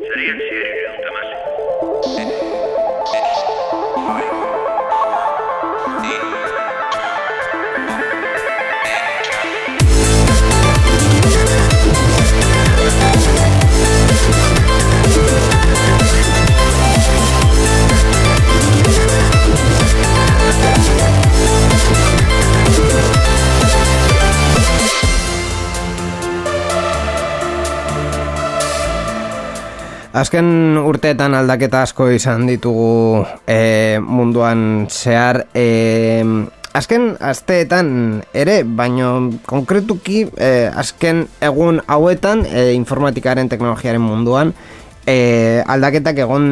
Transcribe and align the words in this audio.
Sri 0.00 0.30
and 0.30 0.40
Sri. 0.40 0.81
Azken 30.12 30.76
urteetan 30.76 31.32
aldaketa 31.32 31.86
asko 31.86 32.10
izan 32.12 32.44
ditugu 32.44 33.24
e, 33.48 33.96
munduan 34.04 34.84
zehar 34.92 35.46
e, 35.56 35.64
Azken 36.72 37.18
asteetan 37.20 38.22
ere, 38.32 38.62
baino 38.64 39.30
konkretuki 39.44 40.22
e, 40.40 40.70
azken 40.72 41.26
egun 41.44 41.82
hauetan 41.84 42.46
e, 42.48 42.70
informatikaren 42.72 43.50
teknologiaren 43.52 44.00
munduan 44.00 44.54
e, 45.04 45.60
aldaketak 45.68 46.22
egon 46.24 46.46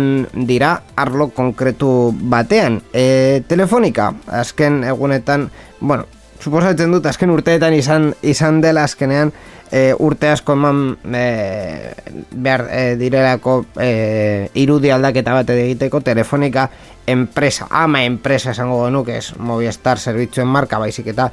dira 0.48 0.74
arlo 0.96 1.30
konkretu 1.32 2.12
batean. 2.12 2.82
E, 2.92 3.40
Telefonika, 3.48 4.10
azken 4.42 4.82
egunetan, 4.84 5.48
bueno, 5.80 6.04
suposatzen 6.40 6.92
dut 6.92 7.09
azken 7.09 7.32
urteetan 7.32 7.77
izan, 7.77 8.12
izan 8.20 8.60
dela 8.60 8.84
azkenean 8.84 9.32
e, 9.70 9.95
urte 9.98 10.29
asko 10.29 10.55
eman 10.59 10.98
e, 11.15 11.95
behar 12.30 12.66
e, 12.70 12.83
direlako 13.01 13.65
e, 13.80 14.51
irudi 14.55 14.91
aldaketa 14.91 15.35
bat 15.35 15.51
egiteko 15.54 16.01
telefonika 16.01 16.68
enpresa, 17.07 17.66
ama 17.71 18.04
enpresa 18.04 18.52
esango 18.52 18.85
genuke 18.85 19.16
ez 19.18 19.32
Movistar 19.38 19.98
zerbitzuen 19.98 20.48
marka 20.48 20.79
baizik 20.79 21.10
eta 21.15 21.30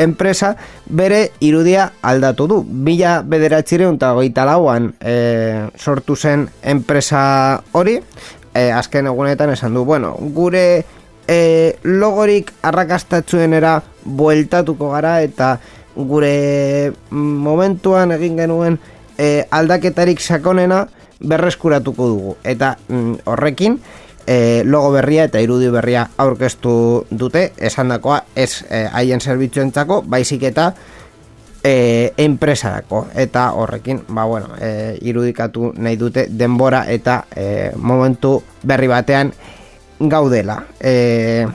enpresa 0.00 0.54
bere 0.86 1.30
irudia 1.40 1.90
aldatu 2.02 2.46
du. 2.48 2.60
Bila 2.64 3.20
bederatzireun 3.22 3.98
eta 4.00 4.12
goita 4.16 4.46
lauan 4.48 4.92
e, 5.00 5.68
sortu 5.76 6.16
zen 6.16 6.48
enpresa 6.62 7.62
hori, 7.72 8.00
e, 8.54 8.70
azken 8.72 9.10
egunetan 9.10 9.52
esan 9.54 9.74
du, 9.74 9.84
bueno, 9.84 10.14
gure 10.34 10.84
e, 11.28 11.76
logorik 11.82 12.52
arrakastatzuenera 12.62 13.80
bueltatuko 14.04 14.90
gara 14.96 15.20
eta 15.22 15.58
gure 16.08 16.92
momentuan 17.10 18.12
egin 18.12 18.36
genuen 18.36 18.78
e, 19.18 19.46
aldaketarik 19.50 20.20
sakonena 20.20 20.86
berreskuratuko 21.20 22.06
dugu. 22.08 22.36
Eta 22.44 22.76
mm, 22.88 23.26
horrekin 23.28 23.80
e, 24.26 24.62
logo 24.64 24.92
berria 24.92 25.26
eta 25.28 25.40
irudi 25.42 25.68
berria 25.72 26.06
aurkeztu 26.18 26.72
dute, 27.10 27.50
esandakoa 27.58 28.22
ez 28.36 28.64
e, 28.68 28.86
haien 28.92 29.20
zerbitzuentzako, 29.20 30.02
baizik 30.06 30.48
eta 30.50 30.70
e, 31.64 32.12
enpresarako. 32.16 33.06
Eta 33.14 33.50
horrekin 33.52 34.04
ba, 34.08 34.24
bueno, 34.24 34.54
e, 34.60 34.98
irudikatu 35.02 35.72
nahi 35.76 35.96
dute 36.00 36.26
denbora 36.30 36.84
eta 36.88 37.24
e, 37.36 37.72
momentu 37.76 38.38
berri 38.62 38.88
batean 38.88 39.32
gaudela. 40.00 40.62
E, 40.80 41.46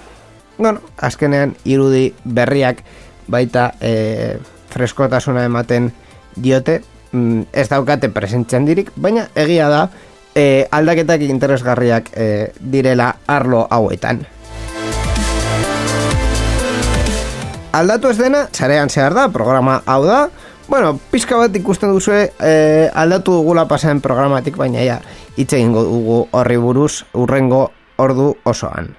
bueno, 0.57 0.81
azkenean 0.97 1.55
irudi 1.65 2.13
berriak 2.23 2.83
baita 3.27 3.71
e, 3.81 4.37
freskotasuna 4.73 5.45
ematen 5.45 5.91
diote 6.35 6.81
mm, 7.11 7.51
ez 7.53 7.67
daukate 7.69 8.09
presentzen 8.13 8.65
dirik 8.65 8.91
baina 8.95 9.27
egia 9.35 9.69
da 9.69 9.83
e, 10.35 10.67
aldaketak 10.71 11.21
interesgarriak 11.27 12.11
e, 12.13 12.51
direla 12.59 13.15
arlo 13.27 13.67
hauetan 13.69 14.25
aldatu 17.75 18.09
ez 18.09 18.17
dena, 18.17 18.45
txarean 18.51 18.89
zehar 18.89 19.13
da, 19.13 19.29
programa 19.29 19.81
hau 19.85 20.03
da 20.05 20.25
Bueno, 20.67 20.95
pizka 21.11 21.37
bat 21.37 21.53
ikusten 21.53 21.91
duzue 21.93 22.23
e, 22.41 22.89
aldatu 22.97 23.35
dugula 23.37 23.67
pasaren 23.69 23.99
programatik, 24.01 24.57
baina 24.57 24.81
ja, 24.81 24.97
hitz 25.37 25.51
egingo 25.53 25.83
dugu 25.85 26.19
horri 26.33 26.57
buruz 26.57 27.03
urrengo 27.13 27.67
ordu 28.01 28.31
osoan. 28.49 28.95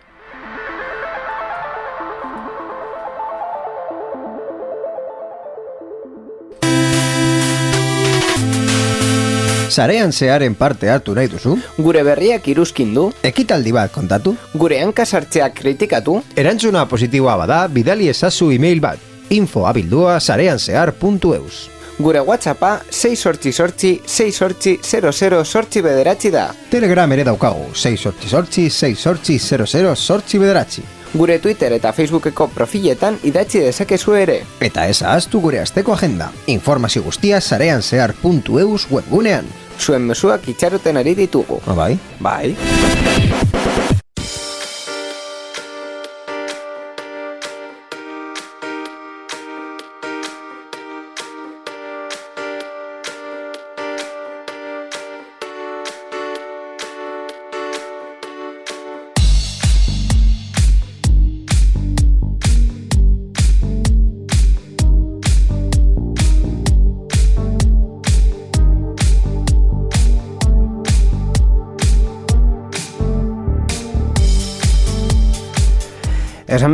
Sarean 9.77 10.13
zearen 10.13 10.55
parte 10.57 10.89
hartu 10.89 11.13
nahi 11.13 11.29
duzu? 11.29 11.59
Gure 11.77 12.01
berriak 12.07 12.47
iruzkin 12.49 12.95
du, 12.97 13.11
Ekitaldi 13.29 13.75
bat 13.77 13.93
kontatu? 13.93 14.33
gure 14.55 14.79
hankasartzeak 14.81 15.53
kritikatu, 15.59 16.23
Erantzuna 16.37 16.87
positiboa 16.89 17.35
bada, 17.43 17.59
bidali 17.69 18.09
ezazu 18.09 18.51
email 18.57 18.81
bat. 18.81 18.99
info 19.29 19.67
abildua 19.67 20.21
sareanzehar.eus 20.21 21.57
gure 21.99 22.21
whatsappa 22.21 22.71
6 22.91 23.17
sortzi 23.17 23.53
sortzi 23.53 23.91
6 24.07 24.33
sortzi 24.33 24.79
00 24.83 25.45
sortzi 25.45 25.83
bederatzi 25.83 26.31
da. 26.31 26.51
Telegram 26.71 27.13
ere 27.13 27.25
daukagu, 27.25 27.71
6 27.75 27.97
sortzi 27.97 28.29
sortzi, 28.29 28.69
6 28.71 28.95
sortzi 29.01 29.39
00 29.39 29.95
sortzi 29.97 30.39
bederatzi. 30.39 30.83
Gure 31.17 31.39
Twitter 31.39 31.73
eta 31.73 31.93
Facebookeko 31.97 32.49
profiletan 32.55 33.19
idatzi 33.25 33.63
dezakezu 33.65 34.17
ere. 34.19 34.41
Eta 34.61 34.87
ez 34.87 35.03
ahaztu 35.03 35.41
gure 35.41 35.61
asteko 35.63 35.95
agenda. 35.97 36.31
Informazio 36.47 37.03
guztia 37.03 37.41
sareanzehar.eus 37.41 38.89
webgunean. 38.91 39.49
Zuen 39.81 40.09
mezuak 40.09 40.49
itxaroten 40.49 40.97
ari 40.97 41.15
ditugu. 41.15 41.61
Ah, 41.67 41.75
bai? 41.75 41.93
Bai. 42.21 42.57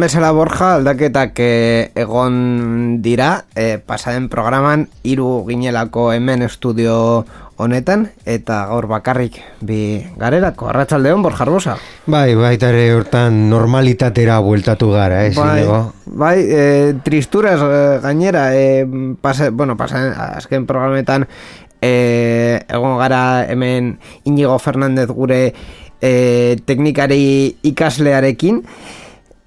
Bezala 0.03 0.33
Borja, 0.35 0.75
aldaketak 0.81 1.39
eh, 1.39 1.93
egon 1.95 2.99
dira, 3.05 3.45
eh, 3.55 3.79
pasaden 3.79 4.27
programan 4.29 4.89
hiru 5.07 5.45
ginelako 5.47 6.09
hemen 6.13 6.43
estudio 6.43 7.25
honetan, 7.63 8.09
eta 8.27 8.65
gaur 8.67 8.89
bakarrik 8.91 9.37
bi 9.63 10.03
garelako, 10.19 10.67
arratsaldeon 10.73 11.23
Borja 11.23 11.45
Arbosa. 11.47 11.77
Bai, 12.11 12.35
baita 12.35 12.73
ere 12.73 12.89
hortan 12.97 13.45
normalitatera 13.53 14.41
bueltatu 14.43 14.91
gara, 14.91 15.21
eh, 15.29 15.35
Bai, 15.37 15.61
Inigo? 15.63 15.79
bai 16.07 16.39
eh, 16.49 16.95
tristuras 17.07 17.61
eh, 17.63 18.01
gainera, 18.03 18.49
eh, 18.59 18.83
pasa, 19.21 19.51
bueno, 19.51 19.77
pasaden, 19.79 20.17
azken 20.19 20.67
programetan 20.67 21.29
eh, 21.81 22.59
egon 22.67 22.99
gara 22.99 23.45
hemen 23.47 24.01
Inigo 24.25 24.59
Fernandez 24.59 25.07
gure 25.15 25.55
eh, 26.03 26.57
teknikari 26.67 27.55
ikaslearekin, 27.63 28.65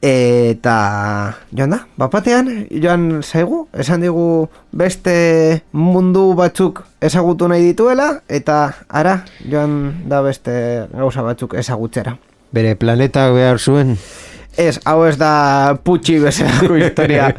eta 0.06 1.34
joan 1.56 1.74
da, 1.74 1.80
bapatean 1.98 2.50
joan 2.70 3.24
zaigu, 3.24 3.64
esan 3.74 4.04
digu 4.06 4.48
beste 4.76 5.64
mundu 5.74 6.28
batzuk 6.38 6.84
ezagutu 7.02 7.50
nahi 7.50 7.72
dituela 7.72 8.12
eta 8.30 8.60
ara 8.90 9.24
joan 9.50 10.06
da 10.10 10.22
beste 10.22 10.54
gauza 10.94 11.26
batzuk 11.26 11.58
ezagutzera. 11.58 12.18
Bere 12.54 12.76
planeta 12.76 13.32
behar 13.34 13.58
zuen. 13.60 13.98
Ez, 14.56 14.78
hau 14.86 15.02
ez 15.08 15.18
da 15.18 15.76
putxi 15.84 16.20
bezalako 16.22 16.78
historia 16.84 17.34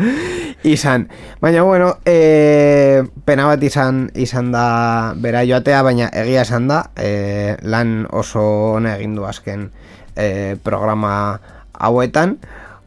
izan. 0.66 1.06
Baina, 1.40 1.62
bueno, 1.62 1.94
e, 2.04 3.04
pena 3.24 3.46
bat 3.46 3.62
izan 3.62 4.08
izan 4.18 4.50
da 4.52 5.14
bera 5.22 5.44
joatea, 5.46 5.82
baina 5.86 6.10
egia 6.12 6.42
esan 6.42 6.66
da, 6.68 6.82
e, 6.98 7.54
lan 7.62 8.02
oso 8.10 8.42
ona 8.74 8.96
egin 8.98 9.14
du 9.14 9.24
azken 9.28 9.70
e, 10.16 10.56
programa 10.66 11.38
hauetan, 11.78 12.38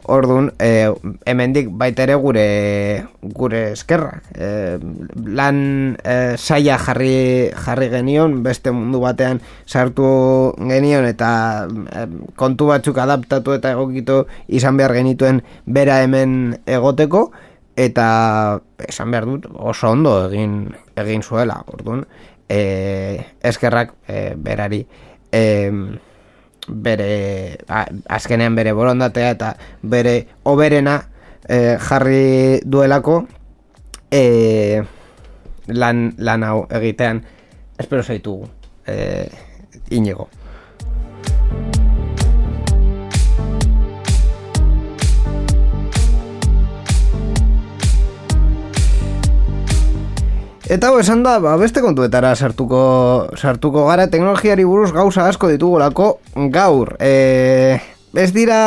Orduan, 0.09 0.47
e, 0.57 0.89
hemendik 1.29 1.67
baita 1.77 2.01
ere 2.07 2.15
gure 2.17 2.45
gure 3.21 3.59
eskerra. 3.75 4.15
E, 4.33 4.79
lan 5.38 5.59
e, 6.01 6.15
saia 6.33 6.79
jarri, 6.81 7.51
jarri 7.53 7.91
genion, 7.94 8.39
beste 8.45 8.73
mundu 8.73 9.03
batean 9.03 9.41
sartu 9.69 10.09
genion 10.71 11.06
eta 11.06 11.29
e, 11.69 12.07
kontu 12.41 12.71
batzuk 12.71 12.97
adaptatu 12.97 13.53
eta 13.59 13.75
egokitu 13.77 14.23
izan 14.47 14.81
behar 14.81 14.97
genituen 14.97 15.44
bera 15.65 16.01
hemen 16.01 16.57
egoteko 16.65 17.27
eta 17.77 18.09
esan 18.89 19.13
behar 19.13 19.29
dut 19.29 19.45
oso 19.53 19.94
ondo 19.94 20.17
egin 20.25 20.63
egin 20.97 21.21
zuela. 21.21 21.62
Orduan, 21.69 22.07
e, 22.50 22.62
eskerrak 23.45 23.94
e, 24.07 24.33
berari 24.35 24.81
e, 25.31 25.44
bere 26.69 27.57
a, 27.68 27.86
azkenean 28.07 28.56
bere 28.56 28.74
borondatea 28.74 29.33
eta 29.36 29.54
bere 29.81 30.16
oberena 30.44 31.01
e, 31.48 31.77
jarri 31.81 32.62
duelako 32.66 33.24
e, 34.12 34.81
lan, 35.68 36.13
lan 36.18 36.44
hau 36.44 36.66
egitean 36.81 37.24
espero 37.77 38.04
zaitugu 38.04 38.48
e, 38.88 39.27
inigo 39.89 40.30
Eta 50.69 50.92
hau 50.92 51.00
esan 51.01 51.24
da, 51.25 51.39
ba, 51.42 51.56
beste 51.57 51.81
kontuetara 51.81 52.36
sartuko, 52.38 52.80
sartuko 53.33 53.88
gara 53.88 54.04
teknologiari 54.13 54.68
buruz 54.69 54.92
gauza 54.94 55.24
asko 55.25 55.48
ditugulako 55.50 56.10
gaur. 56.54 56.92
E, 57.01 57.80
ez 58.13 58.27
dira 58.36 58.60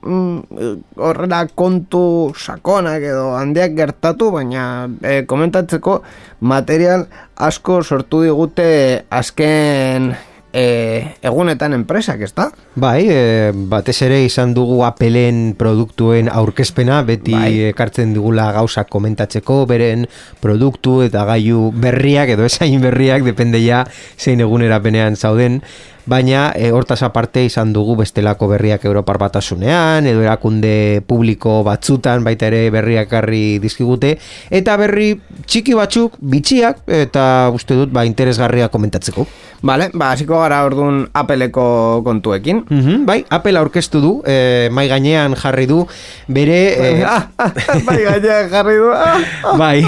mm, 0.00 0.70
horrela 0.96 1.42
kontu 1.52 2.32
sakonak 2.40 3.04
edo 3.04 3.26
handiak 3.36 3.76
gertatu, 3.76 4.30
baina 4.32 4.86
e, 5.04 5.26
komentatzeko 5.28 5.98
material 6.40 7.04
asko 7.36 7.82
sortu 7.84 8.22
digute 8.24 8.70
azken 9.12 10.14
e, 10.56 11.16
egunetan 11.22 11.74
enpresak, 11.76 12.22
ez? 12.24 12.32
Bai, 12.74 13.04
e, 13.08 13.52
batez 13.52 13.98
ere 14.06 14.22
izan 14.24 14.54
dugu 14.56 14.80
Appleen 14.88 15.54
produktuen 15.58 16.30
aurkezpena, 16.32 17.02
beti 17.06 17.34
Bai. 17.36 17.50
ekartzen 17.72 18.14
digula 18.16 18.48
gauzak 18.56 18.88
komentatzeko, 18.92 19.64
beren 19.68 20.06
produktu 20.40 21.02
eta 21.04 21.26
gailu 21.28 21.68
berriak 21.76 22.32
edo 22.36 22.48
esain 22.48 22.80
berriak, 22.80 23.26
depende 23.26 23.60
ja 23.64 23.84
zein 24.16 24.40
egunerapenean 24.40 25.16
zauden, 25.16 25.60
baina 26.06 26.52
e, 26.54 26.70
hortaz 26.72 27.02
aparte 27.02 27.44
izan 27.44 27.72
dugu 27.74 27.96
bestelako 28.00 28.48
berriak 28.54 28.84
Europar 28.86 29.18
batasunean, 29.18 30.06
edo 30.06 30.22
erakunde 30.22 31.02
publiko 31.06 31.60
batzutan 31.66 32.24
baita 32.24 32.48
ere 32.50 32.68
berriak 32.74 33.12
harri 33.18 33.58
dizkigute, 33.62 34.14
eta 34.50 34.76
berri 34.80 35.16
txiki 35.46 35.74
batzuk, 35.76 36.16
bitxiak, 36.20 36.84
eta 36.86 37.50
uste 37.54 37.78
dut 37.78 37.92
ba, 37.94 38.06
interesgarria 38.06 38.70
komentatzeko. 38.72 39.26
Vale, 39.66 39.90
ba, 39.94 40.12
hasiko 40.14 40.38
gara 40.38 40.62
orduan 40.66 41.06
Appleko 41.16 42.02
kontuekin. 42.06 42.64
Mhm, 42.68 43.04
bai, 43.08 43.22
Apple 43.30 43.58
aurkeztu 43.58 44.00
du, 44.00 44.12
e, 44.26 44.68
mai 44.70 44.86
gainean 44.88 45.34
jarri 45.34 45.66
du, 45.66 45.84
bere... 46.28 46.60
E, 46.76 46.94
Ah, 47.16 47.30
ah, 47.38 47.52
bai, 47.86 48.00
gainean 48.04 48.50
jarri 48.50 48.76
du. 48.78 48.90
Ah, 48.92 49.16
ah. 49.44 49.56
bai, 49.56 49.86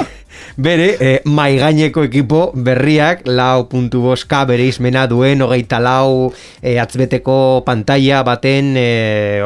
bere 0.58 0.88
e, 0.98 1.10
mai 1.24 1.54
gaineko 1.56 2.02
ekipo 2.08 2.40
berriak 2.52 3.22
lau 3.30 3.68
puntu 3.70 4.02
boska 4.02 4.42
bere 4.48 4.66
izmena 4.66 5.06
duen 5.06 5.44
hogeita 5.46 5.78
lau 5.78 6.32
e, 6.60 6.74
atzbeteko 6.82 7.62
pantalla 7.66 8.24
baten 8.26 8.74
e, 8.76 8.88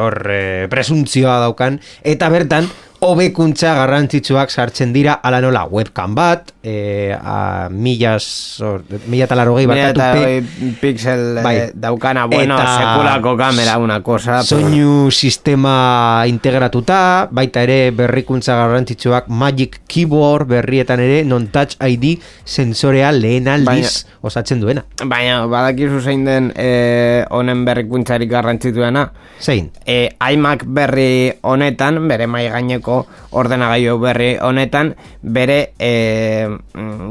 hor 0.01 0.17
e, 0.33 0.41
presuntzioa 0.73 1.37
daukan. 1.45 1.77
Eta 2.01 2.31
bertan 2.33 2.69
hobekuntza 3.03 3.73
garrantzitsuak 3.75 4.51
sartzen 4.53 4.93
dira 4.95 5.17
ala 5.27 5.41
nola 5.43 5.65
webcam 5.67 6.13
bat 6.15 6.53
e, 6.63 7.11
a 7.11 7.67
millas 7.69 8.25
or, 8.63 8.83
mila 9.11 9.25
eta 9.27 9.35
larogei 9.35 9.65
Mira, 9.67 9.89
barkatu 9.91 10.77
pixel 10.79 11.23
eh, 11.39 11.43
Bai. 11.43 11.55
daukana, 11.75 12.25
bueno, 12.31 12.55
Eta- 12.55 12.77
sekulako 12.79 13.35
kamera, 13.37 13.77
una 13.77 13.99
cosa. 14.03 14.39
pero- 14.47 14.61
Soinu 14.63 15.11
sistema 15.11 16.23
integratuta, 16.27 17.27
baita 17.31 17.63
ere 17.67 17.91
berrikuntza 17.91 18.55
garrantzitsuak 18.55 19.27
Magic 19.27 19.81
Keyboard 19.87 20.47
berrietan 20.47 20.99
ere 21.03 21.23
non-touch 21.25 21.75
ID 21.83 22.19
sensorea 22.45 23.11
lehen 23.11 23.47
aldiz 23.51 24.05
osatzen 24.21 24.61
duena. 24.63 24.85
Baina, 25.03 25.43
badakizu 25.51 25.99
zein 26.01 26.23
den 26.25 26.51
eh, 26.55 27.25
honen 27.29 27.65
berrikuntzarik 27.65 28.29
garrantzituena. 28.31 29.09
Zein? 29.43 29.71
E, 29.85 30.15
iMac 30.31 30.63
berri 30.65 31.33
honetan, 31.41 31.99
bere 32.07 32.27
mai 32.31 32.47
gaineko 32.53 32.92
ordenagailu 33.31 33.97
berri 34.01 34.33
honetan, 34.41 34.93
bere 35.21 35.59
e, 35.79 36.47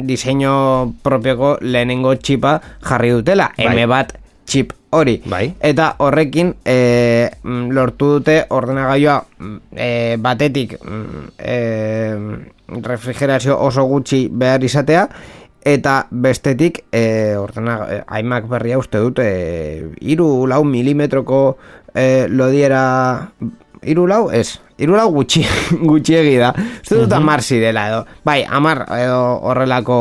diseinu 0.08 0.54
propioko 1.02 1.56
lehenengo 1.60 2.14
txipa 2.16 2.58
jarri 2.84 3.12
dutela, 3.16 3.50
Bai. 3.56 3.74
M 3.74 3.88
bat 3.90 4.16
chip 4.46 4.72
hori. 4.92 5.18
Bai. 5.24 5.46
Eta 5.64 5.92
horrekin 6.04 6.54
e, 6.68 7.30
lortu 7.72 8.16
dute 8.18 8.42
ordenagailua 8.52 9.20
e, 9.72 10.16
batetik 10.20 10.76
e, 11.38 11.56
refrigerazio 12.82 13.56
oso 13.60 13.84
gutxi 13.88 14.26
behar 14.28 14.64
izatea, 14.64 15.06
eta 15.64 16.06
bestetik 16.10 16.82
e, 16.92 17.36
ordena, 17.38 17.78
iMac 18.18 18.48
berria 18.50 18.78
uste 18.78 19.00
dut 19.02 19.22
e, 19.22 19.92
iru 20.00 20.46
lau 20.50 20.62
milimetroko 20.66 21.42
e, 21.94 22.26
lodiera 22.28 23.30
iru 23.84 24.06
lau 24.06 24.30
ez. 24.30 24.58
Iru 24.82 24.96
lau 24.98 25.08
gutxi 25.14 25.44
gutxiegi 25.90 26.36
da. 26.40 26.52
Uste 26.82 27.02
dut 27.04 27.12
amar 27.12 27.42
zidela 27.42 27.88
edo. 27.90 28.00
Bai 28.24 28.42
amar 28.44 28.84
edo 28.98 29.20
horrelako 29.42 29.98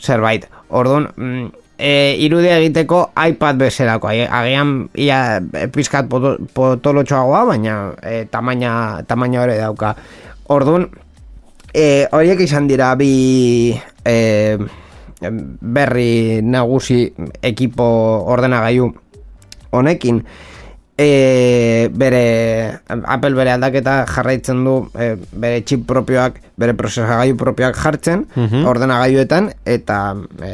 zerbait. 0.00 0.46
Orduan 0.70 1.08
mm, 1.16 1.46
e, 1.78 2.16
irudia 2.22 2.58
egiteko 2.60 3.10
iPad 3.28 3.60
bezalako. 3.60 4.08
Agian 4.08 4.88
ia 4.94 5.40
e, 5.40 5.66
pizkat 5.72 6.08
poto- 6.08 6.38
potolotxoagoa 6.54 7.44
baina 7.52 7.76
e, 8.02 8.24
tamaina 8.30 9.02
tamaina 9.06 9.42
hori 9.44 9.58
dauka. 9.60 9.94
Orduan 10.48 10.88
E, 11.70 12.08
horiek 12.10 12.40
izan 12.42 12.64
dira 12.66 12.96
bi 12.98 13.70
e, 14.02 14.58
berri 15.22 16.40
nagusi 16.42 17.12
ekipo 17.46 17.84
ordenagailu 18.26 18.88
honekin 19.70 20.18
e, 21.00 21.88
bere 21.96 22.80
Apple 22.88 23.32
bere 23.34 23.54
aldaketa 23.54 24.04
jarraitzen 24.10 24.60
du 24.66 24.74
e, 24.92 25.14
bere 25.32 25.62
chip 25.64 25.86
propioak 25.88 26.36
bere 26.60 26.74
prozesagailu 26.76 27.38
propioak 27.40 27.78
jartzen 27.80 28.26
ordenagailuetan 28.68 29.48
eta 29.64 30.00
e, 30.44 30.52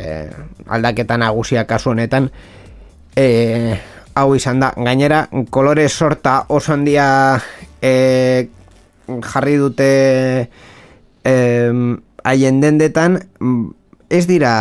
aldaketa 0.70 1.19
nagusia 1.19 1.66
kasu 1.66 1.90
honetan 1.96 2.31
e, 3.16 3.26
hau 4.14 4.31
izan 4.38 4.62
da. 4.62 4.70
Gainera 4.76 5.26
kolore 5.50 5.88
sorta 5.88 6.44
oso 6.49 6.72
handia 6.72 7.08
e, 7.82 8.49
jarri 9.32 9.58
dute 9.58 9.90
em, 11.26 11.82
haien 12.25 12.62
dendetan 12.62 13.19
mm, 13.40 13.66
ez 14.10 14.25
dira 14.31 14.54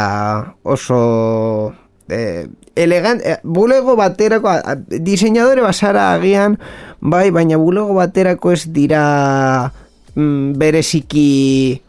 oso 0.64 1.76
eh, 2.10 2.48
elegant, 2.76 3.22
eh, 3.26 3.38
bulego 3.44 3.96
baterako 3.96 4.50
a- 4.50 4.62
a- 4.64 4.76
diseinadore 4.76 5.62
basara 5.62 6.14
agian 6.14 6.60
bai, 7.02 7.32
baina 7.32 7.58
bulego 7.58 7.94
baterako 7.94 8.52
ez 8.54 8.66
dira 8.74 9.72
mm, 10.16 10.54
bereziki 10.58 11.82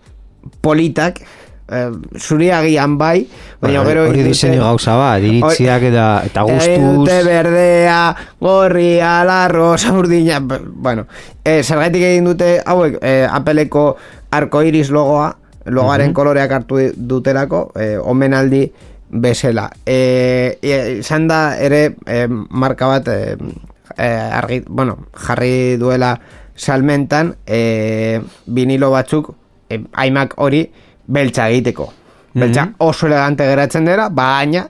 politak 0.60 1.20
eh, 1.68 1.90
zuri 2.18 2.50
agian 2.50 2.96
bai 2.98 3.26
baina 3.60 3.82
Bueno, 3.82 3.84
gero 3.88 4.02
hori 4.10 4.22
diseinu 4.22 4.62
gauza 4.62 4.94
bat, 4.96 5.22
iritziak 5.22 5.82
eta, 5.90 6.06
eta 6.28 6.44
Egin 6.46 6.54
gustuz... 6.54 7.08
dute 7.08 7.16
berdea, 7.26 8.00
gorria, 8.40 9.24
larro, 9.24 9.74
urdina, 9.98 10.38
b- 10.40 10.60
bueno, 10.64 11.06
eh, 11.44 11.62
zergaitik 11.64 12.02
egin 12.02 12.24
dute, 12.30 12.60
hauek, 12.64 12.98
eh, 13.02 13.26
Appleko 13.30 13.96
arcoiris 14.30 14.90
logoa, 14.94 15.32
logoaren 15.66 16.12
koloreak 16.14 16.52
hartu 16.52 16.78
dutelako, 16.94 17.72
eh, 17.74 17.96
omenaldi 17.98 18.70
bezala. 19.22 19.70
E, 19.86 20.58
izan 20.98 21.28
da 21.28 21.56
ere 21.58 21.96
eh, 22.06 22.26
marka 22.28 22.88
bat 22.90 23.08
eh, 23.08 23.36
eh, 23.96 24.38
argi, 24.38 24.62
bueno, 24.68 24.98
jarri 25.26 25.76
duela 25.76 26.14
salmentan 26.56 27.34
eh, 27.46 28.20
vinilo 28.46 28.90
batzuk 28.90 29.32
eh, 29.68 29.82
iMac 30.06 30.34
hori 30.36 30.66
beltza 31.06 31.48
egiteko. 31.50 31.92
Beltza 32.36 32.66
oso 32.84 33.06
elegante 33.06 33.46
geratzen 33.48 33.86
dira, 33.88 34.10
baina 34.12 34.66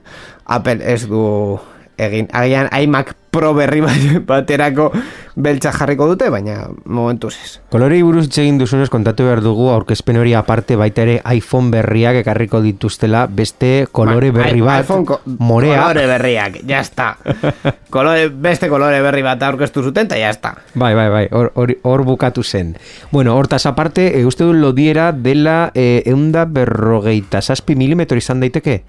Apple 0.55 0.79
ez 0.87 1.07
du 1.07 1.57
egin. 1.99 2.29
Agian 2.31 2.69
iMac 2.71 3.11
Pro 3.37 3.53
berri 3.53 3.81
bat- 3.85 4.25
baterako 4.25 4.89
beltza 5.37 5.69
jarriko 5.75 6.07
dute, 6.09 6.31
baina 6.33 6.63
momentuz 6.89 7.35
ez. 7.37 7.49
Kolorei 7.69 7.99
buruz 8.01 8.25
egin 8.33 8.57
duzunez 8.57 8.87
kontatu 8.89 9.27
behar 9.27 9.43
dugu 9.45 9.67
aurkezpen 9.69 10.17
hori 10.17 10.33
aparte 10.33 10.75
baita 10.79 11.03
ere 11.05 11.19
iPhone 11.35 11.69
berriak 11.69 12.17
ekarriko 12.23 12.63
dituztela 12.65 13.27
beste 13.29 13.85
kolore 13.91 14.31
Ba, 14.31 14.39
berri 14.41 14.61
bat, 14.65 14.81
iPhone 14.87 15.05
ko- 15.05 15.19
morea. 15.37 15.83
Kolore 15.83 16.07
berriak, 16.09 16.57
ya 16.65 16.79
está. 16.81 17.11
kolore, 17.93 18.29
beste 18.29 18.69
kolore 18.73 19.01
berri 19.05 19.21
bat 19.21 19.43
aurkeztu 19.45 19.83
zuten, 19.85 20.09
eta 20.09 20.17
ya 20.17 20.31
está. 20.33 20.55
Bai, 20.73 20.95
bai, 20.97 21.09
bai, 21.13 21.27
hor, 21.31 21.51
hor, 21.53 21.75
hor 21.83 22.03
bukatu 22.09 22.41
zen. 22.43 22.75
Bueno, 23.11 23.35
hortaz 23.37 23.67
aparte, 23.69 24.17
e, 24.19 24.25
uste 24.25 24.43
du 24.43 24.53
lodiera 24.57 25.11
dela 25.11 25.71
e, 25.75 26.01
eunda 26.07 26.45
berrogeita 26.45 27.41
zazpi 27.41 27.75
milimetro 27.75 28.17
izan 28.17 28.39
daiteke? 28.41 28.81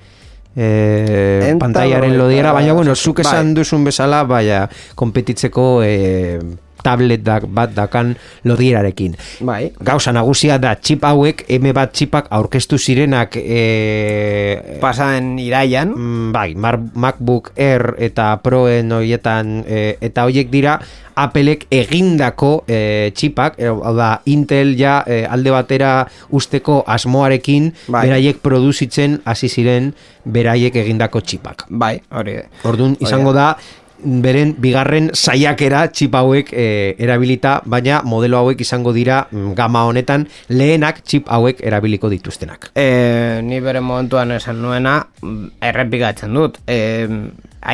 E, 0.57 1.57
pantaiaren 1.59 2.17
lodiera, 2.19 2.53
baina 2.53 2.73
bueno, 2.75 2.95
zuk 2.97 3.21
esan 3.21 3.53
bai. 3.53 3.59
duzun 3.61 3.85
bezala, 3.85 4.25
baina, 4.25 4.65
kompetitzeko 4.99 5.69
e, 5.85 6.39
tablet 6.85 7.25
da, 7.25 7.39
bat 7.41 7.75
dakan 7.75 8.15
lodierarekin. 8.49 9.17
Bai. 9.47 9.73
Gauza 9.85 10.13
nagusia 10.15 10.59
da 10.63 10.75
txip 10.79 11.05
hauek 11.05 11.45
M 11.59 11.73
bat 11.77 11.93
txipak 11.95 12.31
aurkeztu 12.35 12.79
zirenak 12.79 13.37
e, 13.41 14.79
Pasaden 14.83 15.37
iraian. 15.43 15.93
Mm, 15.95 16.31
bai, 16.33 16.53
Mar 16.55 16.79
MacBook 16.79 17.53
Air 17.57 17.95
eta 17.99 18.31
Proen 18.45 18.93
horietan 18.95 19.63
e, 19.67 19.99
eta 20.01 20.29
hoiek 20.29 20.51
dira 20.53 20.79
Applek 21.19 21.65
egindako 21.75 22.63
e, 22.71 23.11
txipak, 23.11 23.57
e, 23.59 23.67
hau 23.67 23.95
da 23.99 24.21
Intel 24.31 24.77
ja 24.79 25.01
e, 25.03 25.25
alde 25.27 25.51
batera 25.51 25.91
usteko 26.31 26.85
asmoarekin 26.87 27.73
Bai. 27.89 28.05
beraiek 28.07 28.39
produzitzen 28.45 29.19
hasi 29.27 29.51
ziren 29.51 29.91
beraiek 30.23 30.79
egindako 30.79 31.25
txipak. 31.27 31.67
Bai, 31.71 31.97
hori. 32.15 32.39
Orduan 32.69 32.95
izango 33.03 33.35
da 33.35 33.57
beren 34.03 34.55
bigarren 34.61 35.11
saiakera 35.15 35.87
txip 35.93 36.15
hauek 36.15 36.53
e, 36.53 36.95
erabilita, 37.03 37.59
baina 37.67 38.01
modelo 38.07 38.43
hauek 38.43 38.61
izango 38.63 38.93
dira 38.97 39.25
mm, 39.31 39.53
gama 39.59 39.85
honetan 39.89 40.27
lehenak 40.49 41.03
txip 41.05 41.29
hauek 41.33 41.63
erabiliko 41.65 42.11
dituztenak. 42.13 42.71
E, 42.75 43.43
ni 43.43 43.61
bere 43.65 43.83
momentuan 43.85 44.37
esan 44.39 44.63
nuena 44.63 45.01
mm, 45.23 45.61
errepikatzen 45.71 46.35
dut. 46.35 46.63
E, 46.67 47.07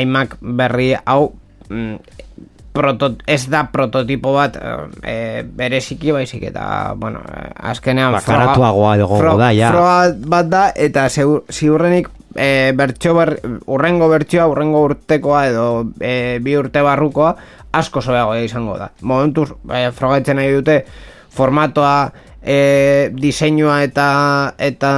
iMac 0.00 0.38
berri 0.40 0.92
hau 1.04 1.32
mm, 1.68 1.96
proto, 2.74 3.12
ez 3.26 3.44
da 3.46 3.62
prototipo 3.70 4.32
bat 4.34 4.56
e, 5.06 5.44
bereziki 5.46 6.12
baizik 6.12 6.48
eta 6.50 6.94
bueno, 6.98 7.22
azkenean 7.70 8.16
Ba, 8.16 8.22
karatuagoa 8.24 8.96
egongo 8.98 9.36
da, 9.38 9.52
ja. 9.54 9.70
froga 9.70 10.30
bat 10.34 10.50
da 10.50 10.64
eta 10.74 11.06
ziur, 11.08 11.44
ziurrenik 11.52 12.10
e, 12.34 12.72
bertxo 12.76 13.14
ber, 13.16 13.36
urrengo 13.66 14.08
bertxoa, 14.12 14.48
urrengo 14.50 14.84
urtekoa 14.88 15.46
edo 15.50 15.66
e, 16.00 16.38
bi 16.42 16.56
urte 16.58 16.82
barrukoa 16.84 17.34
asko 17.74 18.02
zoeago 18.02 18.36
izango 18.38 18.78
da. 18.78 18.90
Momentuz, 19.02 19.50
e, 19.70 19.90
frogatzen 19.94 20.38
nahi 20.38 20.52
dute 20.54 20.82
formatoa 21.34 22.10
e, 22.42 23.10
diseinua 23.14 23.82
eta 23.86 24.08
eta 24.58 24.92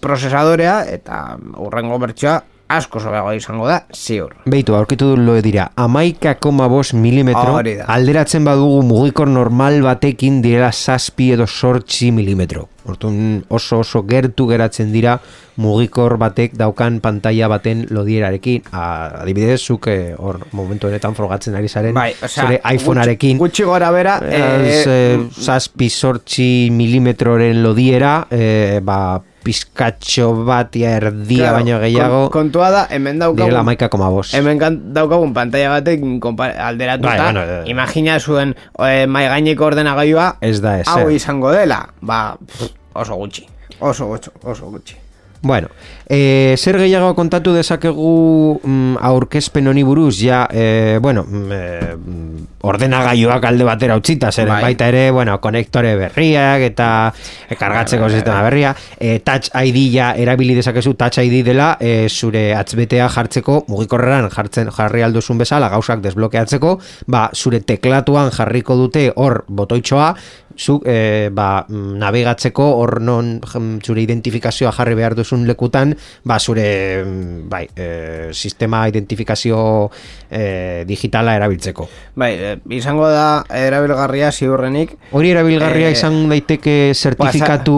procesadorea 0.00 0.84
eta 0.92 1.24
urrengo 1.64 1.98
bertsoa 2.04 2.38
asko 2.68 3.00
sobeago 3.00 3.32
izango 3.32 3.66
da, 3.68 3.80
ziur. 3.96 4.34
Beitu, 4.46 4.74
aurkitu 4.76 5.14
du 5.14 5.22
lo 5.24 5.38
dira, 5.42 5.70
amaika 5.76 6.34
koma 6.36 6.68
bos 6.68 6.92
milimetro, 6.92 7.56
alderatzen 7.88 8.44
badugu 8.44 8.82
mugikor 8.84 9.28
normal 9.32 9.80
batekin 9.82 10.42
direla 10.44 10.70
zazpi 10.72 11.32
edo 11.32 11.46
sortzi 11.46 12.12
milimetro. 12.12 12.68
Hortun 12.88 13.44
oso 13.48 13.82
oso 13.84 14.02
gertu 14.08 14.46
geratzen 14.48 14.92
dira 14.92 15.18
mugikor 15.58 16.16
batek 16.18 16.54
daukan 16.56 17.00
pantalla 17.04 17.48
baten 17.52 17.86
lodierarekin. 17.90 18.70
Adibidez, 18.72 19.60
zuk 19.60 19.90
eh, 19.92 20.14
hor 20.16 20.40
momentu 20.56 20.88
honetan 20.88 21.16
frogatzen 21.18 21.58
ari 21.58 21.68
zaren 21.68 21.96
Bai, 21.96 22.12
osea, 22.16 22.44
zure 22.44 22.60
iPhonearekin. 22.74 23.38
Gutxi, 23.38 23.64
gutxi 23.64 23.68
gora 23.68 23.90
bera, 23.94 24.18
eh, 24.24 24.84
eh, 24.86 25.18
zazpi 25.34 25.90
sortzi 25.90 26.68
milimetroren 26.72 27.62
lodiera, 27.62 28.20
eh, 28.30 28.80
ba, 28.82 29.18
pizkatxo 29.42 30.44
bat 30.46 30.74
ia 30.76 30.96
erdia 30.98 31.38
claro, 31.48 31.56
baino 31.58 31.78
gehiago, 31.80 32.20
kon- 32.28 32.32
kontua 32.48 32.70
da, 32.70 32.82
hemen 32.90 33.18
direla 33.18 33.32
daukagun 33.34 33.60
amaika 33.60 33.88
koma 33.88 34.10
bos. 34.10 34.32
Hemen 34.34 34.58
daukagun 34.94 35.32
pantalla 35.34 35.70
batek 35.78 36.00
alderatuta, 36.58 37.08
Bai, 37.08 37.18
bueno, 37.32 37.42
eh. 37.42 37.62
imagina 37.70 38.18
zuen 38.20 38.54
e, 38.78 39.06
mai 39.06 39.26
gaineko 39.28 39.64
ordenagailua 39.70 40.36
Ez 40.40 40.60
da 40.60 40.78
ezer. 40.80 40.92
hau 40.92 41.10
izango 41.10 41.52
dela, 41.52 41.88
ba, 42.00 42.36
pff, 42.46 42.70
oso 42.94 43.14
gutxi, 43.16 43.46
oso 43.80 44.06
gutxi, 44.06 44.30
oso 44.44 44.70
gutxi. 44.70 44.96
Bueno, 45.40 45.68
e, 46.08 46.56
zer 46.56 46.78
gehiago 46.80 47.12
kontatu 47.14 47.52
dezakegu 47.52 48.60
mm, 48.62 48.96
aurkezpen 49.04 49.68
honi 49.68 49.84
buruz, 49.84 50.16
ja, 50.18 50.46
e, 50.50 50.98
bueno, 51.02 51.24
e, 51.28 51.60
ordenagailuak 52.68 53.44
alde 53.44 53.66
batera 53.68 53.98
utzita, 54.00 54.32
zeren 54.32 54.54
Bai. 54.54 54.62
baita 54.70 54.88
ere, 54.88 55.10
bueno, 55.14 55.36
konektore 55.40 55.94
berriak 56.00 56.64
eta 56.70 56.88
e, 57.48 57.54
kargatzeko 57.60 58.08
sistema 58.08 58.40
berria, 58.46 58.74
e, 58.98 59.18
Touch 59.20 59.52
ID 59.52 59.78
ja 59.92 60.10
erabili 60.16 60.56
dezakezu 60.58 60.94
Touch 60.98 61.20
ID 61.22 61.44
dela, 61.46 61.74
e, 61.80 62.08
zure 62.08 62.54
atzbetea 62.56 63.08
jartzeko, 63.12 63.62
mugikorreran 63.68 64.30
jartzen 64.32 64.72
jarri 64.74 65.04
alduzun 65.04 65.38
bezala, 65.38 65.68
gauzak 65.68 66.02
desblokeatzeko, 66.04 66.78
ba, 67.06 67.28
zure 67.34 67.60
teklatuan 67.60 68.32
jarriko 68.34 68.80
dute 68.80 69.10
hor 69.14 69.42
botoitxoa, 69.48 70.14
zuk 70.58 70.82
e, 70.90 71.30
ba, 71.32 71.64
mm, 71.68 71.94
navegatzeko 72.02 72.66
hor 72.80 72.98
non 73.00 73.38
zure 73.84 74.02
identifikazioa 74.02 74.72
jarri 74.74 74.96
behar 74.98 75.14
duzun 75.14 75.46
lekutan 75.46 75.94
ba 76.24 76.38
zure 76.38 77.04
mm, 77.04 77.48
bai, 77.48 77.64
e, 77.74 78.28
sistema 78.32 78.86
identifikazio 78.88 79.90
e, 80.30 80.84
digitala 80.86 81.34
erabiltzeko 81.36 81.88
Bai, 82.18 82.32
e, 82.34 82.54
izango 82.76 83.08
da 83.08 83.44
erabilgarria 83.54 84.32
ziurrenik, 84.32 84.96
hori 85.12 85.30
erabilgarria 85.34 85.88
Eh, 85.88 85.96
izan 85.96 86.28
daiteke 86.28 86.92
zertifikatu 86.94 87.76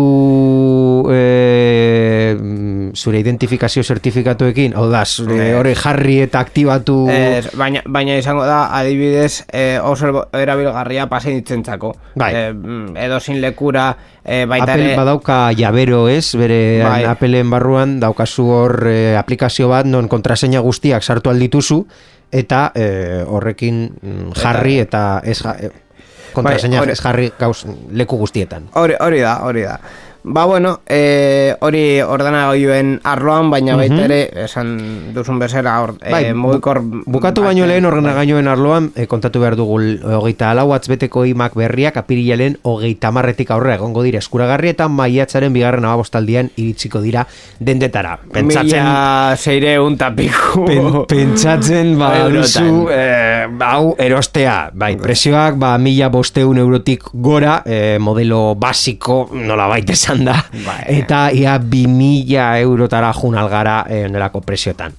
e, 1.12 2.37
mm, 2.39 2.93
zure 2.95 3.21
identifikazio 3.21 3.83
zertifikatuekin 3.83 4.75
hau 4.77 4.89
da, 4.91 5.05
zure 5.05 5.50
Eh. 5.50 5.55
hori 5.59 5.75
jarri 5.75 6.21
eta 6.25 6.41
aktibatu 6.41 7.09
Ez, 7.11 7.50
baina, 7.57 7.83
baina 7.87 8.17
izango 8.19 8.45
da 8.47 8.75
adibidez 8.77 9.45
e, 9.53 9.79
oso 9.83 10.27
erabilgarria 10.37 11.07
paseintzentzako. 11.11 11.95
Bai. 12.17 12.31
E, 12.35 12.53
mm, 12.53 12.97
edozin 12.97 13.41
lekura 13.41 13.97
e, 14.25 14.45
baita 14.47 14.75
Apple 14.75 14.97
badauka 14.97 15.39
jabero 15.57 16.09
ez, 16.09 16.35
bere 16.37 16.61
Bai. 16.83 17.05
Appleen 17.11 17.50
barruan 17.50 17.99
daukazu 18.11 18.47
hor 18.50 18.87
eh, 18.90 19.17
aplikazio 19.19 19.71
bat 19.71 19.88
non 19.88 20.09
kontraseina 20.11 20.61
guztiak 20.64 21.07
sartu 21.07 21.31
aldituzu 21.31 21.85
eta 22.31 22.71
eh, 22.75 23.23
horrekin 23.26 23.87
mm, 23.90 24.35
jarri 24.38 24.79
eta 24.83 25.23
ez 25.25 25.38
ja, 25.40 25.57
kontraseina 26.35 26.85
Bai, 26.85 26.93
ez 26.95 27.00
jarri 27.00 27.33
gauz 27.38 27.64
leku 27.90 28.19
guztietan. 28.21 28.71
Hori, 28.79 28.95
hori 29.00 29.21
da, 29.23 29.40
hori 29.47 29.67
da. 29.67 29.79
Ba, 30.23 30.45
bueno, 30.45 30.81
e, 30.89 31.55
hori 31.61 32.00
ordenagailuen 32.00 33.00
arloan, 33.05 33.50
baina 33.50 33.77
baita 33.79 34.05
ere, 34.05 34.21
esan 34.45 35.15
duzun 35.15 35.39
bezera, 35.41 35.79
or, 35.83 35.95
e, 36.03 36.11
Bai, 36.12 36.35
mugikor... 36.35 36.83
Bukatu 37.11 37.43
baino 37.45 37.67
lehen 37.67 37.87
ordenagailuen 37.89 38.49
arloan 38.49 38.91
eh, 38.97 39.07
kontatu 39.09 39.41
behar 39.41 39.57
dugu 39.57 39.79
hogeita 40.21 40.50
alau 40.50 40.69
beteko 40.71 41.25
imak 41.25 41.55
berriak 41.55 41.97
apirilaren 41.97 42.59
hogeita 42.62 43.11
marretik 43.11 43.50
aurrera 43.50 43.79
egongo 43.79 44.03
dira 44.03 44.19
eskuragarri 44.19 44.71
eta 44.75 44.89
maiatzaren 44.89 45.53
bigarren 45.53 45.85
abostaldian 45.85 46.50
iritsiko 46.57 47.00
dira 47.00 47.27
dendetara. 47.59 48.19
Pentsatzen 48.33 48.83
Mila 48.85 49.37
zeireun 49.37 49.97
tapiku. 49.99 50.65
Pen, 50.67 50.91
pentsatzen 51.09 51.95
ba 52.00 52.29
duzu 52.31 52.89
eh, 52.93 53.47
hau 53.67 53.95
erostea 53.99 54.71
bai, 54.75 54.97
presioak 55.00 55.59
ba 55.61 55.77
mila 55.79 56.11
bosteun 56.12 56.59
eurotik 56.59 57.11
gora 57.15 57.61
eh, 57.65 57.99
modelo 58.00 58.55
basiko 58.55 59.29
nola 59.33 59.69
baita 59.71 59.97
esan 60.11 60.26
da 60.26 60.37
Bai. 60.67 60.85
eta 61.00 61.31
ia 61.33 61.59
bi 61.59 61.87
mila 61.87 62.59
eurotara 62.59 63.12
jun 63.14 63.38
algara 63.38 63.85
eh, 63.88 64.09
nelako 64.09 64.40
presiotan 64.40 64.93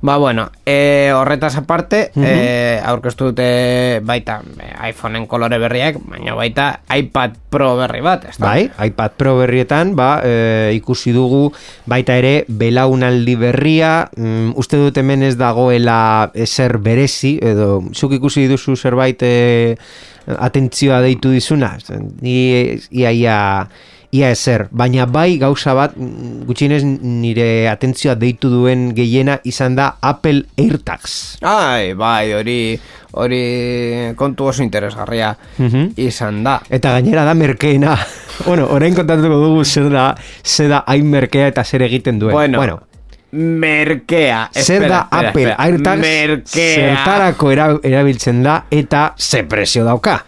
Ba, 0.00 0.16
bueno, 0.16 0.52
e, 0.64 1.10
horretaz 1.12 1.56
aparte, 1.58 2.12
e, 2.14 2.78
aurkeztu 2.86 3.32
dute 3.32 3.98
baita 4.06 4.36
e, 4.62 4.68
iPhoneen 4.92 5.24
kolore 5.26 5.58
berriak, 5.58 5.98
baina 6.06 6.36
baita 6.38 6.68
iPad 6.94 7.34
Pro 7.50 7.72
berri 7.80 7.98
bat, 8.06 8.28
ez 8.30 8.36
da? 8.38 8.52
Bai, 8.52 8.68
iPad 8.86 9.16
Pro 9.18 9.34
berrietan, 9.40 9.96
ba, 9.98 10.20
e, 10.22 10.70
ikusi 10.78 11.10
dugu 11.16 11.48
baita 11.90 12.14
ere 12.14 12.44
belaunaldi 12.46 13.34
berria, 13.42 14.06
mm, 14.14 14.54
uste 14.54 14.78
dut 14.78 15.02
hemen 15.02 15.26
ez 15.26 15.34
dagoela 15.34 16.30
ezer 16.46 16.78
berezi, 16.78 17.34
edo 17.42 17.82
zuk 17.90 18.14
ikusi 18.20 18.46
duzu 18.46 18.78
zerbait 18.78 19.26
e, 19.26 19.74
atentzioa 20.38 21.02
deitu 21.02 21.34
dizuna, 21.34 21.74
ni 22.22 22.78
ia 22.94 23.10
ia 23.10 23.38
ia 24.10 24.30
ezer, 24.32 24.68
baina 24.70 25.04
bai 25.06 25.36
gauza 25.38 25.74
bat 25.76 25.92
mm, 25.96 26.44
gutxienez 26.48 26.82
nire 26.84 27.68
atentzioa 27.68 28.14
deitu 28.16 28.48
duen 28.48 28.94
gehiena 28.96 29.38
izan 29.44 29.74
da 29.76 29.96
Apple 30.00 30.46
AirTags. 30.56 31.38
Ai, 31.42 31.92
bai, 31.94 32.32
hori 32.32 32.78
hori 33.12 33.42
kontu 34.16 34.46
oso 34.48 34.62
interesgarria 34.62 35.34
Mhm. 35.58 35.92
izan 35.96 36.42
da. 36.44 36.60
Eta 36.70 36.92
gainera 36.92 37.24
da 37.24 37.34
merkeena. 37.34 37.98
bueno, 38.46 38.66
orain 38.70 38.94
kontatuko 38.94 39.40
dugu 39.44 39.64
zer 39.64 39.90
da, 39.90 40.14
zer 40.44 40.68
da 40.68 40.84
hain 40.86 41.06
merkea 41.10 41.48
eta 41.48 41.64
zer 41.64 41.82
egiten 41.82 42.18
duen. 42.18 42.32
Bueno, 42.32 42.58
bueno 42.58 42.80
merkea. 43.30 44.50
zer 44.54 44.88
da 44.88 45.08
Apple. 45.10 45.54
AirTags, 45.58 46.00
Merkea. 46.00 46.74
zertarako 46.74 47.50
era- 47.52 47.78
erabiltzen 47.82 48.42
da 48.42 48.64
eta 48.70 49.14
ze 49.18 49.42
presio 49.44 49.84
dauka. 49.84 50.24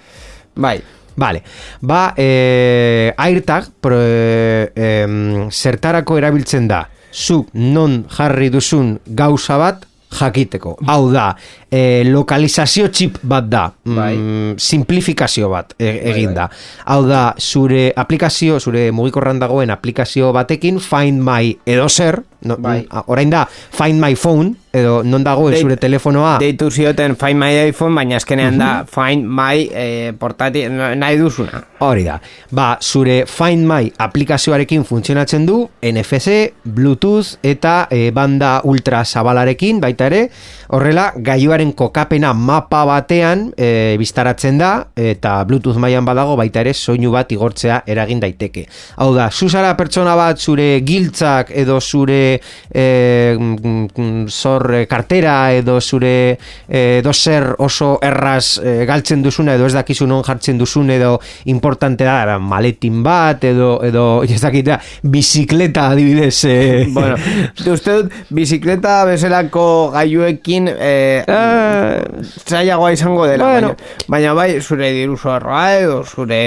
Bai, 0.55 0.81
Vale. 1.17 1.43
Ba, 1.81 2.13
eh, 2.17 3.13
AirTag 3.17 3.71
pro, 3.81 3.97
eh, 3.97 4.71
em, 4.75 5.51
zertarako 5.51 6.19
erabiltzen 6.19 6.69
da. 6.69 6.87
Zu 7.11 7.47
non 7.53 8.05
jarri 8.09 8.51
duzun 8.51 8.99
gauza 9.05 9.59
bat 9.59 9.87
jakiteko. 10.11 10.77
Hau 10.87 11.11
da, 11.13 11.37
e, 11.71 12.03
lokalizazio 12.05 12.89
chip 12.91 13.19
bat 13.23 13.47
da, 13.49 13.73
Bai. 13.85 14.17
mm, 14.17 14.55
simplifikazio 14.59 15.49
bat 15.49 15.75
e, 15.79 15.91
egin 16.11 16.35
da. 16.35 16.49
Hau 16.87 17.05
da, 17.07 17.35
zure 17.39 17.93
aplikazio, 17.97 18.59
zure 18.61 18.91
mugikorran 18.93 19.39
dagoen 19.41 19.71
aplikazio 19.71 20.33
batekin, 20.33 20.81
Find 20.81 21.23
My 21.23 21.55
edo 21.67 21.89
zer, 21.89 22.23
no, 22.43 22.57
Bai. 22.57 22.87
orain 23.07 23.31
da, 23.31 23.47
Find 23.47 24.01
My 24.03 24.17
Phone, 24.17 24.55
edo 24.73 25.01
non 25.03 25.25
dagoen 25.27 25.57
zure 25.59 25.77
telefonoa, 25.77 26.37
Deitu 26.43 26.71
zioten 26.71 27.17
Find 27.19 27.39
My 27.39 27.69
iPhone, 27.69 27.95
baina 27.95 28.17
azkenean 28.21 28.59
da 28.59 28.71
Find 28.87 29.27
My 29.27 29.65
eh, 29.73 30.13
portati 30.19 30.67
nahi 30.71 31.19
duzuna. 31.19 31.63
Hori 31.81 32.05
da. 32.07 32.19
Ba, 32.51 32.77
zure 32.81 33.25
Find 33.27 33.67
My 33.67 33.91
aplikazioarekin 33.99 34.85
funtzionatzen 34.85 35.47
du 35.47 35.63
NFC, 35.83 36.53
Bluetooth 36.65 37.39
eta 37.43 37.87
e, 37.91 38.11
banda 38.15 38.61
ultra 38.65 39.05
zabalarekin 39.05 39.81
baita 39.83 40.07
ere. 40.11 40.25
Horrela, 40.71 41.11
gaiuaren 41.61 41.73
kokapena 41.77 42.33
mapa 42.35 42.85
batean 42.87 43.53
e, 43.57 43.97
biztaratzen 43.99 44.59
da 44.59 44.87
eta 44.97 45.45
Bluetooth 45.45 45.77
mailan 45.79 46.05
badago 46.05 46.37
baita 46.37 46.61
ere 46.61 46.73
soinu 46.73 47.11
bat 47.13 47.31
igortzea 47.31 47.83
eragin 47.87 48.21
daiteke. 48.21 48.67
Hau 48.97 49.13
da, 49.15 49.31
zuzara 49.31 49.75
pertsona 49.77 50.17
bat 50.17 50.39
zure 50.39 50.81
giltzak 50.81 51.51
edo 51.53 51.81
zure 51.81 52.41
e, 52.73 53.37
zor 54.29 54.87
kartera 54.89 55.53
edo 55.53 55.81
zure 55.81 56.39
e, 56.69 56.99
edo 57.01 57.13
zer 57.13 57.55
oso 57.59 57.99
erraz 58.03 58.59
e, 58.63 58.87
galtzen 58.87 59.23
duzuna 59.23 59.55
edo 59.55 59.67
ez 59.67 59.75
dakizu 59.75 60.07
non 60.07 60.25
jartzen 60.25 60.59
duzun 60.59 60.91
edo 60.91 61.19
importante 61.47 62.05
da 62.05 62.39
maletin 62.39 63.03
bat 63.03 63.45
edo 63.45 63.81
edo 63.85 64.23
ez 64.25 64.41
dakit 64.41 64.67
da, 64.67 64.81
bizikleta 65.03 65.91
adibidez 65.91 66.45
e, 66.45 66.87
bueno, 66.95 67.17
uste 67.75 68.01
dut, 68.01 68.13
bizikleta 68.31 69.05
bezalako 69.09 69.91
gaiuekin 69.93 70.71
eh, 70.71 71.11
Eh, 71.11 71.25
zailagoa 72.47 72.93
izango 72.93 73.27
dela, 73.27 73.53
Bueno. 73.53 73.75
baina, 74.09 74.09
baina 74.09 74.35
bai, 74.35 74.61
zure 74.61 74.93
diru 74.97 75.17
zorroa 75.17 75.65
edo 75.79 76.03
zure, 76.05 76.41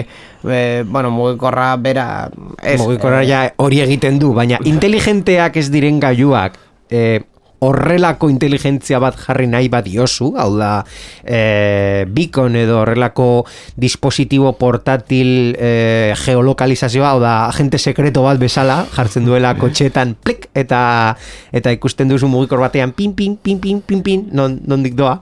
eh, 0.49 0.83
bueno, 0.85 1.11
mugikorra 1.11 1.75
bera... 1.77 2.29
Ez, 2.61 2.79
mugikorra 2.81 3.23
eh, 3.23 3.27
ja 3.27 3.43
hori 3.57 3.81
egiten 3.85 4.19
du, 4.19 4.33
baina 4.33 4.59
inteligenteak 4.73 5.57
ez 5.57 5.69
diren 5.73 5.99
gailuak 6.03 6.59
e, 6.89 7.21
horrelako 7.63 8.29
inteligentzia 8.31 8.99
bat 9.03 9.17
jarri 9.19 9.47
nahi 9.47 9.69
bat 9.71 9.85
diozu, 9.87 10.33
hau 10.39 10.49
da 10.57 10.71
e, 11.23 12.05
beacon 12.11 12.57
edo 12.59 12.81
horrelako 12.81 13.45
dispositibo 13.79 14.53
portatil 14.59 15.55
e, 15.55 16.13
geolokalizazioa, 16.25 17.13
hau 17.13 17.23
da 17.23 17.33
agente 17.47 17.79
sekreto 17.79 18.25
bat 18.27 18.41
bezala, 18.41 18.83
jartzen 18.95 19.25
duela 19.27 19.55
kotxetan 19.59 20.15
plik, 20.19 20.49
eta 20.53 20.83
eta 21.55 21.73
ikusten 21.73 22.11
duzu 22.11 22.29
mugikor 22.31 22.63
batean 22.63 22.93
pin, 22.97 23.15
pin, 23.15 23.37
pin, 23.37 23.59
pin, 23.63 23.81
pin, 23.81 24.03
pin, 24.03 24.27
non, 24.35 24.59
nondik 24.67 24.97
doa, 24.99 25.19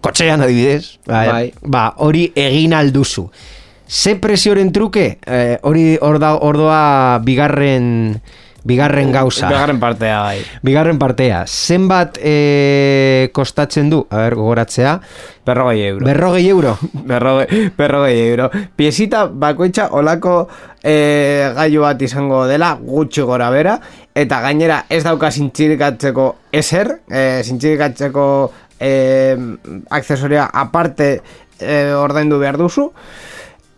kotxean 0.00 0.42
adibidez, 0.44 0.98
ba, 1.06 1.24
Bai. 1.32 1.46
ba, 1.62 1.88
hori 1.98 2.30
egin 2.38 2.76
alduzu. 2.76 3.28
Ze 3.90 4.14
presioren 4.22 4.70
truke, 4.70 5.18
eh, 5.26 5.58
hori 5.66 5.96
hor 6.00 6.20
da 6.22 6.36
hor 6.38 6.56
doa 6.60 7.18
bigarren 7.26 8.20
bigarren 8.64 9.12
gauza. 9.12 9.48
Bigarren 9.48 9.80
partea 9.80 10.20
bai. 10.20 10.40
Bigarren 10.62 10.98
partea. 10.98 11.44
Zenbat 11.46 12.18
eh, 12.20 13.30
kostatzen 13.32 13.90
du? 13.90 14.04
A 14.10 14.24
ber, 14.24 14.36
gogoratzea. 14.38 14.98
Berrogei 15.46 15.86
euro. 15.88 16.04
Berrogei 16.06 16.48
euro. 16.48 16.76
Berrogei, 16.92 17.70
berrogei 17.76 18.18
euro. 18.28 18.50
Piezita 18.76 19.26
bakoitza 19.26 19.88
olako 19.96 20.34
e, 20.82 21.50
gailu 21.56 21.84
bat 21.84 22.02
izango 22.02 22.44
dela, 22.48 22.74
gutxi 22.80 23.24
gora 23.26 23.50
bera, 23.50 23.78
eta 24.14 24.40
gainera 24.44 24.84
ez 24.90 25.02
dauka 25.04 25.30
zintxirikatzeko 25.30 26.26
eser, 26.52 26.92
e, 27.08 27.42
zintxirikatzeko 27.44 28.26
e, 28.78 28.92
aksesoria 29.90 30.50
aparte 30.52 31.10
e, 31.58 31.80
ordaindu 31.96 32.40
behar 32.42 32.60
duzu, 32.60 32.90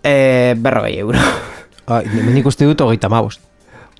e, 0.02 0.54
berrogei 0.58 0.98
euro. 0.98 1.22
Hemen 1.88 2.36
ikuste 2.38 2.66
dut 2.68 2.80
hogeita 2.84 3.10
mabost. 3.12 3.51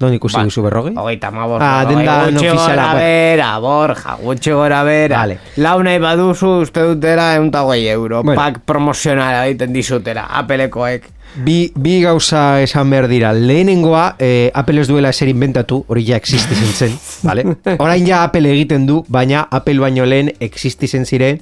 Non 0.03 0.13
ikusi 0.17 0.35
Ba, 0.37 0.43
duzu 0.49 0.63
berrogei? 0.67 0.93
Hogeita 0.99 1.29
hamabost, 1.31 1.63
Ah, 1.63 1.85
berrogei, 1.87 1.97
denda 2.03 2.15
gutxi 2.27 2.49
ofiziala, 2.51 2.75
gora 2.75 2.93
bai. 2.93 3.03
bera, 3.07 3.51
borja, 3.63 4.17
gutxi 4.23 4.51
gora 4.51 4.83
bera. 4.85 5.17
Vale. 5.23 5.39
Lau 5.63 5.79
nahi 5.87 5.99
baduzu, 6.03 6.51
uste 6.67 6.81
dutera 6.91 7.35
egun 7.37 7.51
hogei 7.55 7.87
euro. 7.95 8.23
Bueno. 8.27 8.41
Pak 8.41 8.59
promozionala 8.67 9.47
egiten 9.47 9.73
dizutera, 9.73 10.27
apelekoek. 10.43 11.07
Bi, 11.35 11.73
bi 11.73 12.01
gauza 12.03 12.61
esan 12.61 12.91
behar 12.93 13.07
dira. 13.09 13.33
Lehenengoa, 13.33 14.17
eh, 14.19 14.51
Apple 14.55 14.83
ez 14.83 14.89
duela 14.89 15.09
eser 15.15 15.31
inventatu, 15.33 15.83
hori 15.89 16.05
ja 16.05 16.19
existizen 16.21 16.73
zen, 16.77 16.99
vale? 17.29 17.47
Orain 17.79 18.05
ja 18.07 18.23
Apple 18.27 18.51
egiten 18.53 18.85
du, 18.87 19.01
baina 19.09 19.47
Apple 19.51 19.81
baino 19.81 20.05
lehen 20.05 20.29
existizen 20.45 21.07
ziren 21.09 21.41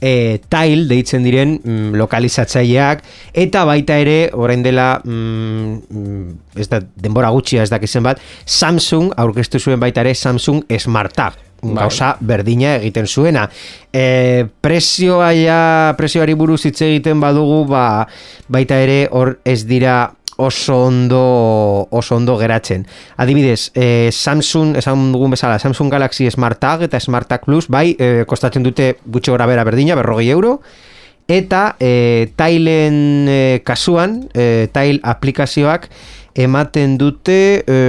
eh, 0.00 0.38
tile 0.50 0.86
deitzen 0.90 1.26
diren 1.26 1.56
mm, 1.58 1.94
lokalizatzaileak, 1.98 3.02
eta 3.34 3.64
baita 3.66 3.98
ere, 4.02 4.18
orain 4.34 4.62
dela, 4.62 4.94
mm, 5.02 5.78
mm, 5.90 6.58
ez 6.62 6.68
da, 6.70 6.82
denbora 7.02 7.34
gutxia 7.34 7.66
ez 7.66 7.70
dakizen 7.72 8.06
bat, 8.06 8.22
Samsung, 8.46 9.10
aurkeztu 9.18 9.58
zuen 9.58 9.82
baita 9.82 10.06
ere, 10.06 10.14
Samsung 10.14 10.62
Smart 10.78 11.18
Tab 11.18 11.38
gauza 11.62 12.16
berdina 12.20 12.76
egiten 12.80 13.06
zuena. 13.06 13.46
E, 13.92 14.46
prezioa 14.60 15.30
ja, 15.36 15.94
prezioari 15.98 16.34
buruz 16.34 16.64
hitz 16.66 16.80
egiten 16.82 17.22
badugu, 17.22 17.62
ba, 17.70 18.08
baita 18.52 18.80
ere 18.82 19.06
hor 19.10 19.36
ez 19.44 19.62
dira 19.68 20.12
oso 20.42 20.78
ondo 20.88 21.88
oso 21.90 22.16
ondo 22.16 22.36
geratzen. 22.40 22.86
Adibidez, 23.16 23.70
e, 23.74 24.10
Samsung, 24.12 24.76
esan 24.80 25.12
dugun 25.12 25.36
bezala, 25.36 25.58
Samsung 25.58 25.92
Galaxy 25.92 26.30
Smart 26.30 26.58
Tag 26.58 26.82
eta 26.88 27.00
Smart 27.00 27.28
Tag 27.28 27.46
Plus, 27.46 27.68
bai, 27.68 27.92
e, 27.98 28.24
kostatzen 28.26 28.66
dute 28.66 28.96
gutxi 29.04 29.30
gora 29.30 29.46
bera 29.46 29.64
berdina, 29.68 29.94
berrogei 29.98 30.30
euro, 30.34 30.58
eta 31.30 31.76
e, 31.78 32.32
tailen 32.36 33.28
e, 33.30 33.40
kasuan, 33.64 34.22
e, 34.34 34.68
tail 34.72 35.00
aplikazioak 35.02 35.88
ematen 36.34 36.96
dute 36.98 37.62
e, 37.62 37.80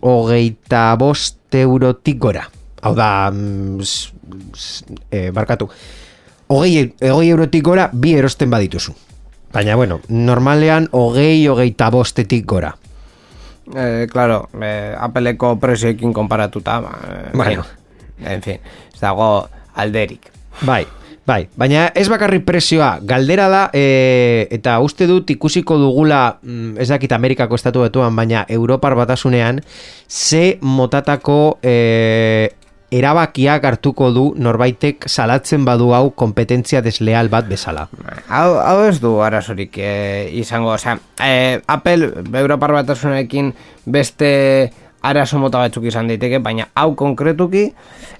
hogeita 0.00 0.94
bost 0.98 1.54
eurotik 1.54 2.18
gora. 2.18 2.48
Hau 2.82 2.94
da, 2.94 3.30
mm, 3.30 3.80
s- 3.82 4.12
s- 4.54 4.84
e, 5.10 5.30
barkatu, 5.30 5.68
hogei, 6.48 6.94
hogei 7.10 7.30
eurotik 7.30 7.62
gora 7.64 7.88
bi 7.92 8.14
erosten 8.14 8.50
badituzu. 8.50 8.94
Baina, 9.52 9.76
bueno, 9.76 10.00
normalean 10.08 10.88
hogei, 10.92 11.46
hogeita 11.48 11.90
bostetik 11.90 12.44
gora. 12.46 12.74
Eh, 13.76 14.06
claro, 14.10 14.48
eh, 14.62 14.94
Appleko 14.98 15.58
prezioekin 15.60 16.12
konparatuta, 16.12 16.80
ba, 16.80 16.98
eh, 17.08 17.30
Bueno. 17.34 17.64
en 18.24 18.42
fin, 18.42 18.60
ez 18.94 19.00
dago 19.00 19.48
alderik. 19.74 20.30
Bai, 20.62 20.86
bai, 21.26 21.48
baina 21.56 21.92
ez 21.94 22.08
bakarrik 22.08 22.44
prezioa, 22.44 22.98
galdera 23.02 23.48
da, 23.48 23.70
e, 23.72 24.48
eta 24.50 24.78
uste 24.80 25.06
dut 25.06 25.28
ikusiko 25.30 25.76
dugula, 25.78 26.38
mm, 26.42 26.78
ez 26.80 26.88
dakit 26.88 27.12
Amerikako 27.12 27.54
estatu 27.54 27.80
betuan, 27.84 28.16
baina 28.16 28.46
Europar 28.48 28.94
batasunean, 28.96 29.60
ze 30.08 30.58
motatako 30.62 31.58
e, 31.62 32.50
erabakiak 32.94 33.64
hartuko 33.68 34.08
du 34.14 34.24
norbaitek 34.40 35.08
salatzen 35.08 35.64
badu 35.68 35.90
hau 35.92 36.10
kompetentzia 36.16 36.80
desleal 36.84 37.28
bat 37.28 37.48
bezala. 37.48 37.86
Hau, 38.28 38.56
hau 38.62 38.78
ez 38.86 38.96
du 39.02 39.18
arazorik 39.24 39.76
eh, 39.78 40.28
izango, 40.40 40.72
osea, 40.72 40.96
eh, 41.24 41.60
Apple 41.66 42.12
Europar 42.40 42.72
batasunekin 42.80 43.52
beste 43.84 44.30
arazo 45.02 45.38
mota 45.38 45.60
batzuk 45.62 45.86
izan 45.88 46.08
daiteke, 46.10 46.40
baina 46.42 46.68
hau 46.74 46.92
konkretuki 46.98 47.68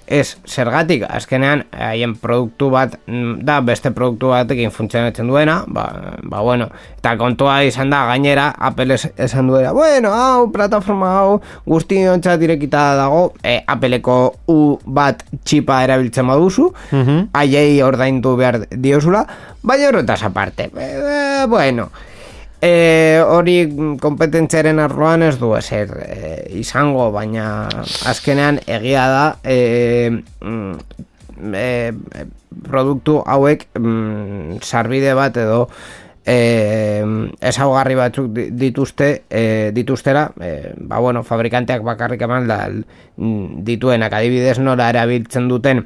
ez 0.09 0.37
zergatik, 0.47 1.03
azkenean 1.05 1.65
haien 1.75 2.15
produktu 2.17 2.71
bat 2.73 2.95
mm, 3.05 3.43
da 3.45 3.59
beste 3.61 3.91
produktu 3.93 4.31
batekin 4.31 4.71
funtzionatzen 4.73 5.27
duena, 5.29 5.59
ba, 5.67 5.85
ba 6.23 6.41
bueno, 6.41 6.69
eta 6.97 7.13
kontua 7.19 7.59
izan 7.67 7.93
da 7.93 8.05
gainera 8.09 8.49
Apple 8.57 8.95
es, 8.95 9.05
esan 9.17 9.51
duela, 9.51 9.73
bueno, 9.77 10.13
hau 10.15 10.49
plataforma 10.53 11.11
hau 11.19 11.37
guzti 11.67 12.01
ontzat 12.09 12.41
direkita 12.41 12.95
dago, 12.97 13.33
e, 13.43 13.59
Appleko 13.67 14.19
U 14.49 14.59
bat 14.85 15.21
txipa 15.45 15.83
erabiltzen 15.85 16.27
baduzu, 16.31 16.71
haiei 17.37 17.81
ordaindu 17.85 18.33
behar 18.39 18.63
diozula, 18.71 19.25
baina 19.61 19.91
horretaz 19.91 20.23
aparte, 20.25 20.71
e, 20.73 21.45
bueno, 21.51 21.91
E, 22.59 23.23
hori 23.23 23.55
kompetentziaren 24.03 24.81
arloan 24.83 25.23
ez 25.23 25.37
du 25.39 25.53
ezer 25.55 25.93
e, 26.03 26.31
izango, 26.59 27.05
baina 27.15 27.69
azkenean 28.11 28.59
egia 28.67 29.05
da 29.07 29.23
e, 29.47 30.09
mm, 30.43 30.73
e, 31.55 31.69
produktu 32.67 33.21
hauek 33.23 33.63
mm, 33.79 34.59
sarbide 34.59 35.15
bat 35.15 35.39
edo 35.39 35.61
e, 36.27 36.35
ezaugarri 37.39 37.95
batzuk 37.95 38.27
di- 38.35 38.49
dituzte 38.51 39.09
e, 39.29 39.71
dituztera 39.71 40.27
e, 40.35 40.51
ba 40.75 40.99
bueno, 40.99 41.23
fabrikanteak 41.23 41.87
bakarrik 41.87 42.27
eman 42.27 42.51
da 42.51 42.59
mm, 42.67 43.63
dituenak. 43.63 44.19
Adibidez 44.19 44.59
nola 44.59 44.91
erabiltzen 44.91 45.47
duten 45.47 45.85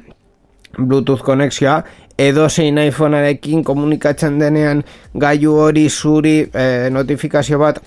Bluetooth 0.74 1.22
konexioa 1.22 1.84
edo 2.18 2.48
zein 2.48 2.78
iPhonearekin 2.78 3.64
komunikatzen 3.64 4.38
denean 4.38 4.84
gailu 5.18 5.56
hori 5.66 5.88
zuri 5.90 6.36
e, 6.46 6.90
notifikazio 6.90 7.58
bat 7.58 7.80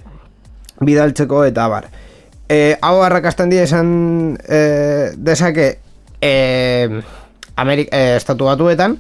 bidaltzeko 0.84 1.46
eta 1.48 1.68
bar. 1.72 1.88
E, 2.50 2.78
hau 2.82 3.02
arrakastan 3.04 3.50
dira 3.52 3.64
esan 3.68 4.38
e, 4.48 4.60
dezake 5.18 5.70
e, 6.22 7.02
Amerik, 7.58 7.90
eh, 7.92 8.16
estatu 8.16 8.46
batuetan, 8.46 9.00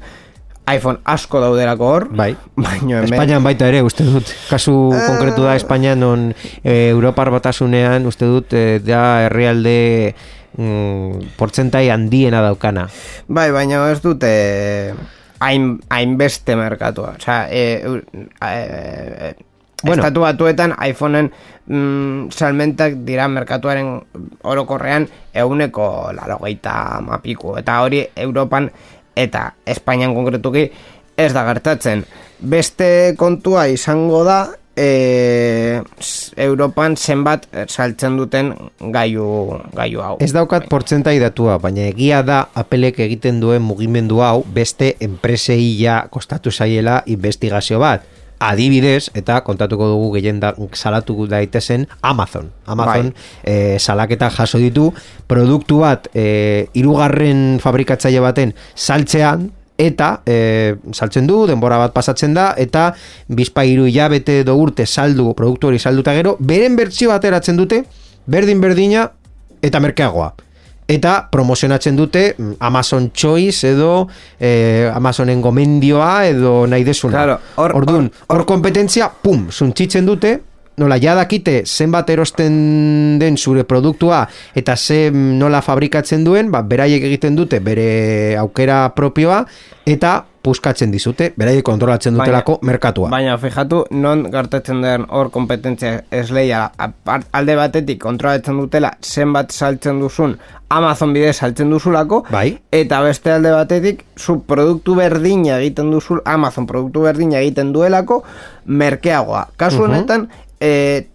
iPhone 0.67 0.99
asko 1.05 1.39
daudelako 1.39 1.85
hor, 1.87 2.07
Bai. 2.11 2.31
baino 2.55 2.97
hemen... 2.97 3.13
Espainian 3.13 3.43
baita 3.45 3.67
ere, 3.69 3.83
uste 3.85 4.03
dut, 4.03 4.33
kasu 4.49 4.73
Eh. 4.91 5.03
konkretu 5.05 5.45
da 5.45 5.55
Espainian 5.55 5.99
non 5.99 6.33
e, 6.63 6.89
Europar 6.89 7.29
batasunean, 7.31 8.05
uste 8.09 8.25
dut, 8.25 8.53
e, 8.53 8.79
da 8.83 9.27
herrialde 9.27 10.15
mm, 10.57 11.37
portzentai 11.37 11.87
handiena 11.93 12.41
daukana. 12.41 12.89
Bai, 13.27 13.51
baina 13.51 13.85
ez 13.91 14.01
dute 14.01 14.33
hain, 15.39 15.79
hainbeste 15.89 16.55
merkatua. 16.55 17.15
Osea, 17.17 17.47
e, 17.51 17.81
eu- 17.83 18.01
e, 18.41 19.35
Bueno. 19.83 20.01
estatu 20.01 20.21
batuetan 20.21 20.73
iPhoneen 20.89 21.31
mm, 21.67 22.29
salmentak 22.33 22.95
dira 23.05 23.27
merkatuaren 23.27 24.01
orokorrean 24.41 25.07
euneko 25.37 26.09
larogeita 26.17 26.99
mapiku. 27.05 27.55
Eta 27.57 27.81
hori 27.83 28.01
Europan 28.15 28.71
eta 29.15 29.53
Espainian 29.65 30.15
konkretuki 30.15 30.71
ez 31.17 31.33
da 31.33 31.43
gertatzen. 31.45 32.05
Beste 32.39 33.13
kontua 33.17 33.67
izango 33.67 34.23
da 34.25 34.47
e, 34.77 35.81
Europan 36.37 36.95
zenbat 36.97 37.47
saltzen 37.67 38.17
duten 38.17 38.53
gaiu, 38.93 39.57
gaiu 39.75 40.03
hau. 40.05 40.15
Ez 40.23 40.31
daukat 40.35 40.69
portzentai 40.69 41.17
datua, 41.19 41.57
baina 41.61 41.87
egia 41.89 42.21
da 42.25 42.43
Applek 42.57 43.01
egiten 43.07 43.41
duen 43.41 43.65
mugimendu 43.65 44.21
hau 44.21 44.43
beste 44.53 44.93
enpresei 45.03 45.73
ja 45.81 46.03
kostatu 46.11 46.51
zaiela 46.51 47.01
investigazio 47.05 47.81
bat. 47.81 48.05
Adibidez, 48.37 49.09
eta 49.17 49.39
kontatuko 49.41 49.87
dugu 49.89 50.11
gehien 50.19 50.37
da, 50.39 50.51
salatu 50.77 51.25
daitezen 51.25 51.87
Amazon. 52.05 52.51
Amazon 52.69 53.09
eh, 53.41 53.79
salaketa 53.79 54.29
jaso 54.29 54.61
ditu, 54.61 54.91
produktu 55.25 55.81
bat 55.81 56.05
eh, 56.13 56.69
irugarren 56.77 57.57
fabrikatzaile 57.63 58.21
baten 58.21 58.53
saltzean, 58.75 59.49
eta 59.77 60.21
e, 60.25 60.75
saltzen 60.93 61.27
du, 61.29 61.45
denbora 61.47 61.77
bat 61.77 61.93
pasatzen 61.93 62.33
da, 62.33 62.53
eta 62.57 62.89
bizpa 63.29 63.63
hiru 63.67 63.85
hilabete 63.85 64.43
do 64.43 64.55
urte 64.57 64.85
saldu, 64.85 65.33
produktu 65.37 65.67
hori 65.69 65.79
salduta 65.79 66.13
gero, 66.17 66.35
beren 66.39 66.75
bertsio 66.75 67.11
ateratzen 67.13 67.57
dute, 67.57 67.83
berdin 68.25 68.61
berdina, 68.61 69.07
eta 69.61 69.79
merkeagoa. 69.79 70.33
Eta 70.87 71.27
promozionatzen 71.31 71.97
dute 71.99 72.21
mm, 72.37 72.53
Amazon 72.63 73.09
Choice 73.13 73.67
edo 73.73 74.07
eh, 74.39 74.89
Amazonen 74.95 75.41
gomendioa 75.43 76.25
edo 76.29 76.61
nahi 76.67 76.85
desuna. 76.87 77.11
Claro, 77.17 77.39
hor- 77.57 77.73
Orduan, 77.75 78.07
hor- 78.27 78.37
hor 78.37 78.45
kompetentzia, 78.47 79.09
pum, 79.21 79.49
suntzitzen 79.51 80.05
dute, 80.07 80.37
nola 80.77 80.97
ja 81.01 81.15
dakite 81.17 81.63
zenbat 81.65 82.09
erosten 82.13 83.17
den 83.19 83.37
zure 83.37 83.63
produktua 83.65 84.27
eta 84.55 84.75
ze 84.77 85.09
nola 85.11 85.61
fabrikatzen 85.61 86.23
duen, 86.23 86.51
ba, 86.51 86.61
beraiek 86.61 87.03
egiten 87.03 87.35
dute 87.35 87.59
bere 87.59 88.37
aukera 88.37 88.93
propioa 88.95 89.45
eta 89.85 90.25
puskatzen 90.47 90.93
dizute, 90.93 91.31
beraiek 91.35 91.65
kontrolatzen 91.65 92.15
dutelako 92.15 92.59
merkatua. 92.67 93.09
Baina, 93.11 93.33
fijatu, 93.41 93.81
non 93.91 94.23
gertatzen 94.31 94.79
den 94.85 95.03
hor 95.09 95.31
kompetentzia 95.33 96.05
esleia 96.13 96.61
alde 97.35 97.57
batetik 97.59 97.99
kontrolatzen 98.05 98.61
dutela 98.61 98.93
zenbat 99.01 99.51
saltzen 99.51 99.99
duzun 99.99 100.37
Amazon 100.69 101.13
bidez 101.15 101.37
saltzen 101.39 101.71
duzulako 101.71 102.23
Bai. 102.29 102.57
eta 102.71 103.01
beste 103.03 103.31
alde 103.33 103.51
batetik 103.55 104.03
zu 104.19 104.41
produktu 104.47 104.95
berdina 104.99 105.59
egiten 105.59 105.91
duzul 105.91 106.21
Amazon 106.25 106.67
produktu 106.67 107.05
berdina 107.07 107.39
egiten 107.39 107.73
duelako 107.73 108.23
merkeagoa. 108.67 109.47
Kasu 109.57 109.85
honetan 109.87 110.27
eh, 110.59 111.07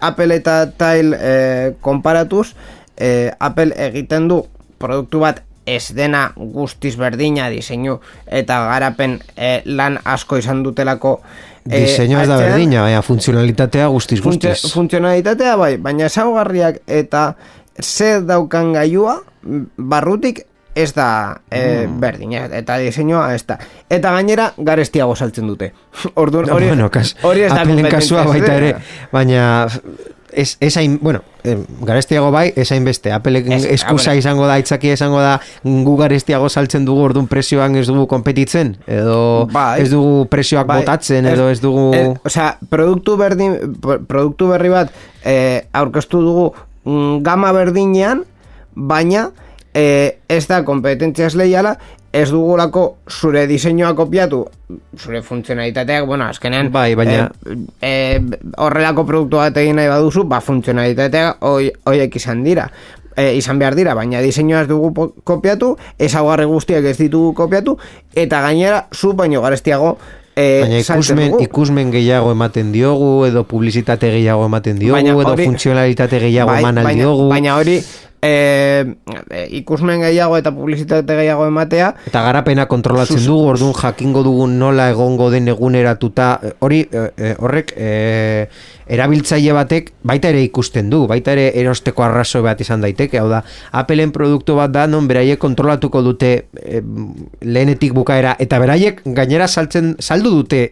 Apple 0.00 0.34
eta 0.36 0.66
Tile 0.76 1.16
eh, 1.20 1.72
konparatuz 1.80 2.54
eh, 2.96 3.30
Apple 3.38 3.72
egiten 3.76 4.28
du 4.28 4.42
produktu 4.78 5.20
bat 5.20 5.42
ez 5.66 5.92
dena 5.94 6.32
guztiz 6.36 6.96
berdina 6.98 7.48
diseinu 7.52 7.98
eta 8.26 8.58
garapen 8.70 9.18
eh, 9.36 9.60
lan 9.64 9.98
asko 10.04 10.38
izan 10.40 10.62
dutelako 10.64 11.20
eh, 11.70 11.84
Diseñoa 11.84 12.22
ez 12.24 12.28
da 12.28 12.36
berdina, 12.40 12.82
baina 12.82 13.02
funtzionalitatea 13.02 13.86
guztiz 13.92 14.20
Funtze- 14.24 14.48
guztiz. 14.54 14.72
funtzionalitatea 14.72 15.56
bai, 15.56 15.76
baina 15.76 16.06
ezaugarriak 16.08 16.80
eta 16.86 17.34
zer 17.80 18.24
daukan 18.26 18.72
gailua 18.72 19.18
m, 19.44 19.66
barrutik 19.76 20.42
ez 20.74 20.92
da 20.94 21.40
e, 21.50 21.86
Mm. 21.86 22.00
berdina 22.00 22.44
eta 22.56 22.76
diseinua 22.78 23.34
ez 23.34 23.44
da. 23.46 23.58
Eta 23.90 24.12
gainera 24.12 24.52
garestiago 24.56 25.16
saltzen 25.16 25.46
dute. 25.48 25.72
Orduan 26.14 26.46
No, 26.46 26.54
hori 26.54 26.66
bueno, 26.68 26.90
kas, 26.90 27.16
hori 27.22 27.42
ez 27.42 27.52
da 27.52 27.64
kasua 27.90 28.24
baita 28.24 28.54
ere, 28.54 28.76
baina 29.12 29.66
ez, 30.32 30.56
ez 30.60 30.76
hain, 30.78 30.98
bueno, 31.02 31.22
eh, 31.42 31.56
garestiago 31.82 32.30
bai, 32.30 32.52
ez 32.54 32.70
hain 32.70 32.84
beste. 32.84 33.10
Appleek 33.10 33.48
Ez, 33.50 33.64
eskusa 33.64 34.10
Apple- 34.12 34.18
izango 34.20 34.46
da, 34.46 34.58
itzakia 34.62 34.92
izango 34.94 35.18
da, 35.20 35.40
gu 35.64 35.96
garestiago 35.98 36.48
saltzen 36.48 36.84
dugu 36.86 37.02
orduan 37.08 37.26
presioan 37.26 37.74
ez 37.76 37.88
dugu 37.88 38.06
kompetitzen, 38.06 38.76
edo 38.86 39.48
Bai. 39.50 39.82
ez 39.82 39.90
dugu 39.90 40.26
presioak 40.30 40.66
Bai, 40.70 40.80
botatzen, 40.84 41.26
edo 41.26 41.48
ez 41.50 41.58
dugu... 41.60 41.90
ez- 41.94 42.16
osea, 42.30 42.58
produktu 42.70 43.16
berdin 43.18 43.58
pro- 43.82 43.98
produktu 44.06 44.46
berri 44.54 44.68
bat 44.70 44.94
eh, 45.24 45.66
aurkeztu 45.72 46.22
dugu 46.22 46.46
mm, 46.84 47.22
gama 47.26 47.50
berdinean, 47.52 48.22
baina 48.74 49.30
eh, 49.74 50.18
ez 50.28 50.46
da 50.48 50.62
kompetentzia 50.64 51.26
esleiala, 51.26 51.76
ez 52.12 52.28
dugulako 52.30 52.96
zure 53.08 53.46
diseinua 53.46 53.92
kopiatu, 53.94 54.44
zure 54.98 55.22
funtzionalitateak, 55.22 56.06
bueno, 56.06 56.24
azkenean 56.26 56.72
Bai, 56.72 56.94
baina- 56.98 57.30
eh, 57.46 58.16
eh, 58.16 58.20
horrelako 58.58 59.04
produktu 59.06 59.36
bat 59.36 59.56
egin 59.56 59.76
nahi 59.76 59.88
baduzu, 59.88 60.24
ba 60.24 60.40
funtzionalitateak 60.40 61.36
hoi- 61.40 61.72
hoiek 61.86 62.16
izan 62.16 62.42
dira 62.44 62.70
e, 63.16 63.34
izan 63.36 63.58
behar 63.58 63.74
dira, 63.74 63.92
baina 63.94 64.20
diseinua 64.22 64.62
ez 64.62 64.68
dugu 64.68 65.12
kopiatu, 65.24 65.76
ezaugarri 65.98 66.44
guztiak 66.46 66.84
ez 66.84 66.96
ditugu 66.98 67.34
kopiatu, 67.34 67.76
eta 68.14 68.40
gainera 68.40 68.86
zu 68.94 69.12
baino 69.12 69.42
garestiago 69.42 69.98
e, 70.36 70.60
Baina 70.62 70.78
ikusmen, 70.78 71.34
ikusmen 71.42 71.90
gehiago 71.92 72.30
ematen 72.32 72.70
diogu, 72.72 73.26
edo 73.26 73.42
publizitate 73.44 74.10
gehiago 74.14 74.46
ematen 74.46 74.78
diogu, 74.78 74.94
Baina 74.94 75.10
edo 75.12 75.34
hori- 75.34 75.44
funtzionalitate 75.44 76.20
gehiago 76.20 76.50
Bai, 76.54 76.62
eman 76.62 76.74
baina, 76.82 77.02
diogu. 77.02 77.28
baina 77.28 77.56
hori 77.56 77.82
e, 78.22 78.94
e, 79.30 79.46
ikusmen 79.60 80.00
gehiago 80.04 80.36
eta 80.38 80.52
publizitate 80.54 81.16
gehiago 81.16 81.46
ematea. 81.48 81.94
Eta 82.10 82.22
garapena 82.22 82.66
kontrolatzen 82.68 83.18
Sus- 83.18 83.26
dugu, 83.26 83.48
orduan 83.54 83.74
jakingo 83.74 84.22
dugun 84.26 84.58
nola 84.58 84.90
egongo 84.90 85.30
den 85.30 85.48
eguneratuta, 85.48 86.28
eh, 86.42 86.52
hori 86.60 86.82
eh, 86.92 87.34
horrek 87.38 87.72
eh, 87.76 88.48
erabiltzaile 88.90 89.52
batek 89.54 89.92
baita 90.02 90.30
ere 90.32 90.42
ikusten 90.42 90.90
du, 90.90 91.06
baita 91.06 91.32
ere 91.32 91.50
erosteko 91.60 92.02
arrazo 92.02 92.42
bat 92.42 92.60
izan 92.60 92.80
daiteke, 92.82 93.20
hau 93.20 93.28
da, 93.30 93.42
Appleen 93.72 94.10
produktu 94.12 94.56
bat 94.58 94.72
da, 94.74 94.86
non 94.90 95.06
beraiek 95.08 95.38
kontrolatuko 95.38 96.02
dute 96.02 96.32
eh, 96.60 96.82
lehenetik 97.42 97.94
bukaera, 97.94 98.36
eta 98.38 98.58
beraiek 98.58 99.02
gainera 99.16 99.48
saltzen, 99.48 99.94
saldu 100.00 100.30
dute 100.40 100.64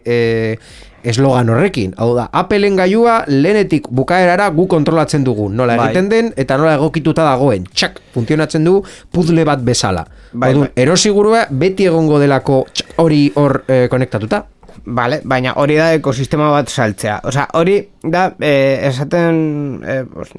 eslogan 1.03 1.49
horrekin, 1.49 1.93
hau 1.97 2.13
da, 2.15 2.27
Appleen 2.33 2.75
gailua 2.75 3.23
lehenetik 3.27 3.87
bukaerara 3.89 4.49
gu 4.49 4.67
kontrolatzen 4.67 5.23
dugu, 5.23 5.49
nola 5.49 5.75
Bai. 5.77 5.87
egiten 5.89 6.09
den, 6.09 6.33
eta 6.37 6.57
nola 6.57 6.75
egokituta 6.75 7.23
dagoen, 7.23 7.65
txak, 7.73 7.99
funtzionatzen 8.13 8.63
du 8.65 8.81
puzzle 9.11 9.45
bat 9.45 9.59
bezala. 9.63 10.05
Bai, 10.33 10.51
Orduan, 10.53 10.69
bai. 10.75 10.83
erosigurua 10.83 11.45
beti 11.49 11.85
egongo 11.89 12.19
delako 12.19 12.65
hori 12.97 13.31
hor 13.35 13.63
eh, 13.67 13.87
konektatuta. 13.89 14.45
Vale, 14.85 15.19
baina 15.27 15.51
hori 15.59 15.75
da 15.75 15.89
ekosistema 15.93 16.47
bat 16.53 16.69
saltzea. 16.71 17.17
Osea, 17.27 17.47
hori 17.59 17.75
da 18.01 18.29
eh, 18.39 18.79
esaten 18.87 19.81
eh, 19.85 20.03
pues, 20.07 20.29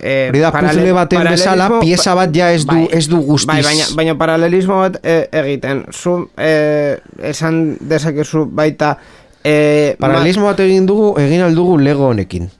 eh, 0.00 0.28
Hori 0.30 0.40
da 0.40 0.50
puzzle 0.54 0.92
baten 0.96 1.26
bezala, 1.28 1.66
pieza 1.82 2.14
bat 2.16 2.32
ja 2.34 2.48
ez 2.52 2.64
du- 2.66 2.88
ez 2.90 3.04
du 3.08 3.20
guztiz. 3.26 3.46
Bai, 3.52 3.62
baina, 3.62 3.84
baina 3.94 4.14
paralelismo 4.18 4.78
bat 4.80 4.98
eh, 5.02 5.28
egiten. 5.42 5.84
Zu 5.92 6.30
eh, 6.36 6.96
esan 7.22 7.76
dezakezu 7.80 8.46
baita 8.50 8.96
eh, 9.44 9.96
Paralelismo 9.98 10.46
bat 10.46 10.60
egin 10.60 10.86
dugu, 10.86 11.12
egin 11.20 11.42
aldugu 11.46 11.78
Lego 11.78 12.08
honekin. 12.08 12.50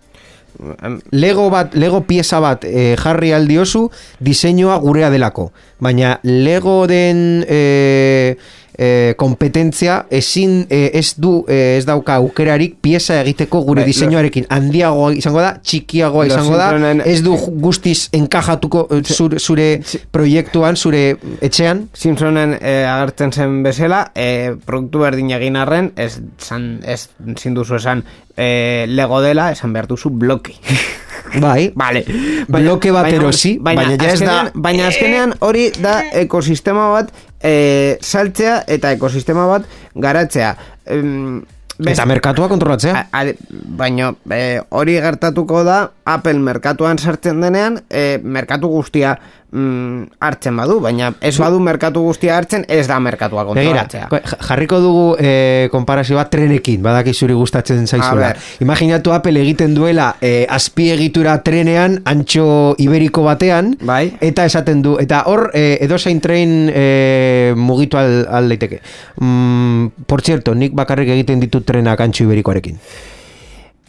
Lego 1.10 1.50
bat, 1.50 1.74
Lego 1.78 2.02
pieza 2.06 2.40
bat 2.42 2.64
eh, 2.66 2.96
jarri 2.98 3.32
aldiozu 3.32 3.88
diseinua 4.18 4.78
gurea 4.82 5.10
delako. 5.10 5.52
Baina 5.78 6.18
Lego 6.22 6.86
den 6.90 7.44
eh, 7.48 8.36
eh, 8.78 9.14
kompetentzia 9.18 10.04
ezin 10.14 10.60
eh, 10.70 10.90
ez 10.94 11.14
du 11.18 11.44
eh, 11.48 11.76
ez 11.78 11.84
dauka 11.88 12.14
aukerarik 12.22 12.76
pieza 12.82 13.20
egiteko 13.20 13.60
gure 13.66 13.82
Bai, 13.82 13.88
diseinuarekin. 13.90 14.46
Handiagoa 14.54 15.12
izango 15.18 15.40
da, 15.42 15.56
txikiagoa 15.62 16.26
izango 16.30 16.56
da, 16.56 16.68
ez 17.04 17.18
du 17.26 17.34
guztiz 17.60 18.08
enkajatuko 18.16 18.86
zure, 19.04 19.38
zure 19.42 19.66
proiektuan, 20.14 20.76
zure 20.76 21.16
etxean, 21.42 21.88
Simpsonen 21.94 22.54
eh, 22.60 22.84
agertzen 22.88 23.32
zen 23.32 23.58
bezala, 23.66 24.04
eh, 24.14 24.54
produktu 24.66 25.02
berdin 25.02 25.30
egin 25.36 25.56
arren, 25.58 25.92
ez, 25.96 26.14
zan, 26.38 26.78
ez 26.86 27.08
zinduzu 27.36 27.76
esan 27.80 28.04
eh, 28.36 28.86
lego 28.88 29.20
dela, 29.24 29.50
esan 29.52 29.72
behar 29.74 29.86
duzu 29.90 30.10
bloke. 30.14 30.54
bai, 31.42 31.72
Vale. 31.76 32.04
Bloke 32.48 32.92
bat 32.94 33.10
erosi, 33.12 33.56
baina 33.60 33.88
ja 33.90 33.96
ez 33.96 33.98
da- 33.98 34.12
azkenean- 34.14 34.52
Baina 34.54 34.86
azkenean 34.88 35.34
hori 35.44 35.66
da 35.82 35.98
ekosistema 36.22 36.86
bat 36.94 37.10
eh, 37.42 37.98
saltzea 38.00 38.64
eta 38.66 38.92
ekosistema 38.92 39.46
bat 39.46 39.64
garatzea. 39.94 40.56
Em, 40.86 41.42
best- 41.78 41.92
eta 41.94 42.06
merkatua 42.06 42.48
kontrolatzea. 42.48 42.94
A- 42.96 43.20
ale- 43.20 43.36
baina 43.50 44.12
eh, 44.30 44.60
hori 44.70 44.94
gertatuko 45.00 45.62
da 45.64 45.90
Apple 46.04 46.38
merkatuan 46.38 46.98
sartzen 46.98 47.40
denean 47.40 47.80
eh, 47.90 48.18
merkatu 48.22 48.68
guztia 48.68 49.18
mm, 49.52 50.02
hartzen 50.20 50.56
badu, 50.56 50.78
baina 50.80 51.12
ez 51.20 51.34
badu 51.40 51.58
merkatu 51.60 52.02
guztia 52.04 52.36
hartzen, 52.36 52.64
ez 52.68 52.86
da 52.88 52.98
merkatua 53.00 53.44
Begira, 53.44 53.84
kontrolatzea. 53.86 54.08
ko- 54.08 54.46
jarriko 54.48 54.80
dugu 54.80 55.16
eh, 55.18 55.68
konparazio 55.72 56.16
bat 56.16 56.30
trenekin, 56.30 56.82
badaki 56.82 57.12
zuri 57.14 57.34
gustatzen 57.34 57.86
zaizula. 57.86 58.34
Imaginatu 58.60 59.12
Apple 59.12 59.40
egiten 59.40 59.74
duela 59.74 60.16
eh, 60.20 60.46
azpiegitura 60.48 61.38
trenean, 61.42 62.00
antxo 62.04 62.74
iberiko 62.78 63.22
batean, 63.22 63.74
Bai. 63.80 64.16
eta 64.20 64.44
esaten 64.44 64.82
du, 64.82 64.96
eta 65.00 65.22
hor 65.26 65.50
eh, 65.54 65.78
edozein 65.80 66.20
tren 66.20 66.70
eh, 66.72 67.52
mugitu 67.56 67.96
al, 67.96 68.26
al 68.30 68.48
daiteke. 68.48 68.80
Mm, 69.20 69.86
por 70.06 70.22
cierto, 70.22 70.54
nik 70.54 70.72
bakarrik 70.74 71.08
egiten 71.08 71.40
ditut 71.40 71.64
trenak 71.64 72.00
antxo 72.00 72.24
iberikoarekin. 72.24 72.78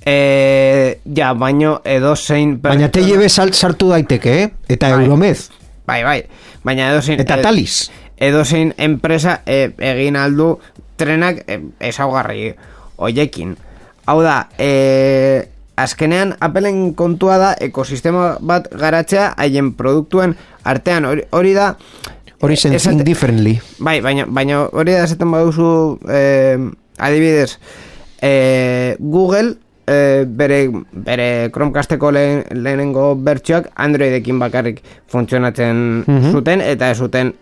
E, 0.09 0.99
ja, 1.13 1.33
baino 1.37 1.81
edo 1.85 2.15
zein... 2.17 2.55
Baina 2.63 2.87
TLB 2.89 3.27
salt 3.29 3.53
sartu 3.53 3.91
daiteke, 3.93 4.33
eh? 4.41 4.47
Eta 4.67 4.89
Bai. 4.89 5.03
Euromez, 5.05 5.49
Bai, 5.85 6.01
bai. 6.05 6.19
Baina 6.65 6.87
edo 6.93 7.01
zein... 7.05 7.21
eta 7.21 7.37
Talis. 7.43 7.91
Edo 8.17 8.41
zein 8.45 8.73
enpresa 8.81 9.39
e, 9.45 9.69
egin 9.91 10.17
aldu 10.17 10.55
trenak 10.99 11.43
e, 11.45 11.59
ezaugarri 11.91 12.55
hoiekin. 12.97 13.53
Hau 14.09 14.17
da, 14.25 14.47
e, 14.57 15.45
azkenean 15.79 16.33
Appleen 16.43 16.93
kontua 16.97 17.37
da 17.39 17.53
ekosistema 17.61 18.33
bat 18.41 18.67
garatzea 18.73 19.29
haien 19.37 19.71
produktuen 19.77 20.33
artean 20.67 21.05
hori, 21.05 21.23
hori 21.31 21.53
da 21.55 21.75
Hori 22.41 22.55
zen 22.55 22.73
esate- 22.73 22.95
think 22.95 23.05
differently. 23.07 23.57
Bai, 23.83 23.99
baina, 24.01 24.25
baina 24.25 24.61
hori 24.71 24.93
da 24.95 25.03
esaten 25.05 25.31
baduzu 25.31 25.69
eh, 26.07 26.57
adibidez 26.97 27.57
eh, 28.23 28.95
Google 28.99 29.57
eh, 29.89 30.25
bere, 30.27 30.59
bere 30.93 31.49
Chromecasteko 31.51 32.11
lehen, 32.13 32.43
lehenengo 32.61 33.15
bertsioak 33.17 33.71
Androidekin 33.75 34.37
bakarrik 34.39 34.83
funtzionatzen 35.09 36.03
Mhm. 36.05 36.31
zuten 36.31 36.61
eta 36.61 36.91
ez 36.91 36.97
zuten 37.01 37.33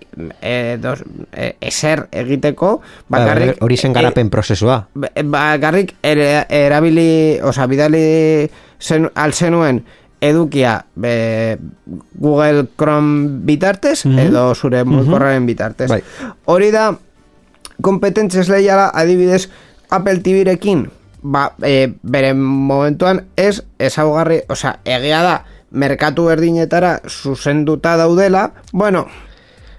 eh, 0.41 0.77
dos, 0.81 1.03
eh, 1.33 1.55
eser 1.61 2.07
egiteko 2.11 2.77
Ba, 3.09 3.19
bakarrik 3.19 3.61
hori 3.61 3.77
zen 3.77 3.93
garapen 3.93 4.29
prozesua. 4.29 4.87
Ba- 4.95 5.11
bakarrik 5.23 5.95
ere, 6.01 6.45
erabili, 6.49 7.39
oza, 7.43 7.67
bidali 7.67 8.49
zen, 8.79 9.09
alzenuen 9.15 9.83
edukia 10.21 10.85
be, 10.95 11.57
Google 12.17 12.67
Chrome 12.75 13.27
bitartez 13.45 14.05
edo 14.05 14.55
zure 14.55 14.83
mugikorraren 14.83 15.45
bitartez. 15.45 15.89
Bai. 15.91 16.01
Hori 16.45 16.71
da 16.71 16.95
kompetentzes 17.81 18.47
lehiala 18.49 18.89
adibidez 18.93 19.49
Apple 19.89 20.19
TV-rekin 20.25 20.87
ba, 21.21 21.53
e, 21.61 21.93
bere 22.03 22.33
momentuan 22.33 23.25
ez 23.35 23.63
ezaugarri, 23.79 24.41
oza, 24.49 24.79
egia 24.85 25.21
da 25.23 25.45
merkatu 25.71 26.25
berdinetara 26.25 27.01
zuzenduta 27.07 27.97
daudela, 27.97 28.51
bueno, 28.71 29.07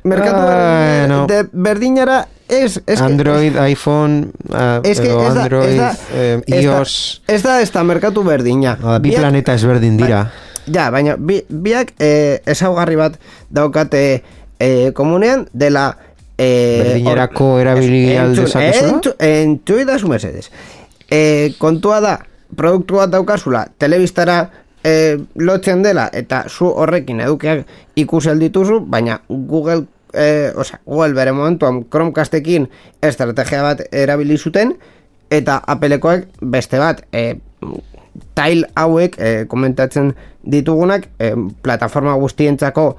merkatu 0.05 0.42
Bueno. 0.42 1.27
berdin, 1.27 1.27
de, 1.27 1.48
berdinara 1.53 2.27
ez, 2.48 2.81
ez 2.87 2.98
que- 2.98 3.05
Android, 3.05 3.53
iPhone, 3.68 4.29
uh, 4.48 4.81
Ez 4.83 5.01
que 5.01 5.09
edo 5.09 5.27
ez 5.29 5.35
da, 5.35 5.42
Android, 5.42 5.68
ez 5.70 5.77
da, 5.77 5.96
eh, 6.14 6.40
iOS, 6.62 7.22
ez 7.27 7.42
da, 7.42 7.61
ez 7.61 7.70
da 7.72 7.83
merkatu 7.85 8.22
berdina. 8.24 8.77
Da, 8.81 8.98
bi 8.98 9.11
Biak- 9.11 9.20
planeta 9.20 9.55
ezberdin 9.55 9.96
dira. 9.96 10.31
Ja, 10.68 10.90
baina 10.90 11.16
bi, 11.18 11.42
biak 11.48 11.94
eh, 11.98 12.40
ezaugarri 12.46 12.96
bat 12.96 13.18
daukate 13.51 14.22
eh, 14.61 14.92
komunean 14.94 15.46
dela 15.53 15.96
eh, 16.38 16.83
Berdinerako 16.85 17.59
erabili 17.61 18.11
ez- 18.12 18.18
al 18.20 18.27
entzun- 18.35 18.44
dezakezula? 18.44 18.92
entzu- 18.92 19.14
Entzu 19.18 19.79
idazu 19.81 20.09
mesedez. 20.09 20.51
Eh, 21.11 21.55
kontua 21.59 22.01
da, 22.05 22.18
produktu 22.57 22.99
bat 23.01 23.12
daukazula, 23.12 23.66
telebistara 23.79 24.51
eh, 24.85 25.16
lotzen 25.35 25.83
dela, 25.83 26.09
eta 26.12 26.44
zu 26.49 26.68
horrekin 26.68 27.23
edukiak 27.25 27.66
ikusel 27.97 28.38
dituzu, 28.40 28.83
baina 28.87 29.23
Google 29.29 29.87
eh, 30.12 30.53
osea, 30.55 30.81
Google 30.85 31.16
bere 31.16 31.33
momentuan 31.33 31.85
Chromecastekin 31.88 32.68
estrategia 33.03 33.62
bat 33.64 33.83
erabili 33.92 34.37
zuten, 34.37 34.77
eta 35.31 35.61
Applekoek 35.66 36.29
beste 36.40 36.81
bat, 36.81 37.01
eh, 37.12 37.38
tail 38.35 38.66
hauek 38.75 39.16
eh, 39.18 39.47
komentatzen 39.49 40.12
ditugunak 40.44 41.09
eh, 41.18 41.35
plataforma 41.62 42.14
guztientzako 42.21 42.90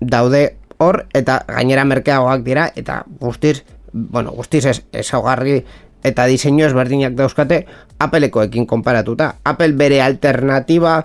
daude 0.00 0.56
hor 0.82 1.04
eta 1.14 1.40
gainera 1.48 1.84
merkeagoak 1.84 2.44
dira 2.46 2.68
eta 2.76 3.02
guztiz, 3.20 3.62
bueno, 3.92 4.32
guztiz 4.32 4.64
ez, 4.66 4.78
ezaugarri 4.92 5.62
eta 6.04 6.26
diseinu 6.30 6.66
ezberdinak 6.68 7.16
dauzkate 7.18 7.64
Applekoekin 7.98 8.66
konparatuta. 8.66 9.34
Apple 9.44 9.72
bere 9.78 10.02
alternatiba 10.02 10.98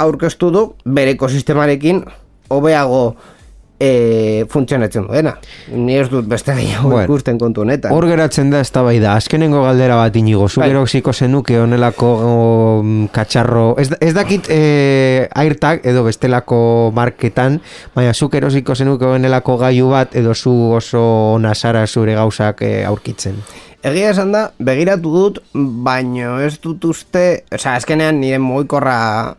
aurkeztu 0.00 0.50
du 0.50 0.64
bere 0.84 1.14
ekosistemarekin 1.14 2.02
hobeago 2.50 3.04
e, 3.80 4.44
funtzionatzen 4.48 5.06
duena. 5.08 5.34
Ni 5.72 5.96
ez 5.96 6.08
dut 6.12 6.28
beste 6.28 6.54
gehiago 6.54 6.90
Bueno. 6.90 7.04
ikusten 7.08 7.38
kontu 7.38 7.62
honetan. 7.64 7.92
Hor 7.96 8.06
geratzen 8.10 8.50
da 8.52 8.60
eztabaida. 8.60 9.14
Azkenengo 9.16 9.62
galdera 9.64 9.96
bat 9.96 10.16
inigo. 10.16 10.48
Zuk 10.48 10.62
Bai. 10.64 11.14
zenuke 11.14 11.58
honelako 11.58 12.10
um, 12.80 13.08
katxarro... 13.08 13.74
Ez, 13.78 13.90
ez 14.00 14.12
dakit 14.14 14.46
eh, 14.50 15.28
airtag 15.34 15.80
edo 15.84 16.04
bestelako 16.04 16.92
marketan, 16.94 17.60
baina 17.94 18.12
zuk 18.12 18.34
erosiko 18.34 18.74
zenuke 18.74 19.04
honelako 19.06 19.56
gailu 19.56 19.88
bat 19.90 20.14
edo 20.14 20.34
zu 20.34 20.74
oso 20.74 21.38
nasara 21.40 21.86
zure 21.86 22.14
gauzak 22.14 22.62
eh, 22.62 22.84
aurkitzen. 22.86 23.42
Egia 23.80 24.10
esan 24.12 24.32
da, 24.34 24.42
begiratu 24.60 25.10
dut, 25.14 25.38
baino 25.54 26.34
ez 26.44 26.58
dut 26.60 26.84
uste, 26.84 27.46
osea, 27.48 27.78
azkenean 27.78 28.18
nire 28.20 28.36
mugikorra 28.42 28.96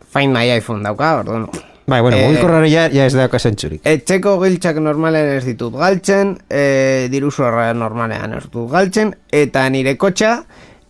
Find 0.10 0.34
My 0.34 0.49
iPhone 0.56 0.82
dauka, 0.82 1.12
orduan. 1.19 1.45
Bai, 1.86 1.99
bueno, 2.01 2.17
Eh, 2.17 2.25
mugikorrare 2.25 2.71
ja, 2.71 2.88
ja 2.89 3.06
ez 3.06 3.13
dauka 3.13 3.38
zentzurik. 3.38 3.84
Etxeko 3.86 4.39
giltzak 4.41 4.80
normalean 4.82 5.36
ez 5.36 5.45
ditut 5.45 5.77
galtzen, 5.77 6.39
e, 6.49 7.08
diru 7.13 7.30
zorra 7.30 7.67
normalean 7.77 8.34
ez 8.39 8.43
ditut 8.47 8.71
galtzen, 8.71 9.13
eta 9.30 9.67
nire 9.69 9.93
kotxa, 10.01 10.34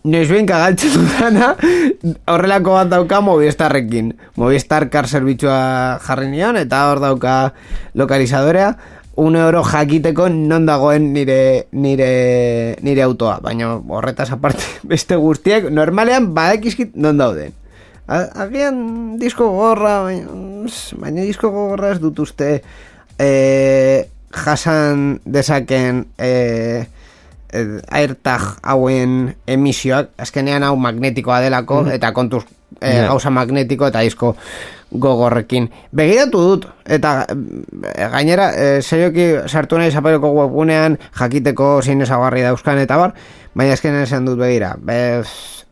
noizbenka 0.08 0.62
galtzen 0.64 0.96
dudana, 0.96 1.52
horrelako 2.32 2.78
bat 2.78 2.88
dauka 2.94 3.20
Movistarrekin. 3.20 4.14
Movistar 4.40 4.88
kar 4.88 5.10
zerbitzua 5.12 6.00
jarri 6.06 6.32
nion, 6.32 6.56
eta 6.56 6.86
hor 6.88 7.04
dauka 7.04 7.36
lokalizadorea, 8.00 8.72
un 9.14 9.36
euro 9.36 9.62
jakiteko 9.64 10.28
non 10.32 10.66
dagoen 10.66 11.12
nire, 11.12 11.68
nire, 11.72 12.76
nire 12.80 13.02
autoa. 13.02 13.38
Baina 13.42 13.74
horretaz 13.76 14.30
aparte 14.32 14.64
beste 14.88 15.16
guztiak, 15.16 15.68
normalean 15.70 16.32
badakizkit 16.34 16.96
non 16.96 17.18
dauden. 17.20 17.52
Agian 18.08 19.18
disko 19.20 19.48
gorra, 19.54 20.02
baina, 20.08 20.32
baina 21.00 21.26
disko 21.26 21.52
gorra 21.52 21.92
ez 21.94 22.00
dut 22.02 22.18
uste 22.24 22.62
e, 23.20 24.08
jasan 24.32 25.20
dezaken 25.24 26.06
e, 26.18 26.32
e, 27.52 27.62
airtag 27.88 28.58
hauen 28.62 29.36
emisioak, 29.46 30.10
azkenean 30.20 30.66
hau 30.66 30.74
magnetikoa 30.76 31.40
delako, 31.44 31.84
eta 31.92 32.12
kontuz 32.16 32.44
e, 32.80 32.92
gauza 33.06 33.30
magnetiko 33.30 33.88
eta 33.90 34.02
disko 34.04 34.34
gogorrekin. 34.92 35.68
Begiratu 35.96 36.42
dut, 36.48 36.66
eta 36.84 37.14
e, 37.28 38.08
gainera, 38.12 38.50
e, 38.52 38.82
zeioki 38.82 39.28
sartu 39.48 39.80
nahi 39.80 39.92
zapeleko 39.92 40.32
webgunean, 40.36 40.98
jakiteko 41.18 41.74
zein 41.82 42.04
ezagarri 42.04 42.44
dauzkan 42.44 42.82
eta 42.82 42.98
bar, 43.00 43.16
baina 43.54 43.76
azkenean 43.76 44.06
esan 44.08 44.28
dut 44.28 44.40
begira. 44.40 44.74
Be, 44.78 44.98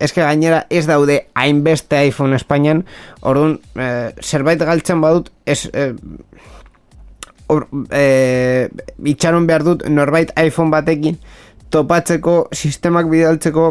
eske 0.01 0.25
gainera 0.25 0.65
ez 0.71 0.87
daude 0.89 1.21
hainbeste 1.37 2.01
iPhone 2.09 2.39
Espainian, 2.39 2.85
orduan 3.21 3.59
e, 3.77 3.91
zerbait 4.21 4.61
galtzen 4.61 5.05
badut, 5.05 5.33
ez... 5.47 5.67
E, 5.73 5.93
Or, 7.51 7.65
e, 7.91 8.69
itxaron 9.11 9.49
behar 9.49 9.65
dut 9.67 9.81
norbait 9.91 10.31
iPhone 10.39 10.71
batekin 10.71 11.17
topatzeko 11.75 12.35
sistemak 12.55 13.09
bidaltzeko 13.11 13.65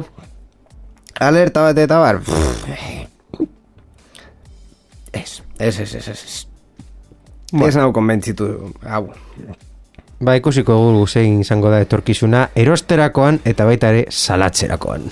alerta 1.20 1.70
bat 1.70 1.80
eta 1.86 2.00
bar 2.04 2.20
ez, 5.14 5.42
ez, 5.60 5.80
ez, 5.80 5.96
ez, 5.96 6.08
ez. 6.08 6.46
Ez 7.66 7.76
nau 7.76 7.92
konbentzitu 7.94 8.48
hau. 8.86 9.10
Ba, 10.20 10.36
ikusiko 10.36 10.76
dugu 10.76 11.08
zein 11.08 11.40
izango 11.42 11.72
da 11.72 11.80
etorkizuna 11.82 12.50
erosterakoan 12.60 13.40
eta 13.48 13.66
baita 13.66 13.94
ere 13.94 14.06
salatzerakoan. 14.12 15.08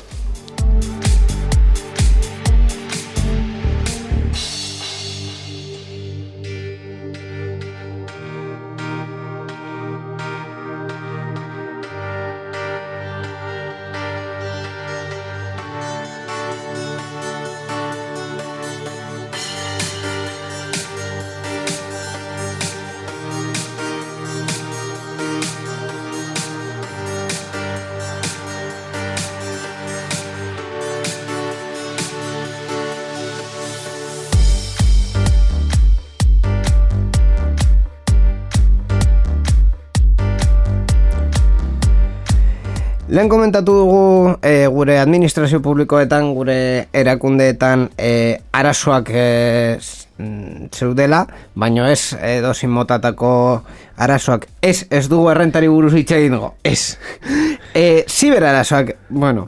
Lehen 43.08 43.30
komentatu 43.32 43.72
dugu 43.72 44.00
e, 44.44 44.68
gure 44.68 44.98
administrazio 45.00 45.62
publikoetan, 45.64 46.34
gure 46.36 46.88
erakundeetan 46.92 47.86
e, 47.98 48.10
arazoak 48.52 49.08
e, 49.16 49.78
z- 49.80 50.08
mm, 50.20 50.68
zeudela, 50.76 51.22
baino 51.56 51.86
ez 51.88 52.18
edozin 52.20 52.70
motatako 52.76 53.62
arazoak. 53.96 54.50
Ez, 54.62 54.86
ez 54.92 55.06
dugu 55.08 55.30
errentari 55.32 55.70
buruz 55.72 55.94
hitz 55.96 56.12
egingo, 56.20 56.54
ez. 56.64 56.98
E, 57.78 58.04
ziber 58.10 58.42
arazoak, 58.44 58.96
bueno, 59.10 59.44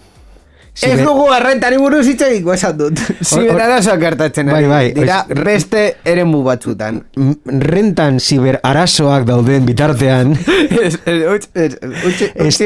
Ez 0.81 0.93
Ziber- 0.93 1.03
dugu 1.05 1.25
errentari 1.35 1.77
buruz 1.77 2.05
hitz 2.07 2.21
egingo 2.23 2.53
esan 2.53 2.77
dut. 2.79 2.99
Ziber 3.29 3.59
arazoak 3.65 3.99
gertatzen 3.99 4.47
Bai, 4.47 4.59
ari 4.61 4.67
bai, 4.71 4.83
dira 4.95 5.17
oiz- 5.27 5.43
beste 5.43 5.81
eremu 6.07 6.39
batzutan. 6.45 7.01
Rentan 7.45 8.19
ziber 8.23 8.59
arazoak 8.63 9.25
dauden 9.27 9.65
bitartean 9.67 10.37
Ez, 10.85 10.95
ez, 11.05 11.47
ez, 11.53 11.75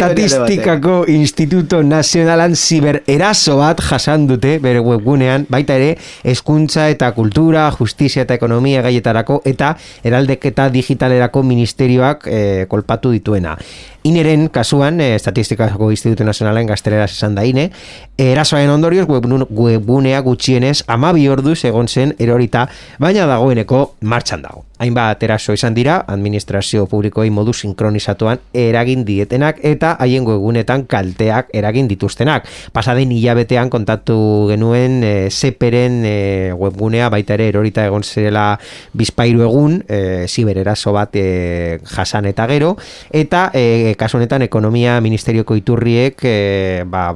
Estatistikako 0.04 1.06
Instituto 1.08 1.82
Nazionalan 1.84 2.56
ziber 2.56 3.02
eraso 3.10 3.58
bat 3.58 3.82
jasan 3.82 4.28
dute 4.30 4.58
bere 4.64 4.82
webgunean, 4.84 5.46
baita 5.50 5.76
ere 5.80 5.96
hezkuntza 6.24 6.90
eta 6.94 7.12
kultura, 7.16 7.70
justizia 7.80 8.26
eta 8.28 8.38
ekonomia 8.38 8.84
gaietarako 8.86 9.42
eta 9.50 9.74
eraldeketa 10.04 10.70
digitalerako 10.74 11.44
ministerioak 11.44 12.28
eh, 12.28 12.66
kolpatu 12.70 13.12
dituena. 13.16 13.58
Ineren 14.04 14.50
kasuan, 14.52 15.00
eh, 15.02 15.14
Estatistikako 15.16 15.90
Instituto 15.96 16.26
Nazionalen 16.28 16.68
gazteleraz 16.68 17.12
esan 17.16 17.36
da 17.38 17.46
ine, 17.48 17.70
erasoaren 18.18 18.70
ondorioz 18.70 19.08
webgunea 19.10 20.20
gutxienez 20.22 20.84
amabi 20.88 21.28
orduz 21.30 21.64
egon 21.66 21.88
zen 21.88 22.14
erorita, 22.20 22.68
baina 23.00 23.26
dagoeneko 23.30 23.96
martxan 24.02 24.44
dago. 24.46 24.66
Hainbat 24.84 25.22
eraso 25.24 25.54
izan 25.56 25.74
dira, 25.74 26.00
administrazio 26.12 26.86
publikoei 26.92 27.30
modu 27.32 27.54
sinkronizatuan 27.54 28.42
eragin 28.58 29.06
dietenak 29.08 29.62
eta 29.64 29.94
haien 30.02 30.26
webgunetan 30.28 30.86
kalteak 30.92 31.54
eragin 31.56 31.88
dituztenak. 31.88 32.50
Pasaden 32.76 33.14
hilabetean 33.16 33.72
kontatu 33.74 34.18
genuen 34.52 35.00
e, 35.04 35.14
Zeperen 35.32 36.02
e, 36.06 36.16
webgunea 36.58 37.08
baita 37.14 37.38
ere 37.38 37.48
erorita 37.54 37.86
egon 37.88 38.04
zela 38.04 38.58
bizpairu 38.94 39.46
egun, 39.48 39.80
e, 39.88 40.28
zibereraso 40.28 40.94
bat 40.94 41.16
e, 41.16 41.80
jasan 41.96 42.28
eta 42.30 42.50
gero, 42.52 42.76
eta 43.14 43.50
e, 43.54 43.96
kasu 43.98 44.20
honetan 44.20 44.44
ekonomia 44.50 45.00
ministerioko 45.02 45.56
iturriek 45.56 46.28
e, 46.28 46.38
ba, 46.86 47.14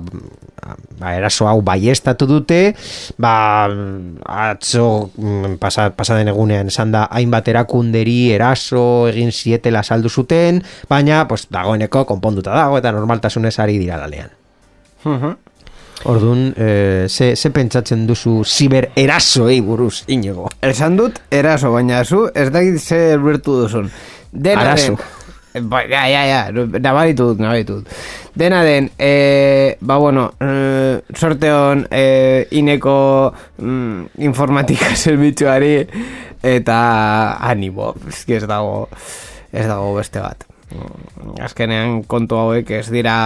ba, 0.99 1.13
eraso 1.15 1.47
hau 1.47 1.61
baiestatu 1.65 2.27
dute, 2.29 2.75
ba, 3.17 3.33
atzo 4.25 5.09
mm, 5.15 5.57
pasa, 5.61 5.89
pasaden 5.95 6.31
egunean 6.33 6.71
esan 6.71 6.93
da 6.95 7.05
hainbat 7.11 7.47
erakunderi 7.53 8.31
eraso 8.35 9.07
egin 9.11 9.31
zietela 9.31 9.83
saldu 9.83 10.09
zuten, 10.09 10.63
baina 10.89 11.25
pues, 11.27 11.47
dagoeneko 11.53 12.05
konponduta 12.09 12.55
dago 12.55 12.79
eta 12.81 12.91
normaltasunez 12.95 13.57
ari 13.63 13.77
dira 13.81 13.99
lalean. 14.01 14.33
Orduan, 16.05 16.53
e, 16.53 17.07
ze, 17.09 17.35
ze 17.35 17.49
pentsatzen 17.49 18.05
duzu 18.07 18.43
ziber 18.45 18.91
erasoei 18.95 19.61
buruz, 19.65 20.03
inigo? 20.13 20.49
Esan 20.61 20.97
dut, 20.97 21.17
eraso, 21.33 21.71
baina 21.73 22.03
zu, 22.05 22.27
ez 22.35 22.51
dakit 22.53 22.77
ze 22.77 22.99
erbertu 23.15 23.63
duzun. 23.63 23.89
Dena 24.31 24.61
Arazo. 24.61 24.93
den, 24.93 25.16
ba, 25.61 25.83
ja, 25.87 26.05
ja, 26.09 26.23
ja, 26.27 26.41
nabaritu 26.51 27.33
dut. 27.35 27.89
Dena 28.37 28.63
den, 28.63 28.91
e, 28.99 29.77
ba, 29.81 29.97
bueno, 29.97 30.31
e, 30.39 31.01
sorte 31.15 31.51
hon, 31.51 31.87
e, 31.91 32.47
ineko 32.51 33.33
mm, 33.57 34.17
informatika 34.27 34.93
zerbitzuari, 35.01 35.87
eta 36.43 36.79
animo, 37.49 37.95
eski 38.07 38.37
ez 38.37 38.45
dago, 38.47 38.87
ez 39.51 39.65
dago 39.65 39.95
beste 39.97 40.21
bat. 40.21 40.45
Mm, 40.69 41.39
Azkenean 41.47 42.03
kontu 42.05 42.37
hauek 42.37 42.69
ez 42.77 42.85
dira, 42.93 43.17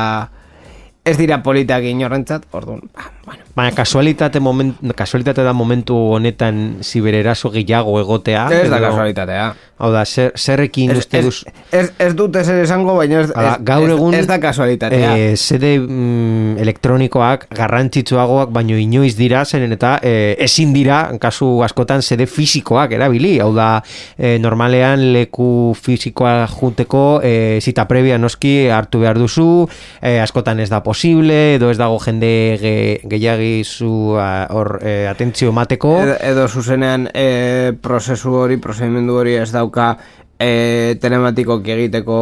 ez 1.05 1.17
dira 1.17 1.41
politak 1.43 1.83
inorrentzat, 1.89 2.43
orduan, 2.51 2.81
ba, 2.93 3.09
bueno, 3.25 3.41
Baina 3.55 3.73
kasualitate, 3.75 4.39
moment, 4.39 4.77
kasualitate 4.95 5.43
da 5.43 5.51
momentu 5.53 5.95
honetan 6.15 6.77
zibereraso 6.85 7.49
gehiago 7.51 7.97
egotea. 7.99 8.45
ez 8.53 8.69
da 8.69 8.79
kasualitatea. 8.79 9.47
Hau 9.81 9.89
da, 9.91 10.03
zer, 10.05 10.31
zerrekin 10.37 10.91
Ez, 10.93 10.97
uste 11.01 11.21
duz... 11.25 11.41
ez, 11.73 11.87
ez 11.99 12.11
dut 12.15 12.35
ezer 12.37 12.61
esango, 12.63 12.93
baina 12.95 13.23
ez, 13.25 13.31
Hala, 13.35 13.55
gaur 13.65 13.89
egun 13.89 14.13
ez 14.13 14.27
da 14.29 14.37
kasualitatea. 14.39 15.15
eh, 15.17 15.35
sede 15.35 15.71
mm, 15.79 16.59
elektronikoak 16.61 17.47
garrantzitsuagoak 17.57 18.53
baino 18.53 18.77
inoiz 18.77 19.15
dira 19.17 19.41
zeren 19.43 19.73
eta 19.73 19.95
eh, 20.05 20.35
ezin 20.45 20.71
dira 20.73 21.01
kasu 21.19 21.49
askotan 21.65 22.05
sede 22.05 22.27
fisikoak 22.29 22.93
erabili 22.93 23.39
hau 23.41 23.49
da 23.57 23.81
eh, 24.17 24.37
normalean 24.39 25.07
leku 25.17 25.73
fisikoa 25.81 26.45
junteko 26.53 27.03
eh, 27.25 27.57
zita 27.59 27.87
previa 27.89 28.21
noski 28.21 28.69
hartu 28.69 29.01
behar 29.01 29.17
duzu 29.17 29.65
eh, 29.99 30.21
askotan 30.21 30.59
ez 30.61 30.69
da 30.69 30.83
posible 30.91 31.55
edo 31.55 31.69
ez 31.71 31.77
dago 31.79 31.99
jende 32.03 32.31
ge, 32.59 32.75
gehiagizu 33.07 34.17
ah, 34.19 34.47
hor 34.51 34.73
eh, 34.83 35.05
atentzio 35.07 35.53
emateko 35.53 35.93
edo, 36.03 36.17
edo 36.33 36.47
zuzenean 36.49 37.07
e, 37.15 37.71
prozesu 37.79 38.33
hori, 38.41 38.57
prozedimendu 38.59 39.15
hori 39.21 39.37
ez 39.39 39.47
dauka 39.53 39.93
e, 40.35 40.97
telematikoki 40.99 41.75
egiteko 41.77 42.17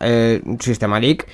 e, 0.00 0.14
sistemarik. 0.56 1.26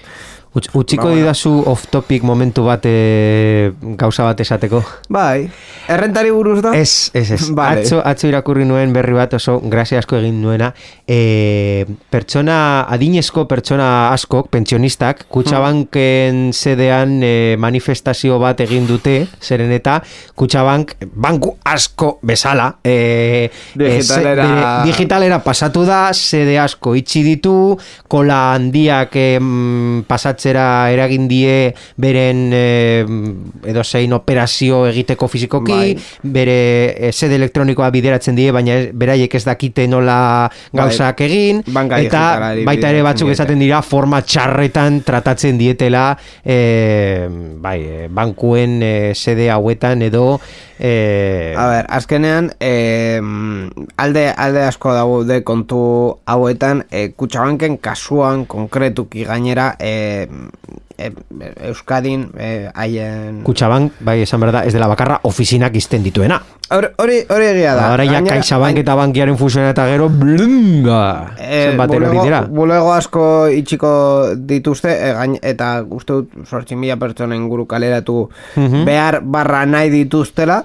Utz, 0.51 0.67
utziko 0.75 1.07
Ba, 1.07 1.15
didazu 1.15 1.51
off 1.71 1.85
topic 1.95 2.25
momentu 2.27 2.65
bat 2.67 2.83
eh, 2.91 3.71
gauza 3.95 4.25
bat 4.27 4.41
esateko 4.43 4.81
Bai, 5.09 5.45
errentari 5.87 6.33
buruz 6.35 6.57
da? 6.65 6.73
Ez, 6.75 7.13
ez, 7.15 7.31
ez. 7.37 7.45
Vale. 7.59 7.85
Atzo, 7.85 8.01
atzo 8.03 8.27
irakurri 8.27 8.65
nuen 8.67 8.91
berri 8.93 9.15
bat 9.15 9.37
oso 9.39 9.61
grazia 9.71 10.01
asko 10.03 10.19
egin 10.19 10.41
nuena. 10.43 10.73
E, 11.07 11.85
pertsona, 12.11 12.57
adinezko 12.91 13.45
pertsona 13.51 14.11
askok, 14.15 14.49
pentsionistak, 14.51 15.25
Kutxabanken 15.31 16.51
sedean 16.55 17.21
e, 17.23 17.33
manifestazio 17.59 18.39
bat 18.43 18.61
egin 18.67 18.87
dute, 18.91 19.17
zeren 19.43 19.71
eta 19.75 20.01
Kutxabank 20.35 20.97
banku 21.15 21.55
asko 21.65 22.17
bezala. 22.27 22.73
E, 22.83 23.51
Digitalera- 23.79 24.47
bere- 24.51 24.91
digitalera 24.91 25.39
pasatu 25.47 25.85
da, 25.87 26.09
sede 26.15 26.59
asko 26.59 26.95
itxi 26.99 27.23
ditu, 27.27 27.55
kola 28.11 28.41
handiak 28.57 29.15
em, 29.21 30.03
pasatzera 30.41 30.91
eragin 30.93 31.29
die 31.29 31.73
beren 32.01 32.53
eh, 32.53 33.05
edo 33.69 33.85
zein 33.85 34.13
operazio 34.13 34.87
egiteko 34.89 35.29
fizikoki, 35.29 35.73
Bai. 35.73 36.31
bere 36.33 36.97
eh, 36.97 37.13
sede 37.13 37.37
elektronikoa 37.37 37.91
bideratzen 37.91 38.37
die, 38.37 38.51
baina 38.53 38.79
beraiek 38.93 39.35
ez 39.35 39.45
dakite 39.45 39.87
nola 39.87 40.49
gauzak 40.73 41.21
egin, 41.27 41.63
Banka 41.71 42.01
eta 42.01 42.25
baita 42.65 42.91
ere 42.91 43.03
batzuk 43.05 43.31
esaten 43.31 43.61
dira 43.61 43.83
forma 43.83 44.23
txarretan 44.23 45.03
tratatzen 45.05 45.59
dietela 45.61 46.17
eh, 46.45 47.29
bai, 47.61 48.09
bankuen 48.09 48.81
eh, 48.83 49.13
sede 49.15 49.51
hauetan 49.51 50.03
edo 50.09 50.41
eh, 50.81 51.55
A 51.57 51.67
ber, 51.69 51.87
azkenean, 51.93 52.51
e, 52.59 53.21
alde, 54.01 54.25
alde 54.33 54.63
asko 54.65 54.95
daude 54.97 55.43
kontu 55.45 55.81
hauetan, 56.25 56.87
e, 56.91 57.11
kutsabanken 57.13 57.77
kasuan 57.85 58.47
konkretuki 58.49 59.27
gainera, 59.29 59.75
e, 59.79 60.25
e, 61.01 61.11
Euskadin, 61.71 62.29
e, 62.39 62.69
haien... 62.75 63.43
Kutxabank, 63.47 63.93
bai, 64.05 64.21
esan 64.23 64.41
berda, 64.45 64.65
ez 64.69 64.73
dela 64.77 64.87
bakarra 64.93 65.21
ofizinak 65.25 65.75
izten 65.81 66.03
dituena. 66.05 66.41
Hor- 66.71 66.93
Hori 67.03 67.17
hori 67.29 67.47
egia 67.51 67.73
da. 67.75 67.89
Ahora 67.91 68.05
ja 68.07 68.21
CaixaBank 68.23 68.79
eta 68.85 68.95
bankiaren 68.95 69.35
fusiona 69.41 69.73
eta 69.73 69.89
gero 69.91 70.07
blunga. 70.09 71.33
Erori 71.41 72.47
bulego, 72.55 72.93
asko 72.95 73.25
itxiko 73.51 73.91
dituzte 74.37 74.93
e, 74.93 75.13
gain, 75.17 75.35
eta 75.43 75.71
uste 75.89 76.13
dut 76.21 76.37
sortzi 76.47 76.77
mila 76.79 76.97
pertsona 77.01 77.35
inguru 77.35 77.67
kaleratu 77.67 78.29
Mhm. 78.57 78.85
behar 78.87 79.21
barra 79.25 79.65
nahi 79.67 79.91
dituztela 79.91 80.61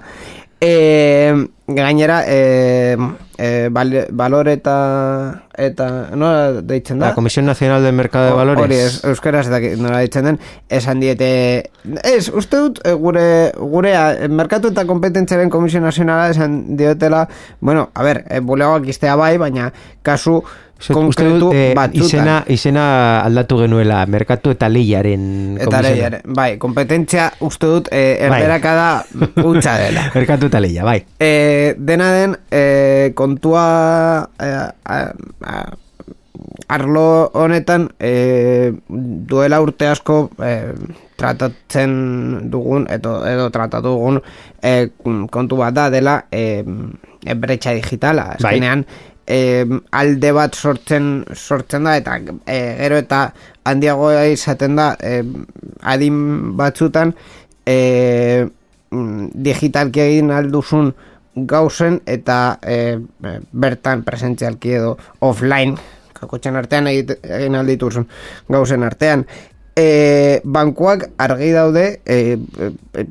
e, 0.65 1.47
gainera 1.67 2.23
e, 2.27 2.97
e, 3.37 3.69
bal, 3.69 4.07
balor 4.11 4.49
eta 4.49 5.45
eta 5.53 5.87
nola 6.17 6.61
deitzen 6.65 6.99
da? 6.99 7.09
La 7.09 7.15
Comisión 7.15 7.45
Nacional 7.45 7.83
del 7.83 7.93
Mercado 7.93 8.25
de 8.25 8.33
Valores. 8.33 8.63
Hori 8.63 8.75
ez, 8.75 9.03
euskaraz 9.05 9.45
ez 9.45 9.53
dakit 9.53 9.79
nola 9.79 10.01
ditzen 10.03 10.25
den, 10.25 10.39
esan 10.69 10.99
diete, 11.03 11.29
ez, 12.03 12.27
uste 12.33 12.59
dut, 12.65 12.81
gure, 13.01 13.53
gurea, 13.55 14.07
e, 14.17 14.29
merkatu 14.29 14.73
eta 14.73 14.87
kompetentziaren 14.89 15.53
komisio 15.53 15.81
nazionala 15.85 16.29
esan 16.33 16.75
diotela, 16.77 17.27
bueno, 17.61 17.89
a 17.93 18.03
ber, 18.03 18.23
e, 18.29 18.41
bulegoak 18.41 18.89
iztea 18.89 19.15
bai, 19.19 19.35
baina 19.41 19.71
kasu 20.05 20.41
konkretu 20.79 21.39
dut, 21.39 21.53
eh, 21.55 21.73
batzutan. 21.75 22.05
izena, 22.05 22.35
izena 22.51 22.85
aldatu 23.23 23.57
genuela, 23.63 24.05
merkatu 24.05 24.51
eta 24.51 24.67
leiaren 24.69 25.55
Eta 25.55 25.65
komisiona. 25.65 25.89
lehiare, 25.89 26.21
bai, 26.25 26.57
kompetentzia 26.61 27.31
uste 27.39 27.65
dut 27.67 27.87
e, 27.91 28.03
Bai. 28.29 28.41
erderakada 28.41 29.05
utza 29.49 29.77
dela. 29.79 30.09
Merkatu 30.13 30.51
eta 30.51 30.59
leia, 30.59 30.83
bai. 30.83 30.99
E, 31.19 31.75
dena 31.77 32.11
den, 32.11 32.35
e, 32.51 33.11
kontua 33.15 34.27
e, 34.39 34.51
a, 34.85 34.99
a, 35.41 35.57
arlo 36.67 37.31
honetan 37.33 37.89
e, 37.99 38.73
duela 38.89 39.61
urte 39.61 39.87
asko 39.87 40.29
e, 40.43 40.73
tratatzen 41.15 42.49
dugun 42.51 42.87
edo, 42.91 43.19
edo 43.27 43.49
tratatu 43.53 43.93
dugun 43.93 44.19
e, 44.61 44.89
kontu 45.31 45.59
bat 45.61 45.73
da 45.77 45.89
dela 45.93 46.17
e, 46.31 46.63
e, 47.23 47.35
bretxa 47.35 47.75
digitala 47.77 48.35
Bai. 48.41 48.57
E, 49.27 49.65
alde 49.91 50.31
bat 50.35 50.55
sortzen 50.55 51.25
sortzen 51.33 51.87
da 51.87 51.95
eta 51.97 52.19
e, 52.45 52.59
gero 52.81 52.99
eta 53.01 53.21
handiagoa 53.65 54.25
izaten 54.33 54.77
da 54.77 54.93
e, 54.99 55.23
adin 55.81 56.55
batzutan 56.57 57.15
e, 57.65 58.45
mm, 58.91 59.27
digitalki 59.47 60.05
egin 60.05 60.31
alduzun 60.31 60.93
gauzen 61.35 61.99
eta 62.05 62.59
e, 62.63 62.97
bertan 63.51 64.05
presentzialki 64.07 64.77
edo 64.77 64.95
offline 65.19 65.75
kakotxen 66.15 66.55
artean 66.55 66.87
egin 66.87 67.57
aldituzun 67.59 68.07
gauzen 68.49 68.85
artean. 68.87 69.25
E, 69.75 70.39
bankuak 70.47 71.09
argi 71.19 71.51
daude 71.51 71.85
e, 72.05 72.15
e, 72.37 72.69
e, 72.95 73.03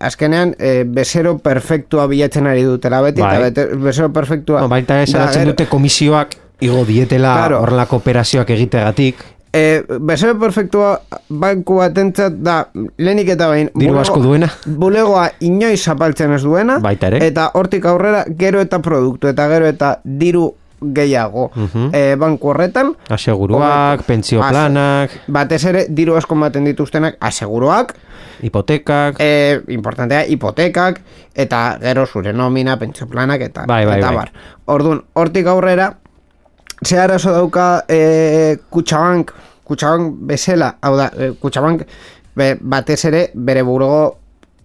azkenean 0.00 0.54
e, 0.58 0.84
bezero 0.86 1.38
perfektua 1.38 2.06
bilatzen 2.06 2.46
ari 2.46 2.62
dutela 2.64 3.00
beti 3.02 3.20
Bai. 3.22 3.42
eta 3.50 3.66
bezero 3.76 4.12
perfektua 4.12 4.60
No, 4.60 4.68
baita 4.68 5.02
esanatzen 5.02 5.42
gero- 5.42 5.52
dute 5.52 5.66
komisioak 5.66 6.36
igo 6.60 6.84
dietela 6.84 7.34
Claro. 7.36 7.60
horrelako 7.62 7.96
operazioak 7.96 8.50
egitegatik. 8.50 9.16
E, 9.52 9.82
bezero 10.00 10.38
perfektua 10.40 11.00
banku 11.28 11.74
batentzat 11.76 12.32
da 12.40 12.68
lehenik 12.96 13.28
eta 13.34 13.48
bain 13.48 13.68
Diru 13.74 13.98
asko 13.98 14.20
duena. 14.22 14.48
bulegoa 14.64 15.26
inoiz 15.40 15.82
zapaltzen 15.84 16.32
ez 16.32 16.42
duena 16.42 16.78
Baita 16.78 17.08
ere. 17.08 17.26
eta 17.26 17.50
hortik 17.54 17.84
aurrera 17.84 18.24
gero 18.38 18.60
eta 18.60 18.78
produktu 18.80 19.28
eta 19.28 19.48
gero 19.48 19.66
eta 19.66 19.98
diru 20.04 20.54
gehiago 20.82 21.50
Mhm. 21.54 21.90
e, 21.94 22.16
banku 22.16 22.48
horretan 22.50 22.94
Aseguruak, 23.08 24.02
pentsio 24.04 24.40
planak, 24.40 25.10
batez 25.28 25.64
ere 25.64 25.86
diru 25.88 26.16
asko 26.16 26.34
ematen 26.34 26.64
dituztenak 26.64 27.16
aseguroak 27.20 27.94
hipotekak, 28.42 29.16
e, 29.20 29.60
importantea 29.68 30.24
hipotekak 30.26 31.00
eta 31.34 31.78
gero 31.80 32.06
zure 32.06 32.32
nomina, 32.32 32.76
pentsio 32.78 33.06
planak 33.06 33.40
eta, 33.40 33.64
Bai, 33.66 33.84
bai, 33.86 33.98
eta 33.98 34.08
bai. 34.08 34.16
bar. 34.16 34.32
Orduan, 34.66 35.02
hortik 35.14 35.46
aurrera 35.46 35.92
ze 36.84 36.98
arazo 36.98 37.30
dauka 37.32 37.84
e, 37.88 38.56
Kutxabank, 38.70 39.30
Kutxabank 39.64 40.16
bezala, 40.26 40.76
hau 40.82 40.96
da, 40.96 41.10
e, 41.16 41.30
Kutxabank 41.40 41.86
be, 42.34 42.56
batez 42.60 43.04
ere 43.04 43.30
bere 43.34 43.62
burugo 43.62 44.16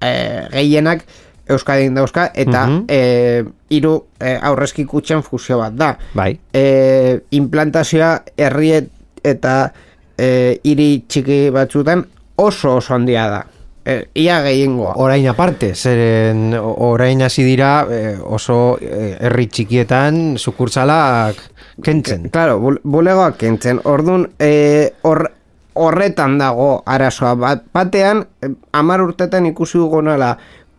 e, 0.01 0.47
gehienak 0.51 1.03
Euskadin 1.49 1.93
dauzka 1.95 2.31
eta 2.35 2.65
Mhm. 2.67 2.85
e, 2.89 3.43
hiru 3.69 4.05
e, 4.19 4.37
aurrezki 4.41 4.85
kutxen 4.85 5.23
fusio 5.23 5.57
bat 5.59 5.73
da 5.73 5.97
bai. 6.13 6.39
e, 6.53 7.19
implantazioa 7.31 8.21
herriet 8.37 8.89
eta 9.23 9.71
e, 10.17 10.59
hiri 10.63 11.03
txiki 11.07 11.49
batzutan 11.53 12.05
oso 12.35 12.75
oso 12.77 12.93
handia 12.93 13.27
da. 13.29 13.45
E, 13.87 14.09
ia 14.15 14.41
gehiengoa. 14.43 14.93
Orain 14.99 15.27
aparte, 15.31 15.73
zeren 15.75 16.53
orain 16.59 17.21
hasi 17.23 17.43
dira 17.47 17.85
eh, 17.89 18.17
oso 18.21 18.77
eh, 18.81 19.15
herri 19.21 19.45
txikietan 19.47 20.35
sukurtsalak 20.37 21.35
kentzen. 21.83 22.29
Claro, 22.29 22.59
bul- 22.59 22.81
bulegoak 22.83 23.37
kentzen. 23.37 23.79
Orduan, 23.85 24.27
e, 24.39 24.91
hor, 25.03 25.31
horretan 25.73 26.37
dago 26.37 26.83
arazoa. 26.85 27.35
Bat, 27.35 27.63
batean, 27.73 28.25
amar 28.73 29.01
urtetan 29.05 29.45
ikusi 29.45 29.77
dugu 29.77 30.01
nola 30.01 30.33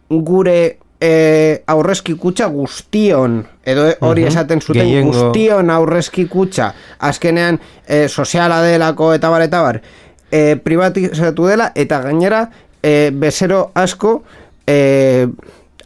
gure 0.09 0.78
e, 1.00 1.62
aurrezki 1.66 2.14
kutxa 2.18 2.48
guztion, 2.52 3.40
edo 3.64 3.86
e- 3.88 3.96
hori 4.00 4.24
esaten 4.28 4.61
zuten 4.61 4.82
Gehiengo. 4.82 5.12
guztion 5.12 5.70
aurrezki 5.70 6.26
kutxa, 6.28 6.72
azkenean 6.98 7.61
e, 7.86 8.09
soziala 8.09 8.62
delako 8.62 9.12
eta 9.14 9.30
bar, 9.30 9.46
eta 9.46 9.62
bar, 9.62 9.80
e, 10.30 10.56
privatizatu 10.56 11.46
dela, 11.46 11.72
eta 11.74 12.00
gainera, 12.02 12.48
e, 12.82 13.11
bezero 13.14 13.70
asko, 13.74 14.22
e, 14.66 15.28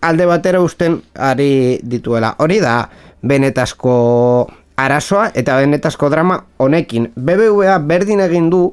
alde 0.03 0.27
batera 0.27 0.61
usten 0.61 1.01
ari 1.15 1.79
dituela. 1.83 2.35
Hori 2.39 2.59
da, 2.61 2.89
benetazko 3.23 4.51
arazoa 4.77 5.31
eta 5.39 5.57
benetazko 5.61 6.11
drama 6.11 6.41
honekin. 6.59 7.13
BBVA 7.15 7.79
berdin 7.87 8.21
egin 8.25 8.51
du, 8.51 8.65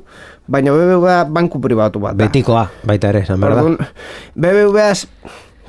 baina 0.49 0.73
BBVA 0.73 1.23
banku 1.29 1.61
pribatu 1.61 2.01
bat 2.01 2.17
da. 2.17 2.25
Betikoa, 2.25 2.65
baita 2.87 3.13
ere, 3.13 3.23
esan 3.27 3.41
behar 3.41 3.59
da. 3.59 3.89
BBVA 4.35 4.89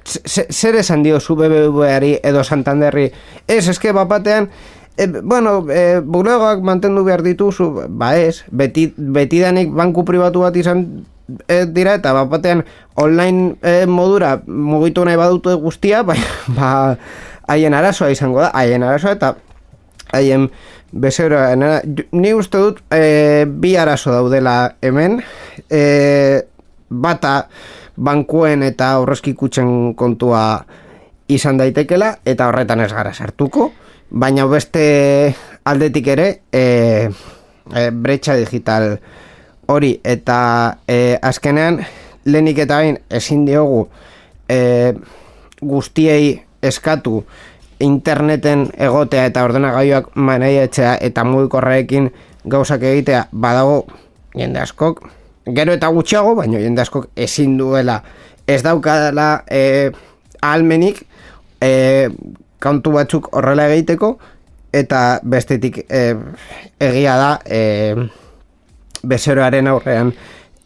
zer 0.04 0.80
esan 0.80 1.04
diozu 1.04 1.36
BBVari 1.36 2.16
edo 2.24 2.42
Santanderri? 2.44 3.10
Ez, 3.46 3.68
eske 3.68 3.92
bapatean, 3.92 4.48
e, 4.96 5.06
bueno, 5.06 5.60
e, 5.68 6.00
bulegoak 6.00 6.64
mantendu 6.64 7.04
behar 7.04 7.22
dituzu, 7.26 7.70
ba 7.88 8.14
ez, 8.18 8.42
beti, 8.50 8.88
betidanik 8.96 9.72
banku 9.76 10.04
pribatu 10.08 10.46
bat 10.46 10.56
izan 10.56 10.86
e, 11.46 11.64
dira 11.68 11.94
eta 12.00 12.14
bapatean 12.16 12.64
online 12.96 13.56
e, 13.62 13.84
modura 13.86 14.38
mugitu 14.46 15.04
nahi 15.04 15.20
badute 15.20 15.54
guztia, 15.60 16.02
ba, 16.02 16.16
ba 16.56 16.72
haien 17.50 17.74
arazoa 17.74 18.10
izango 18.14 18.40
da, 18.40 18.50
haien 18.56 18.82
arazoa 18.86 19.16
eta 19.18 19.34
haien 20.12 20.48
bezeroa 20.92 21.54
ni 21.56 22.32
uste 22.34 22.58
dut 22.58 22.80
e, 22.90 23.46
bi 23.46 23.76
arazo 23.76 24.12
daudela 24.12 24.74
hemen. 24.82 25.20
E, 25.70 26.42
bata 26.90 27.34
bankuen 27.96 28.64
eta 28.66 28.92
aurrezki 28.98 29.34
kutxen 29.34 29.94
kontua 29.94 30.64
izan 31.30 31.60
daitekela 31.60 32.16
eta 32.26 32.48
horretan 32.50 32.80
ez 32.80 32.92
gara 32.92 33.12
sartuko. 33.14 33.70
Baina 34.10 34.46
beste 34.50 35.34
aldetik 35.64 36.06
ere 36.10 36.28
e, 36.52 36.64
e, 37.74 37.90
bretxa 37.90 38.34
digital 38.40 38.96
hori 39.70 39.94
eta 40.02 40.40
e, 40.88 41.16
azkenean 41.22 41.78
lehenik 42.24 42.58
eta 42.66 42.80
bain 42.82 42.98
ezin 43.08 43.44
diogu 43.46 43.84
e, 44.50 44.92
guztiei 45.60 46.40
eskatu 46.62 47.22
interneten 47.80 48.68
egotea 48.78 49.24
eta 49.30 49.44
ordenagailuak 49.44 50.10
maneiatzea 50.14 50.96
eta 51.00 51.24
mugikorreekin 51.24 52.10
gauzak 52.48 52.82
egitea 52.82 53.26
badago 53.32 53.86
jende 54.36 54.60
askok. 54.60 55.02
Gero 55.56 55.72
eta 55.72 55.88
gutxiago, 55.88 56.34
baina 56.36 56.60
jende 56.60 56.82
askok 56.82 57.08
ezin 57.16 57.56
duela. 57.58 58.00
Ez 58.46 58.62
daukadala 58.62 59.42
e, 59.50 59.90
ahalmenik 60.42 61.02
e, 61.60 62.08
kantu 62.60 62.92
batzuk 62.98 63.30
horrela 63.36 63.68
egiteko 63.72 64.14
eta 64.72 65.20
bestetik 65.22 65.84
e, 65.88 66.02
egia 66.80 67.16
da 67.18 67.30
e, 67.44 67.94
bezeroaren 69.02 69.70
aurrean 69.70 70.12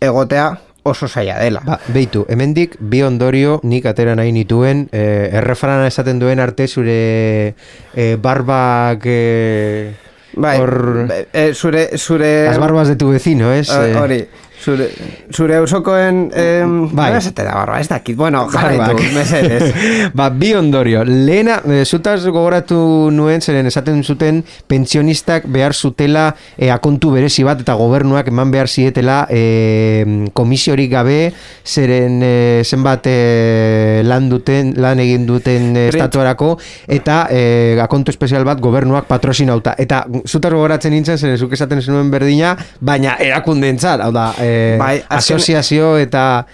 egotea 0.02 0.50
oso 0.84 1.08
zaila 1.08 1.38
dela. 1.40 1.62
Ba, 1.64 1.78
beitu, 1.88 2.24
hemendik 2.28 2.76
bi 2.78 3.02
ondorio 3.02 3.58
nik 3.64 3.86
atera 3.90 4.14
nahi 4.14 4.32
nituen, 4.36 4.86
eh, 4.92 5.30
errefrana 5.40 5.88
esaten 5.88 6.20
duen 6.22 6.40
arte 6.44 6.68
zure 6.68 7.54
eh, 7.96 8.16
barbak 8.20 9.02
eh, 9.08 9.94
Bai, 10.36 10.58
hor... 10.58 11.06
e, 11.32 11.52
zure, 11.54 11.96
zure... 11.96 12.46
Las 12.46 12.58
barbas 12.58 12.88
de 12.88 12.96
tu 12.96 13.08
vecino, 13.10 13.52
ez? 13.52 13.68
Eh, 13.70 13.92
Eh, 13.92 13.96
Hori, 13.96 14.18
zure, 14.64 14.88
zure 15.32 15.58
eusokoen... 15.60 16.30
Eh, 16.34 16.64
Bai. 16.92 17.10
bai. 17.12 17.20
da 17.34 17.54
barba, 17.54 17.78
ez 17.80 17.88
dakit. 17.88 18.16
Bueno, 18.16 18.46
jarraitu, 18.50 18.82
Barbak. 18.82 19.12
mesedez. 19.14 19.72
ba, 20.18 20.30
bi 20.30 20.54
ondorio. 20.56 21.04
Lehena, 21.04 21.60
eh, 21.68 21.84
zutaz 21.84 22.24
gogoratu 22.26 23.10
nuen, 23.12 23.42
zeren 23.44 23.66
esaten 23.68 24.02
zuten 24.04 24.42
pentsionistak 24.70 25.46
behar 25.52 25.74
zutela 25.74 26.30
eh, 26.56 26.70
akontu 26.72 27.12
berezi 27.14 27.44
bat 27.44 27.60
eta 27.60 27.74
gobernuak 27.78 28.28
eman 28.32 28.50
behar 28.54 28.68
zietela 28.68 29.26
eh, 29.30 30.04
komisiorik 30.32 30.90
gabe, 30.94 31.18
zeren 31.64 32.20
eh, 32.24 32.62
zenbat 32.64 33.06
eh, 33.10 34.00
lan 34.04 34.28
duten, 34.32 34.74
lan 34.80 35.02
egin 35.04 35.26
duten 35.28 35.74
eh, 35.76 35.88
estatuarako, 35.92 36.54
eta 36.88 37.24
eh, 37.30 37.76
akontu 37.82 38.14
espezial 38.14 38.46
bat 38.48 38.62
gobernuak 38.64 39.08
patrozinauta. 39.10 39.76
Eta 39.78 40.04
zutaz 40.24 40.52
gogoratzen 40.54 40.94
nintzen, 40.94 41.18
zeren 41.20 41.38
zuk 41.38 41.52
esaten 41.56 41.82
zenuen 41.82 42.10
berdina, 42.12 42.54
baina 42.80 43.18
erakundeentzat, 43.20 44.00
hau 44.04 44.12
da, 44.14 44.30
eh, 44.40 44.53
Bai, 44.78 44.98
azken- 45.02 45.18
asoziazio 45.18 45.96
eta... 45.98 46.46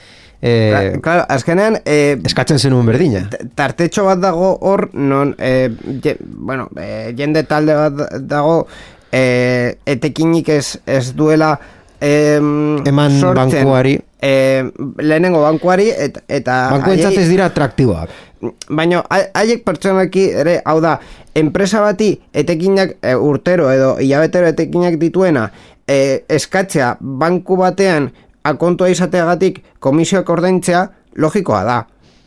Eh, 0.42 0.96
claro, 1.04 1.26
azkenean, 1.28 1.74
eh, 1.84 2.16
eskatzen 2.24 2.58
zenuen 2.58 2.86
berdina. 2.88 3.26
tartetxo 3.54 4.06
bat 4.06 4.22
dago 4.22 4.54
hor, 4.64 4.86
non, 4.96 5.34
eh, 5.38 5.68
je, 6.02 6.14
bueno, 6.20 6.70
eh, 6.80 7.12
jende 7.18 7.42
talde 7.44 7.74
bat 7.76 8.00
dago, 8.24 8.66
eh, 9.12 9.76
etekinik 9.84 10.48
ez, 10.48 10.78
ez 10.86 11.12
duela 11.14 11.58
eh, 12.00 12.38
Eman 12.40 13.20
bankuari. 13.36 13.98
Eh, 14.22 14.64
lehenengo 15.00 15.42
bankuari 15.42 15.90
et, 15.92 16.22
eta 16.28 16.70
Bankuentzat 16.72 17.12
haiei- 17.12 17.20
ez 17.20 17.28
dira 17.28 17.44
atraktiboak. 17.52 18.08
Baina 18.68 19.02
ha- 19.10 19.26
haiek 19.42 19.60
pertsonaki 19.64 20.24
ere, 20.40 20.62
hau 20.64 20.78
da, 20.80 20.94
enpresa 21.36 21.82
bati 21.84 22.14
etekinak 22.32 22.96
e, 23.04 23.12
urtero 23.14 23.68
edo 23.72 23.98
hilabetero 24.00 24.48
etekinak 24.48 24.96
dituena 25.00 25.50
e, 25.90 26.24
eskatzea 26.28 26.94
banku 27.00 27.58
batean 27.58 28.10
akontua 28.46 28.88
izateagatik 28.92 29.60
komisioak 29.82 30.30
ordaintzea 30.30 30.86
logikoa 31.18 31.62
da. 31.66 31.78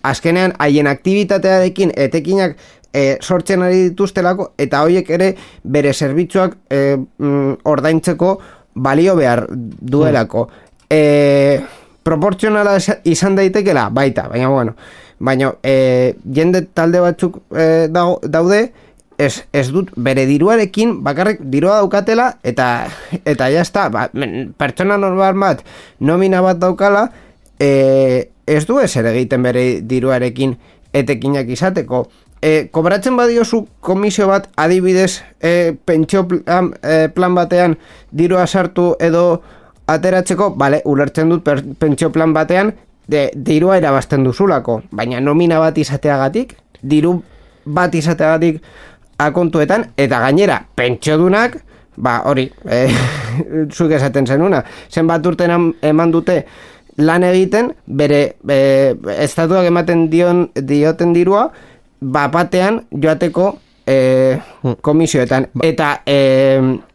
Azkenean 0.03 0.53
haien 0.59 0.88
aktibitatearekin 0.91 1.93
etekinak 1.95 2.57
e, 2.93 3.18
sortzen 3.22 3.64
ari 3.64 3.88
dituztelako 3.89 4.51
eta 4.59 4.84
horiek 4.84 5.09
ere 5.16 5.32
bere 5.64 5.93
zerbitzuak 5.93 6.57
e, 6.70 6.82
mm, 6.97 7.64
ordaintzeko 7.72 8.34
balio 8.76 9.16
behar 9.16 9.45
duelako. 9.49 10.47
E, 10.91 11.61
proportzionala 12.03 12.76
izan 13.07 13.38
daitekela, 13.39 13.88
baita, 13.89 14.28
baina 14.30 14.49
bueno, 14.51 14.76
baina 15.24 15.53
e, 15.64 16.16
jende 16.36 16.66
talde 16.76 16.99
batzuk 16.99 17.39
e, 17.55 17.88
daude 17.88 18.66
ez, 19.18 19.43
ez 19.53 19.68
dut 19.72 19.91
bere 19.95 20.26
diruarekin 20.30 20.99
bakarrik 21.03 21.41
dirua 21.53 21.80
daukatela 21.82 22.34
eta 22.43 22.88
eta 23.26 23.49
ja 23.53 23.61
está, 23.61 23.89
ba, 23.89 24.07
pertsona 24.57 24.97
normal 24.97 25.38
bat 25.39 25.64
nomina 25.99 26.41
bat 26.41 26.59
daukala 26.61 27.09
e, 27.59 28.30
ez 28.47 28.66
du 28.68 28.80
ezer 28.80 29.07
egiten 29.14 29.43
bere 29.43 29.66
diruarekin 29.82 30.55
etekinak 30.93 31.49
izateko. 31.49 32.05
E, 32.43 32.68
kobratzen 32.76 33.16
badiozu 33.18 33.64
komisio 33.80 34.28
bat 34.28 34.49
adibidez 34.59 35.22
e, 35.39 35.74
pentsio 35.86 36.26
plan, 36.28 36.74
e, 36.84 37.07
plan 37.16 37.36
batean 37.36 37.78
dirua 38.11 38.45
sartu 38.47 38.93
edo 38.99 39.41
ateratzeko, 39.88 40.49
bale, 40.59 40.82
ulertzen 40.86 41.32
dut 41.32 41.43
per, 41.43 41.64
pentsio 41.80 42.11
plan 42.11 42.34
batean 42.36 42.74
de, 43.07 43.30
dirua 43.36 43.78
erabazten 43.80 44.28
duzulako, 44.28 44.82
baina 44.91 45.22
nomina 45.24 45.59
bat 45.64 45.78
izateagatik, 45.80 46.55
diru 46.84 47.22
bat 47.66 47.95
izateagatik 47.95 48.59
akontuetan, 49.30 49.89
eta 49.97 50.19
gainera, 50.24 50.59
pentsiodunak, 50.76 51.57
ba, 51.95 52.21
hori, 52.30 52.47
e, 52.65 52.86
zuk 53.76 53.91
esaten 53.91 54.28
zenuna, 54.28 54.63
zenbat 54.91 55.26
urten 55.26 55.74
eman 55.82 56.13
dute 56.13 56.43
lan 57.01 57.26
egiten, 57.26 57.74
bere 57.86 58.24
e, 58.49 58.57
estatuak 59.24 59.69
ematen 59.69 60.07
dion, 60.11 60.47
dioten 60.53 61.13
dirua, 61.15 61.47
ba, 62.01 62.28
batean 62.34 62.84
joateko 62.91 63.53
e, 63.88 64.39
komisioetan. 64.82 65.49
Eta 65.63 65.95
e, 66.05 66.17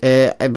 e, 0.03 0.13
e, 0.39 0.51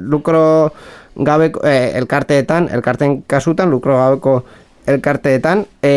lukro 0.00 0.72
gabeko, 1.16 1.62
e, 1.66 1.92
elkarteetan, 1.98 2.68
elkarten 2.72 3.22
kasutan, 3.26 3.70
lukro 3.70 3.98
gabeko 3.98 4.42
elkarteetan, 4.88 5.64
e, 5.82 5.92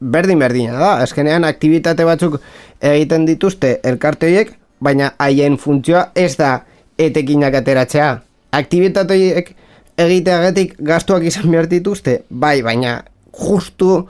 berdin 0.00 0.38
berdina 0.38 0.78
da. 0.78 0.92
Azkenean 1.04 1.44
aktivitate 1.44 2.04
batzuk 2.04 2.40
egiten 2.80 3.26
dituzte 3.26 3.78
elkarte 3.84 4.28
horiek, 4.28 4.52
baina 4.80 5.12
haien 5.18 5.56
funtzioa 5.58 6.10
ez 6.14 6.36
da 6.36 6.60
etekinak 6.98 7.54
ateratzea. 7.54 8.10
Aktivitate 8.56 9.16
horiek 9.16 9.52
egiteagatik 9.96 10.76
gastuak 10.84 11.24
izan 11.24 11.50
behar 11.50 11.68
dituzte, 11.70 12.22
bai, 12.30 12.60
baina 12.62 13.00
justu 13.36 14.06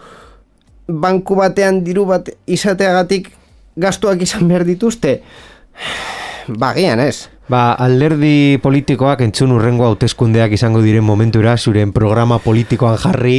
banku 0.87 1.37
batean 1.39 1.82
diru 1.84 2.07
bat 2.07 2.28
izateagatik 2.47 3.30
gastuak 3.76 4.22
izan 4.22 4.49
behar 4.49 4.66
dituzte, 4.66 5.20
bagian 6.62 7.01
ez. 7.01 7.28
Ba, 7.49 7.77
alderdi 7.79 8.59
politikoak 8.59 9.21
entzun 9.23 9.53
urrengo 9.55 9.85
hauteskundeak 9.87 10.51
izango 10.57 10.81
diren 10.83 11.05
momentura 11.07 11.53
zuren 11.57 11.93
programa 11.95 12.41
politikoan 12.43 12.97
jarri 12.99 13.37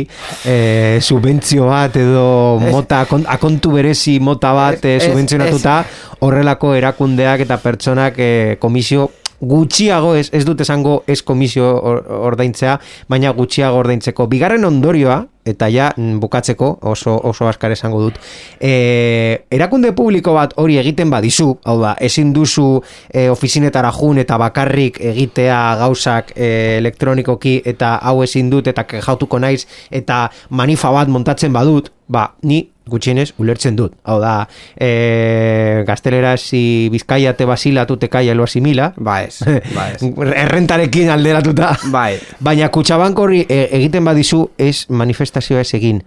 e, 0.48 1.00
subentzio 1.04 1.68
bat 1.68 1.98
edo 2.00 2.56
mota, 2.64 3.02
akon- 3.04 3.28
akontu 3.28 3.74
berezi 3.76 4.16
mota 4.24 4.54
bat 4.56 4.86
e, 4.88 4.96
subentzionatuta 5.04 5.82
horrelako 6.24 6.72
erakundeak 6.80 7.44
eta 7.44 7.58
pertsonak 7.60 8.16
e, 8.18 8.30
komisio 8.64 9.10
gutxiago 9.44 10.16
ez, 10.18 10.30
ez 10.34 10.46
dut 10.48 10.64
esango 10.64 11.02
ez 11.06 11.20
komisio 11.22 11.68
or- 11.76 12.00
ordaintzea, 12.32 12.80
baina 13.12 13.30
gutxiago 13.38 13.78
ordaintzeko. 13.84 14.26
Bigarren 14.32 14.64
ondorioa, 14.66 15.20
eta 15.48 15.70
ja 15.72 15.90
mm, 15.96 16.20
bukatzeko 16.24 16.70
oso, 16.92 17.16
oso 17.30 17.48
askar 17.48 17.74
esango 17.76 18.02
dut, 18.06 18.20
e, 18.60 19.44
erakunde 19.52 19.94
publiko 19.98 20.36
bat 20.38 20.56
hori 20.62 20.78
egiten 20.82 21.12
badizu, 21.14 21.50
hau 21.66 21.78
da, 21.82 21.96
ezin 22.04 22.34
duzu 22.36 22.68
e, 23.10 23.28
ofizinetara 23.34 23.92
jun 23.96 24.22
eta 24.24 24.38
bakarrik 24.42 25.02
egitea 25.14 25.60
gauzak 25.84 26.34
e, 26.36 26.78
elektronikoki 26.78 27.62
eta 27.66 27.98
hau 28.04 28.22
ezin 28.24 28.52
dut 28.54 28.68
eta 28.68 28.86
kejautuko 28.88 29.40
naiz 29.40 29.66
eta 29.92 30.28
manifa 30.50 30.92
bat 30.94 31.12
montatzen 31.12 31.54
badut, 31.54 31.92
ba, 32.08 32.32
ni 32.44 32.66
gutxienez 32.90 33.34
ulertzen 33.38 33.76
dut. 33.76 33.94
Hau 34.04 34.20
da, 34.22 34.48
e, 34.80 35.84
gaztelera 35.88 36.36
si 36.38 36.90
bizkaia 36.94 37.34
te 37.38 37.46
basila 37.46 37.86
tu 37.86 37.98
te 37.98 38.10
kaia 38.10 38.36
lo 38.36 38.44
asimila, 38.44 38.94
Ba 38.98 39.22
ez, 39.24 39.40
ba 39.76 39.90
ez. 39.94 40.02
errentarekin 40.46 41.10
alderatuta. 41.10 41.76
Bai. 41.92 42.18
Baina 42.40 42.70
kutsabank 42.70 43.20
horri 43.20 43.46
e, 43.50 43.68
egiten 43.78 44.06
badizu 44.06 44.48
ez 44.58 44.86
manifestazioa 44.90 45.62
ez 45.62 45.74
egin 45.78 46.02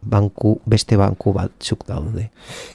banku, 0.00 0.54
beste 0.64 0.96
banku 0.96 1.32
batzuk 1.36 1.82
daude. 1.84 2.30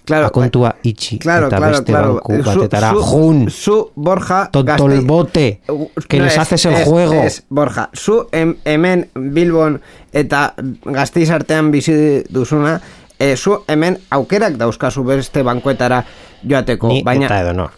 Claro, 0.05 0.27
Akontua 0.27 0.75
itxi 0.85 1.17
Claro, 1.17 1.47
eta 1.47 1.57
claro, 1.57 1.71
beste 1.73 1.91
claro. 1.91 2.11
banku 2.19 2.37
batetara 2.45 2.91
zu- 2.93 3.01
jun. 3.01 3.39
Zu, 3.49 3.77
Borja, 3.95 4.49
Tontolbote, 4.51 5.61
que 6.07 6.19
les 6.19 6.33
ez, 6.33 6.37
haces 6.39 6.65
el 6.67 6.75
ez, 6.75 6.83
juego. 6.87 7.23
Ez, 7.23 7.43
Borja, 7.49 7.89
zu 7.95 8.27
hem, 8.31 8.57
hemen 8.63 9.07
Bilbon 9.15 9.79
eta 10.13 10.53
gazteiz 10.85 11.31
artean 11.31 11.71
bizi 11.73 11.95
duzuna, 12.29 12.79
e, 13.19 13.35
zu 13.37 13.63
hemen 13.67 13.97
aukerak 14.11 14.57
dauzkazu 14.57 15.03
beste 15.03 15.43
bankuetara 15.43 16.03
joateko, 16.43 16.87
Ni 16.87 17.03
baina... 17.03 17.25
eta 17.25 17.41
edo 17.41 17.53
no. 17.53 17.69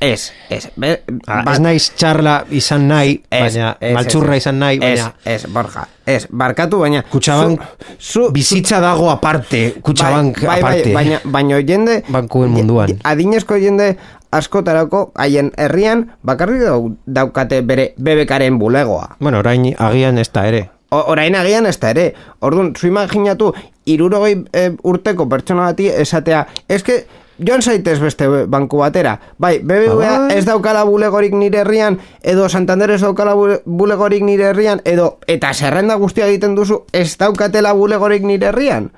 Ez, 0.00 0.30
ez. 0.52 0.66
Be, 0.76 1.02
Ah, 1.26 1.40
bat- 1.46 1.54
ez 1.54 1.60
naiz 1.64 1.86
txarla 1.96 2.44
izan 2.52 2.82
nahi, 2.90 3.14
Ez, 3.30 3.40
baina 3.54 3.70
ez, 3.80 3.92
maltzurra 3.96 4.36
izan 4.36 4.58
nahi, 4.60 4.78
baina 4.78 5.06
Ez, 5.24 5.44
ez, 5.44 5.46
Borja, 5.50 5.86
ez, 6.06 6.26
barkatu, 6.30 6.78
baina... 6.84 7.00
Kutxabank 7.08 7.62
zu- 7.98 8.28
bizitza 8.36 8.80
dago 8.84 9.08
aparte, 9.10 9.62
kutsabank 9.82 10.42
bai, 10.42 10.46
bai, 10.46 10.58
aparte. 10.60 10.92
Bai, 10.92 10.94
baina, 10.94 11.20
baina 11.24 11.62
jende... 11.64 12.02
Bankuen 12.12 12.50
munduan. 12.52 12.98
Adinezko 13.02 13.56
jende 13.56 13.96
askotarako 14.32 15.10
haien 15.16 15.50
herrian 15.56 16.04
bakarrik 16.22 16.62
dau, 16.66 16.92
daukate 17.06 17.62
bere 17.62 17.94
bebekaren 17.96 18.58
bulegoa. 18.60 19.16
Bueno, 19.20 19.38
orain 19.40 19.70
agian 19.78 20.18
ez 20.18 20.28
da 20.32 20.46
ere. 20.48 20.62
Orain 20.92 21.34
agian 21.34 21.66
ez 21.66 21.78
da 21.80 21.90
ere. 21.90 22.12
Orduan, 22.44 22.74
zu 22.76 22.86
imaginatu, 22.86 23.52
irurogei 23.88 24.36
e, 24.52 24.70
urteko 24.84 25.28
pertsona 25.28 25.70
bati 25.70 25.88
esatea, 25.88 26.42
eske, 26.68 26.98
joan 27.40 27.62
zaitez 27.62 27.98
beste 28.02 28.28
banku 28.46 28.82
batera. 28.82 29.14
Bai, 29.40 29.58
BBVA 29.64 30.18
Bai. 30.26 30.36
ez 30.36 30.44
daukala 30.44 30.84
bulegorik 30.84 31.32
nire 31.34 31.62
herrian, 31.64 31.98
edo 32.22 32.48
Santander 32.48 32.90
ez 32.90 33.00
daukala 33.00 33.34
bule- 33.34 33.62
bulegorik 33.64 34.22
nire 34.22 34.50
herrian, 34.50 34.82
edo, 34.84 35.18
eta 35.26 35.54
zerrenda 35.54 35.96
guztia 35.96 36.28
egiten 36.28 36.54
duzu, 36.54 36.82
ez 36.92 37.16
daukatela 37.18 37.72
bulegorik 37.72 38.22
nire 38.22 38.52
herrian. 38.52 38.90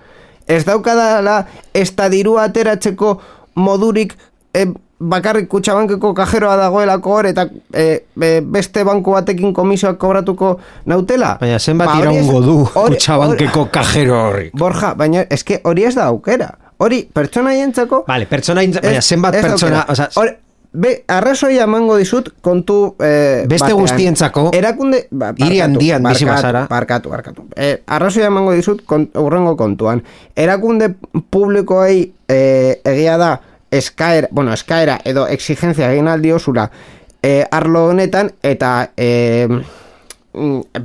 Ez 0.46 0.64
daukadala 0.66 1.46
ez 1.72 1.94
da 1.96 2.10
dirua 2.12 2.42
ateratzeko 2.50 3.20
modurik 3.54 4.12
e, 4.52 4.66
bakarrik 5.00 5.48
kutsabankeko 5.48 6.12
kajeroa 6.14 6.56
dagoelako 6.56 7.10
hor 7.16 7.26
eta 7.26 7.46
e, 7.74 8.04
e, 8.22 8.40
beste 8.40 8.84
banku 8.84 9.12
batekin 9.12 9.52
komisioak 9.54 9.98
kobratuko 9.98 10.58
nautela. 10.86 11.36
Baina 11.40 11.58
zenbat 11.58 11.88
Ba, 11.92 11.98
iraungo 12.00 12.40
du 12.40 12.56
kutsabankeko 12.74 13.66
kajero 13.72 14.20
horri. 14.28 14.48
hori- 14.50 14.58
Borja, 14.58 14.94
baina 14.94 15.24
eske 15.30 15.60
hori 15.64 15.84
ez 15.84 15.94
da 15.94 16.04
aukera. 16.06 16.50
Hori, 16.78 17.04
pertsona 17.14 17.52
jentzako... 17.54 18.04
Vale, 18.08 18.26
pertsona, 18.26 18.62
baina 18.82 19.00
zenbat 19.00 19.34
pertsona, 19.40 19.84
osea, 19.88 20.08
Hori, 20.16 20.30
be, 20.72 20.90
arrazoia 21.08 21.62
emango 21.68 21.96
dizut 21.96 22.32
kontu 22.42 22.96
eh, 22.98 23.44
Beste 23.46 23.68
batean. 23.68 23.78
guztientzako, 23.80 24.50
erakunde 24.58 25.04
ba, 25.10 25.28
hiri 25.38 25.60
handian 25.62 26.02
bizi 26.02 26.24
barkatu, 26.26 26.34
bazara. 26.42 26.66
barkatu, 26.70 27.10
barkatu. 27.10 27.44
Eh, 27.56 27.76
arrazoia 27.86 28.26
emango 28.26 28.52
dizut 28.58 28.82
kont, 28.86 29.14
urrengo 29.16 29.54
kontuan 29.56 30.02
erakunde 30.36 30.94
publikoei 31.30 32.12
eh, 32.28 32.80
egia 32.84 33.16
da 33.18 33.30
eskaera, 33.74 34.28
bueno, 34.30 34.52
eskaera 34.54 34.98
edo 35.04 35.26
exigentzia 35.28 35.90
egin 35.92 36.08
aldiozula 36.08 36.68
eh, 37.22 37.44
arlo 37.50 37.88
honetan 37.90 38.30
eta 38.42 38.74
mm, 38.96 39.60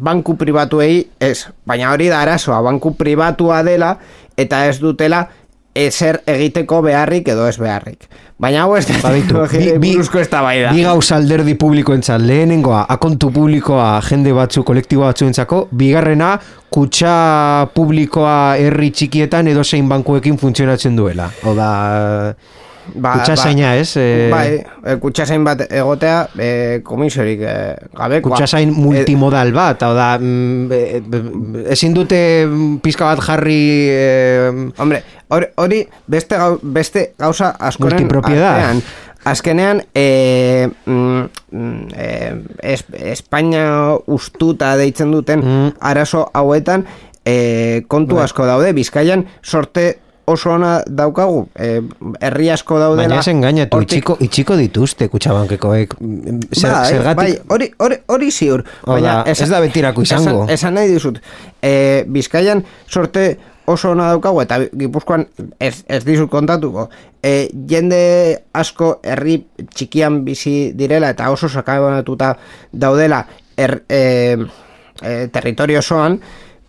banku 0.02 0.36
pribatuei 0.38 1.04
ez, 1.20 1.48
baina 1.66 1.92
hori 1.94 2.10
da 2.10 2.22
arazoa, 2.22 2.62
banku 2.66 2.96
pribatua 2.98 3.64
dela 3.64 3.96
eta 4.38 4.66
ez 4.68 4.80
dutela 4.80 5.28
ezer 5.76 6.22
egiteko 6.28 6.82
beharrik 6.82 7.28
edo 7.30 7.46
ez 7.48 7.58
beharrik. 7.60 8.08
Baina 8.40 8.64
hau 8.64 8.76
ez 8.78 8.86
da 8.88 8.96
Baditu, 9.04 9.28
teknologiei 9.28 9.78
buruzko 9.84 10.22
eztabaida. 10.22 10.72
bi 10.74 10.84
gauza 10.84 11.18
alderdi 11.20 11.56
publikoentzat 11.60 12.22
lehenengoa 12.24 12.86
akontu 12.96 13.32
publikoa 13.36 13.90
jende 14.08 14.34
batzu 14.34 14.64
kolektibo 14.64 15.04
batzuentzako 15.04 15.68
bigarrena 15.72 16.38
kutxa 16.72 17.68
publikoa 17.76 18.56
herri 18.58 18.92
txikietan 18.92 19.52
edo 19.52 19.64
zein 19.64 19.90
bankuekin 19.90 20.38
funtzionatzen 20.38 20.96
duela 20.96 21.30
hau 21.44 21.56
da 22.96 23.12
kutxa 23.18 23.36
zaina 23.36 23.76
ez 23.80 23.96
e, 23.98 24.30
Bai, 24.32 24.60
e, 24.86 24.96
kutxasain 25.02 25.44
bat 25.44 25.62
egotea 25.70 26.28
e, 26.38 26.50
komisiorik 26.84 27.42
e, 27.42 27.54
gabekoa. 27.98 28.32
kutxa 28.32 28.48
zain 28.48 28.74
multimodal 28.76 29.52
bat 29.56 29.82
hau 29.84 29.94
da 29.98 30.18
mm, 30.20 31.66
ezin 31.74 31.94
dute 31.94 32.22
pizka 32.84 33.06
bat 33.12 33.24
jarri 33.26 33.60
e, 33.90 34.72
Hombre, 34.78 35.04
hori, 35.30 35.46
hori 35.58 35.84
beste, 36.08 36.38
gau, 36.38 36.58
beste 36.64 37.12
gauza 37.20 37.54
askoren 37.60 38.00
Multipropiedad. 38.04 38.56
artean. 38.60 38.82
Azkenean, 39.30 39.82
e, 39.94 40.70
mm, 40.86 41.24
mm, 41.52 41.88
e, 41.94 42.08
es, 42.72 42.86
Espainia 43.12 43.98
ustuta 44.08 44.76
deitzen 44.80 45.12
duten 45.12 45.42
Mm. 45.44 45.74
arazo 45.82 46.30
hauetan 46.34 46.86
e, 47.26 47.84
kontu 47.92 48.16
Bai. 48.16 48.24
asko 48.24 48.46
daude. 48.48 48.72
Bizkaian 48.74 49.26
sorte 49.42 50.00
oso 50.30 50.54
ona 50.56 50.80
daukagu. 50.88 51.48
E, 51.58 51.82
herri 52.22 52.50
asko 52.54 52.80
daudela. 52.80 53.08
baina 53.08 53.20
ez 53.20 53.28
engainatu 53.34 53.78
hortik- 53.78 53.98
itxiko, 54.00 54.18
itxiko 54.20 54.58
dituzte 54.60 55.10
kutxabankekoek 55.10 55.96
Mm, 56.00 56.40
zer, 56.54 56.72
Bai, 56.72 56.90
zergatik 56.90 57.18
bai, 57.18 57.38
hori, 57.56 57.72
hori, 57.80 57.96
hori 58.08 58.32
ziur. 58.32 58.64
Hau 58.86 59.00
da, 59.02 59.24
ez 59.28 59.50
da 59.50 59.60
betirako 59.60 60.02
izango. 60.06 60.44
Esan, 60.46 60.54
esan 60.56 60.74
nahi 60.80 60.94
dizut, 60.94 61.20
e, 61.62 62.04
Bizkaian 62.08 62.64
sorte 62.88 63.38
oso 63.70 63.92
ona 63.92 64.08
daukagu 64.10 64.42
eta 64.42 64.58
Gipuzkoan 64.74 65.28
ez, 65.60 65.84
ez 65.88 66.04
dizut 66.06 66.30
kontatuko 66.34 66.88
e, 67.22 67.50
jende 67.70 68.00
asko 68.54 68.96
herri 69.04 69.36
txikian 69.76 70.24
bizi 70.26 70.72
direla 70.74 71.12
eta 71.14 71.30
oso 71.30 71.50
sakabonatuta 71.50 72.32
daudela 72.74 73.20
er, 73.58 73.84
e, 73.90 74.02
e, 75.04 75.28
territorio 75.34 75.84
osoan 75.84 76.18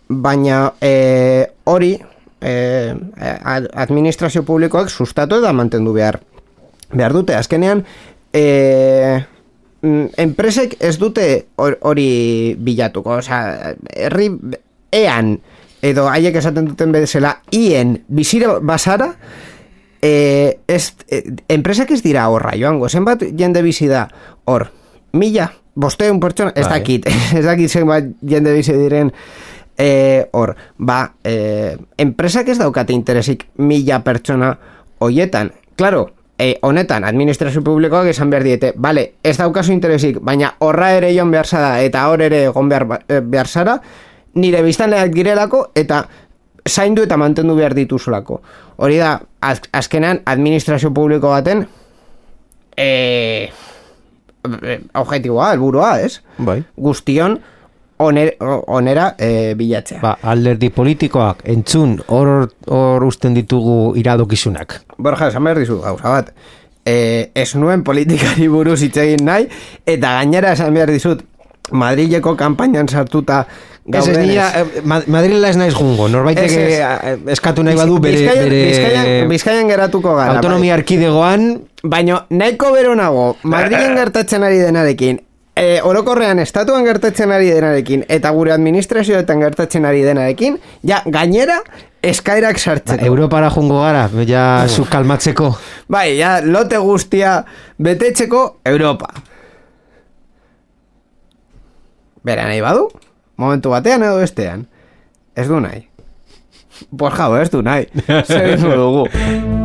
baina 0.09 0.73
e, 0.81 1.47
hori 1.71 1.95
e, 2.41 2.93
ad- 3.43 3.69
administrazio 3.73 4.43
publikoak 4.43 4.89
sustatu 4.89 5.39
eta 5.41 5.53
mantendu 5.53 5.93
behar 5.93 6.19
behar 6.91 7.13
dute. 7.13 7.35
Azkenean 7.35 7.85
e, 8.33 9.23
mm, 9.81 10.05
enpresek 10.17 10.75
ez 10.79 10.97
dute 10.99 11.45
hor- 11.55 11.77
hori 11.81 12.55
bilatuko. 12.59 13.19
Osea, 13.21 13.75
herri 13.95 14.31
ean 14.91 15.37
edo 15.81 16.07
haiek 16.09 16.35
esaten 16.35 16.67
duten 16.67 16.91
bezala 16.91 17.37
ien 17.51 17.95
bizire 18.07 18.59
basara 18.61 19.13
e, 20.01 20.59
ez, 20.67 20.93
e, 21.09 21.23
enpresak 21.49 21.91
ez 21.91 22.01
dira 22.03 22.27
horra 22.29 22.53
joango. 22.57 22.89
Zenbat 22.89 23.23
jende 23.37 23.61
bizi 23.65 23.87
da 23.87 24.07
hor? 24.45 24.67
Mila 25.13 25.49
bosteun 25.75 26.19
pertsona 26.19 26.51
ez 26.55 26.65
Bai. 26.67 26.79
dakit 26.79 27.07
ez 27.37 27.45
dakit 27.45 27.71
zenbat 27.71 28.11
jende 28.21 28.53
bizi 28.53 28.75
diren 28.75 29.11
e, 29.81 30.27
hor 30.37 30.53
ba 30.77 31.13
e, 31.25 31.73
enpresak 31.97 32.51
ez 32.53 32.59
daukate 32.61 32.93
interesik 32.93 33.47
mila 33.57 34.03
pertsona 34.05 34.51
hoietan 35.01 35.49
claro 35.75 36.11
e, 36.37 36.59
honetan 36.61 37.03
administrazio 37.07 37.63
publikoak 37.65 38.11
esan 38.13 38.29
behar 38.29 38.43
diete 38.45 38.73
bale, 38.77 39.13
ez 39.23 39.37
daukazu 39.41 39.73
interesik 39.73 40.19
baina 40.21 40.53
horra 40.59 40.91
ere 40.99 41.09
joan 41.15 41.31
behar 41.33 41.49
zara 41.49 41.81
eta 41.81 42.05
hor 42.09 42.21
ere 42.21 42.43
egon 42.51 42.69
behar, 42.69 42.85
ba- 42.85 42.99
eh, 43.07 43.21
behar 43.23 43.47
zara 43.49 43.79
nire 44.37 44.61
biztanleak 44.61 45.13
girelako 45.13 45.71
eta 45.75 46.05
zaindu 46.69 47.01
eta 47.03 47.17
mantendu 47.17 47.55
behar 47.57 47.73
dituzulako. 47.73 48.37
Hori 48.77 48.97
da, 49.01 49.15
az, 49.41 49.61
azkenan 49.73 50.21
administrazio 50.29 50.91
publiko 50.93 51.29
baten 51.33 51.65
e, 52.77 53.49
objetiboa, 54.93 55.51
helburua, 55.53 55.99
ez? 56.01 56.21
Bai. 56.37 56.61
Guztion 56.77 57.39
oner, 58.01 58.33
onera 58.67 59.11
e, 59.19 59.53
bilatzea. 59.57 59.99
Ba, 60.03 60.15
alderdi 60.33 60.69
politikoak 60.73 61.43
entzun 61.53 61.97
hor 62.07 62.49
hor 62.67 63.03
usten 63.07 63.33
ditugu 63.37 63.93
iradokizunak. 64.01 64.81
Borja, 64.97 65.27
esan 65.31 65.43
behar 65.47 65.59
dizu 65.63 65.79
gauza 65.81 66.09
bat. 66.17 66.31
E, 66.85 67.29
ez 67.35 67.51
nuen 67.55 67.83
politikari 67.85 68.47
buruz 68.49 68.79
hitz 68.81 68.97
egin 68.97 69.25
nahi, 69.25 69.47
eta 69.85 70.15
gainera 70.19 70.53
esan 70.57 70.73
behar 70.73 70.91
dizut, 70.93 71.21
Madrileko 71.71 72.33
kanpainan 72.35 72.89
sartuta 72.89 73.45
Ez 73.93 74.07
ez 74.07 74.17
nila, 74.17 74.47
eh, 74.59 74.81
Ma- 74.85 75.01
Madrila 75.07 75.49
ez 75.49 75.57
naiz 75.57 75.73
jungo, 75.73 76.07
norbaitek 76.07 76.51
eh, 76.53 77.17
eskatu 77.33 77.63
nahi 77.65 77.75
badu 77.75 77.97
bere, 77.99 78.17
Bizkaian, 78.19 78.43
bere 78.45 78.59
Bizkaian, 78.67 79.29
Bizkaian 79.29 79.67
geratuko 79.71 80.15
gara. 80.15 80.35
autonomia 80.35 80.75
erkidegoan, 80.77 81.61
Baina 81.83 82.25
nahiko 82.29 82.71
bero 82.75 82.93
nago, 82.95 83.37
Madrilen 83.43 83.95
gertatzen 83.97 84.43
ari 84.43 84.59
denarekin, 84.61 85.17
e, 85.61 85.81
orokorrean 85.85 86.41
estatuan 86.41 86.85
gertatzen 86.87 87.31
ari 87.31 87.51
denarekin, 87.53 88.05
eta 88.09 88.31
gure 88.33 88.53
administrazioetan 88.55 89.43
gertatzen 89.45 89.85
ari 89.85 90.01
denarekin, 90.05 90.57
ja, 90.87 91.01
gainera, 91.05 91.59
eskaerak 92.01 92.57
ba, 92.57 92.63
sartzeko. 92.65 93.05
Europara 93.05 93.51
jungo 93.53 93.81
gara, 93.83 94.07
ja 94.27 94.45
zu 94.67 94.87
kalmatzeko. 94.89 95.51
Bai, 95.91 96.17
ja, 96.17 96.39
lote 96.43 96.81
guztia 96.81 97.41
betetzeko 97.77 98.43
Europa. 98.65 99.13
Bera 102.25 102.45
nahi 102.49 102.61
badu? 102.61 102.89
Momentu 103.41 103.71
batean 103.73 104.03
edo 104.05 104.19
bestean? 104.21 104.67
Ez 105.37 105.47
du 105.49 105.61
nahi. 105.61 105.87
Borja, 106.91 107.29
ez 107.41 107.49
du 107.53 107.61
nahi. 107.65 107.89
Zer 108.29 108.57
dugu. 108.61 109.60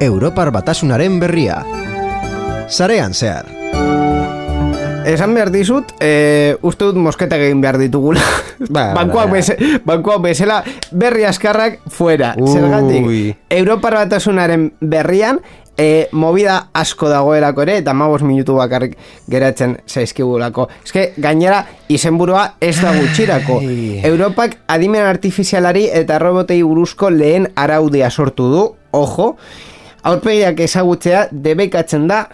Europar 0.00 0.48
batasunaren 0.48 1.18
berria. 1.20 1.60
Sarean 2.72 3.12
zehar. 3.12 3.44
Esan 5.04 5.34
behar 5.36 5.50
dizut, 5.52 5.92
e, 6.00 6.56
uste 6.64 6.88
dut 6.88 6.96
mosketa 6.96 7.36
egin 7.36 7.60
behar 7.60 7.76
ditugula. 7.80 8.22
Ba, 8.60 8.90
bankuak, 8.96 9.28
ba. 9.30 9.38
beze, 9.38 9.54
bankuak 9.88 10.20
bezala 10.24 10.58
berri 10.92 11.24
askarrak 11.24 11.78
fuera. 11.88 12.34
Ui. 12.36 12.48
Zergatik, 12.52 13.06
Europar 13.56 13.96
batasunaren 13.96 14.66
berrian, 14.80 15.40
e, 15.76 16.08
movida 16.12 16.68
asko 16.76 17.08
dagoelako 17.08 17.64
ere, 17.64 17.78
eta 17.80 17.94
mabos 17.96 18.20
minutu 18.24 18.56
bakarrik 18.56 18.98
geratzen 19.32 19.78
zaizkigulako. 19.88 20.68
Eske, 20.84 21.10
gainera, 21.16 21.62
izenburua 21.88 22.54
ez 22.60 22.76
da 22.80 22.92
gutxirako. 22.96 23.60
Europak 24.12 24.60
adimen 24.68 25.08
artifizialari 25.08 25.88
eta 25.92 26.20
robotei 26.20 26.62
buruzko 26.62 27.10
lehen 27.12 27.48
araudia 27.56 28.10
sortu 28.10 28.52
du, 28.52 28.68
ojo, 28.92 29.34
aurpegiak 30.02 30.60
ezagutzea 30.60 31.26
debekatzen 31.32 32.08
da 32.08 32.24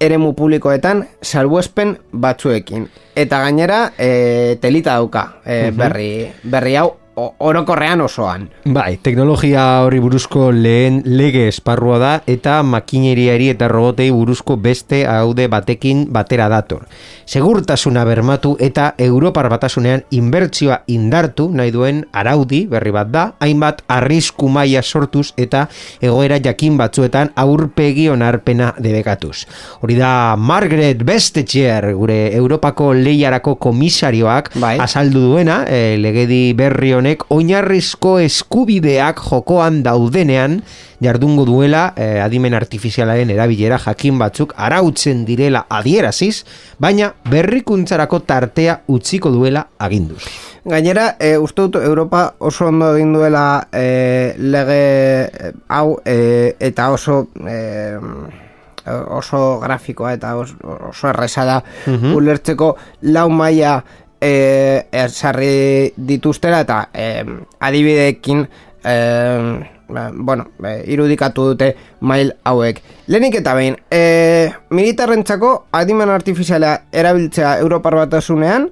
eremu 0.00 0.32
publikoetan 0.32 1.04
salbuespen 1.22 1.96
batzuekin. 2.12 2.86
Eta 3.16 3.42
gainera, 3.44 3.82
e, 3.98 4.56
telita 4.60 4.96
dauka 4.96 5.26
e, 5.44 5.70
berri, 5.76 6.10
berri 6.44 6.76
hau 6.80 6.88
orokorrean 7.16 8.00
osoan. 8.00 8.48
Bai, 8.64 8.98
teknologia 9.02 9.82
hori 9.84 9.98
buruzko 10.00 10.50
lehen 10.54 11.00
lege 11.04 11.46
esparrua 11.50 11.98
da 11.98 12.10
eta 12.30 12.60
makineriari 12.62 13.50
eta 13.50 13.68
robotei 13.68 14.10
buruzko 14.14 14.56
beste 14.56 15.02
haude 15.08 15.48
batekin 15.50 16.06
batera 16.12 16.48
dator. 16.48 16.86
Segurtasuna 17.26 18.04
bermatu 18.04 18.56
eta 18.60 18.94
Europar 18.98 19.48
batasunean 19.50 20.04
inbertsioa 20.10 20.80
indartu 20.86 21.48
nahi 21.54 21.72
duen 21.74 22.04
araudi 22.12 22.64
berri 22.70 22.94
bat 22.94 23.10
da, 23.10 23.26
hainbat 23.40 23.82
arrisku 23.88 24.48
maila 24.48 24.82
sortuz 24.82 25.32
eta 25.36 25.66
egoera 26.00 26.40
jakin 26.42 26.78
batzuetan 26.78 27.32
aurpegi 27.36 28.08
onarpena 28.08 28.72
debekatuz. 28.78 29.46
Hori 29.82 29.98
da 29.98 30.36
Margaret 30.36 31.04
Vestetxer, 31.06 31.90
gure 31.98 32.20
Europako 32.36 32.92
lehiarako 32.94 33.56
komisarioak 33.56 34.54
Bai. 34.54 34.78
azaldu 34.80 35.20
duena, 35.20 35.64
e, 35.68 35.98
legedi 35.98 36.52
berri 36.54 36.94
honek 37.10 37.24
oinarrizko 37.30 38.18
eskubideak 38.22 39.18
jokoan 39.18 39.82
daudenean 39.82 40.60
jardungo 41.02 41.44
duela 41.44 41.92
e, 41.96 42.20
adimen 42.22 42.54
artifizialaren 42.54 43.30
erabilera 43.30 43.78
jakin 43.78 44.18
batzuk 44.18 44.54
arautzen 44.56 45.24
direla 45.24 45.66
adieraziz, 45.68 46.44
baina 46.78 47.12
berrikuntzarako 47.30 48.20
tartea 48.20 48.82
utziko 48.88 49.30
duela 49.30 49.66
aginduz. 49.78 50.22
Gainera, 50.64 51.16
e, 51.18 51.36
uste 51.38 51.62
dut 51.62 51.82
Europa 51.82 52.34
oso 52.38 52.68
ondo 52.68 52.94
egin 52.94 53.14
duela 53.14 53.66
e, 53.72 54.34
lege 54.38 54.82
e, 55.24 55.52
hau 55.68 55.98
e, 56.04 56.54
eta 56.60 56.90
oso 56.92 57.28
e, 57.42 57.98
oso 58.86 59.58
grafikoa 59.60 60.14
eta 60.14 60.36
oso, 60.36 60.54
oso 60.90 61.08
erresa 61.08 61.44
da 61.44 61.58
ulertzeko 62.14 62.76
lau 63.02 63.28
maila 63.30 63.80
e, 64.20 65.06
sarri 65.08 65.92
dituztera 65.96 66.60
eta 66.66 66.80
e, 66.94 67.24
adibideekin 67.60 68.44
e, 68.84 68.96
ba, 69.88 70.10
bueno, 70.14 70.50
e, 70.64 70.84
irudikatu 70.92 71.50
dute 71.52 71.74
mail 72.00 72.34
hauek. 72.44 72.82
Lehenik 73.08 73.40
eta 73.40 73.54
behin, 73.58 73.78
e, 73.90 74.50
militarrentzako 74.70 75.54
adimen 75.72 76.10
artifiziala 76.10 76.76
erabiltzea 76.92 77.58
Europar 77.64 77.96
batasunean 78.04 78.70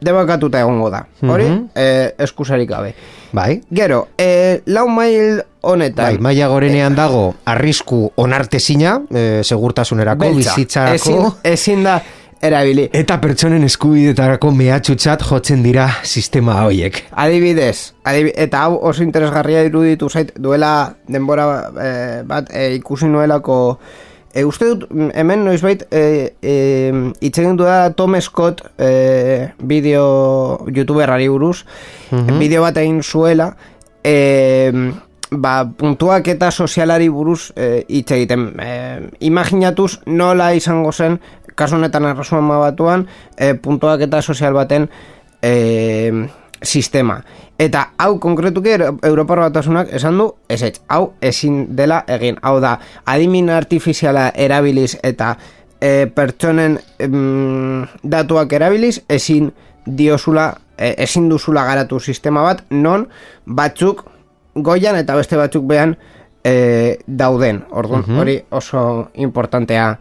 debakatuta 0.00 0.60
egongo 0.62 0.90
da. 0.90 1.06
Hori, 1.26 1.48
e, 1.74 2.14
eskusarik 2.22 2.68
gabe. 2.70 2.94
Bai? 3.32 3.60
Gero, 3.70 4.08
e, 4.16 4.62
lau 4.66 4.86
mail 4.88 5.42
honetan... 5.60 6.14
Bai, 6.14 6.22
maila 6.22 6.48
gorenean 6.48 6.94
dago 6.96 7.34
arrisku 7.50 8.04
onartezina, 8.16 9.00
e, 9.10 9.42
segurtasunerako, 9.44 10.22
beltza. 10.22 10.54
bizitzarako, 10.54 10.94
Ezin, 10.94 11.26
ezin 11.52 11.84
da 11.84 11.98
erabili. 12.42 12.88
eta 12.92 13.20
pertsonen 13.20 13.64
eskubidetarako 13.64 14.50
mehatxutzat 14.54 15.22
jotzen 15.22 15.62
dira 15.62 15.88
sistema 16.02 16.64
horiek. 16.64 17.04
Adibidez, 17.12 17.94
adibi- 18.04 18.34
eta 18.36 18.64
hau 18.64 18.78
oso 18.82 19.02
interesgarria 19.02 19.64
iruditu 19.64 20.08
zait 20.08 20.32
duela 20.36 20.94
denbora 21.08 21.48
eh, 21.82 22.22
bat 22.26 22.50
eh, 22.52 22.74
ikusi 22.74 23.06
nuelako 23.06 23.78
e, 24.34 24.44
uste 24.44 24.68
dut 24.70 24.86
mm, 24.90 25.10
hemen 25.14 25.44
noizbait 25.44 25.84
e, 25.90 26.34
e, 26.42 27.56
da 27.58 27.90
Tom 27.94 28.20
Scott 28.20 28.62
e, 28.78 29.48
bideo 29.58 30.66
youtuberari 30.74 31.28
buruz 31.28 31.64
bideo 32.10 32.62
bat 32.62 32.76
egin 32.76 33.02
zuela 33.02 33.56
e, 34.04 34.72
ba, 35.30 35.64
puntuak 35.64 36.28
eta 36.28 36.50
sozialari 36.50 37.08
buruz 37.08 37.52
e, 37.56 37.84
hitz 37.88 38.10
egiten 38.12 38.52
e, 38.60 38.70
imaginatuz 39.20 40.00
nola 40.06 40.52
izango 40.54 40.92
zen 40.92 41.20
kasu 41.58 41.76
honetan 41.78 42.06
erresuma 42.12 42.60
batuan 42.62 43.06
e, 43.36 43.54
puntuak 43.54 44.06
eta 44.06 44.22
sozial 44.22 44.54
baten 44.54 44.88
e, 45.42 46.28
sistema. 46.62 47.20
Eta 47.58 47.92
hau 47.98 48.18
konkretuki 48.22 48.70
Euro- 48.70 48.98
Europar 49.02 49.40
batasunak 49.48 49.92
esan 49.94 50.18
du, 50.18 50.32
ez 50.48 50.62
hau 50.88 51.12
ezin 51.20 51.76
dela 51.76 52.04
egin. 52.06 52.38
Hau 52.42 52.58
da, 52.62 52.78
adimin 53.06 53.50
artifiziala 53.50 54.30
erabiliz 54.34 54.96
eta 55.02 55.36
e, 55.80 56.06
pertsonen 56.14 56.78
em, 56.98 57.86
datuak 58.02 58.52
erabiliz 58.52 59.00
ezin 59.08 59.52
diosula 59.86 60.52
e, 60.76 60.94
ezin 60.98 61.28
duzula 61.28 61.64
garatu 61.64 62.00
sistema 62.00 62.42
bat 62.42 62.64
non 62.70 63.08
batzuk 63.46 64.04
goian 64.54 64.96
eta 64.98 65.16
beste 65.16 65.38
batzuk 65.38 65.66
behan 65.66 65.96
e, 66.44 66.98
dauden 67.06 67.64
orduan 67.70 68.04
hori 68.18 68.40
oso 68.50 69.10
importantea 69.14 69.98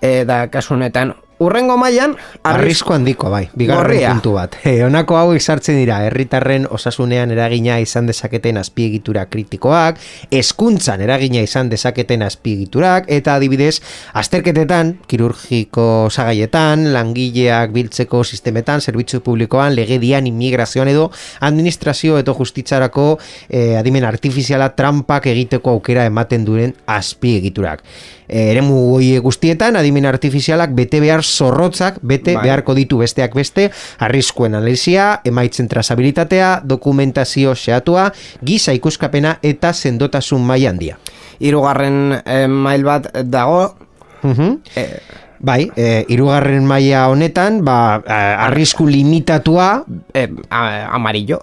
e, 0.00 0.24
da 0.24 0.46
kasu 0.48 0.74
honetan 0.74 1.14
Urrengo 1.38 1.76
mailan 1.78 2.16
Arrisku 2.42 2.90
handiko, 2.96 3.28
bai, 3.30 3.44
bigarren 3.54 3.94
Gorria. 3.94 4.10
puntu 4.10 4.32
bat. 4.34 4.56
E, 4.68 4.82
honako 4.82 5.16
hauek 5.16 5.40
sartzen 5.40 5.76
dira, 5.78 6.00
herritarren 6.08 6.66
osasunean 6.74 7.30
eragina 7.30 7.78
izan 7.80 8.08
dezaketen 8.10 8.58
azpiegitura 8.58 9.24
kritikoak, 9.30 10.00
hezkuntzan 10.34 11.00
eragina 11.04 11.40
izan 11.46 11.70
dezaketen 11.70 12.24
azpiegiturak, 12.26 13.06
eta 13.08 13.36
adibidez, 13.38 13.78
azterketetan, 14.18 14.96
kirurgiko 15.08 16.08
sagaietan, 16.10 16.88
langileak 16.92 17.72
biltzeko 17.76 18.24
sistemetan, 18.24 18.82
zerbitzu 18.82 19.22
publikoan, 19.22 19.76
legedian, 19.78 20.26
immigrazioan 20.26 20.90
edo, 20.90 21.08
administrazio 21.40 22.18
eta 22.18 22.34
justitzarako 22.34 23.08
e, 23.48 23.76
adimen 23.78 24.04
artifiziala 24.10 24.72
trampak 24.74 25.30
egiteko 25.30 25.78
aukera 25.78 26.04
ematen 26.10 26.44
duren 26.44 26.74
azpiegiturak. 26.98 27.86
E, 28.28 28.50
eremu 28.50 28.98
guztietan, 29.24 29.78
adimen 29.80 30.04
artifizialak 30.04 30.74
bete 30.76 31.00
behar 31.00 31.24
zorrotzak, 31.36 31.98
bete 32.02 32.34
Bai. 32.34 32.42
beharko 32.48 32.74
ditu 32.74 32.98
besteak 32.98 33.34
beste, 33.34 33.70
arriskuen 33.98 34.54
analizia, 34.54 35.20
emaitzen 35.24 35.68
trazabilitatea, 35.68 36.60
dokumentazio 36.64 37.54
xeatua, 37.54 38.12
giza 38.44 38.72
ikuskapena 38.72 39.38
eta 39.42 39.72
sendotasun 39.72 40.42
maila 40.46 40.70
handia. 40.70 40.98
Hirugarren 41.38 42.22
e, 42.24 42.46
mail 42.48 42.84
bat 42.84 43.12
dago 43.24 43.76
Mhm. 44.22 44.58
e, 44.74 44.86
Bai, 45.40 45.70
e, 45.76 46.04
irugarren 46.10 46.64
maila 46.66 47.06
honetan, 47.08 47.60
ba, 47.64 48.02
a- 48.06 48.46
arrisku 48.48 48.86
limitatua, 48.86 49.84
e, 50.14 50.26
a- 50.50 50.88
amarillo 50.94 51.38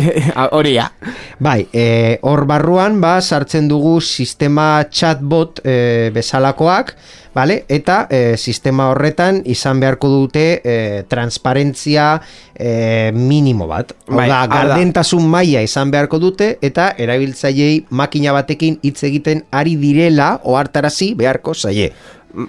horia 0.56 0.92
bai, 1.38 1.66
e, 1.72 2.18
hor 2.22 2.44
barruan, 2.46 3.00
ba, 3.00 3.20
sartzen 3.20 3.66
dugu 3.68 4.00
sistema 4.00 4.84
chatbot 4.90 5.60
e, 5.64 6.10
bezalakoak, 6.14 6.94
Vale? 7.32 7.64
Eta 7.70 8.08
e, 8.10 8.34
sistema 8.36 8.88
horretan 8.90 9.36
izan 9.46 9.78
beharko 9.78 10.08
dute 10.10 10.60
e, 10.66 11.04
transparentzia 11.06 12.20
e, 12.58 13.12
minimo 13.14 13.68
bat. 13.70 13.92
Bai, 14.08 14.26
da, 14.26 14.40
hau 14.42 14.48
da. 14.50 14.56
gardentasun 14.56 15.28
maila 15.30 15.62
izan 15.62 15.92
beharko 15.94 16.18
dute 16.18 16.56
eta 16.60 16.88
erabiltzaileei 16.98 17.84
makina 17.94 18.34
batekin 18.34 18.80
hitz 18.82 19.04
egiten 19.06 19.44
ari 19.54 19.76
direla 19.78 20.40
ohartarazi 20.42 21.12
beharko 21.14 21.54
zaie. 21.54 21.92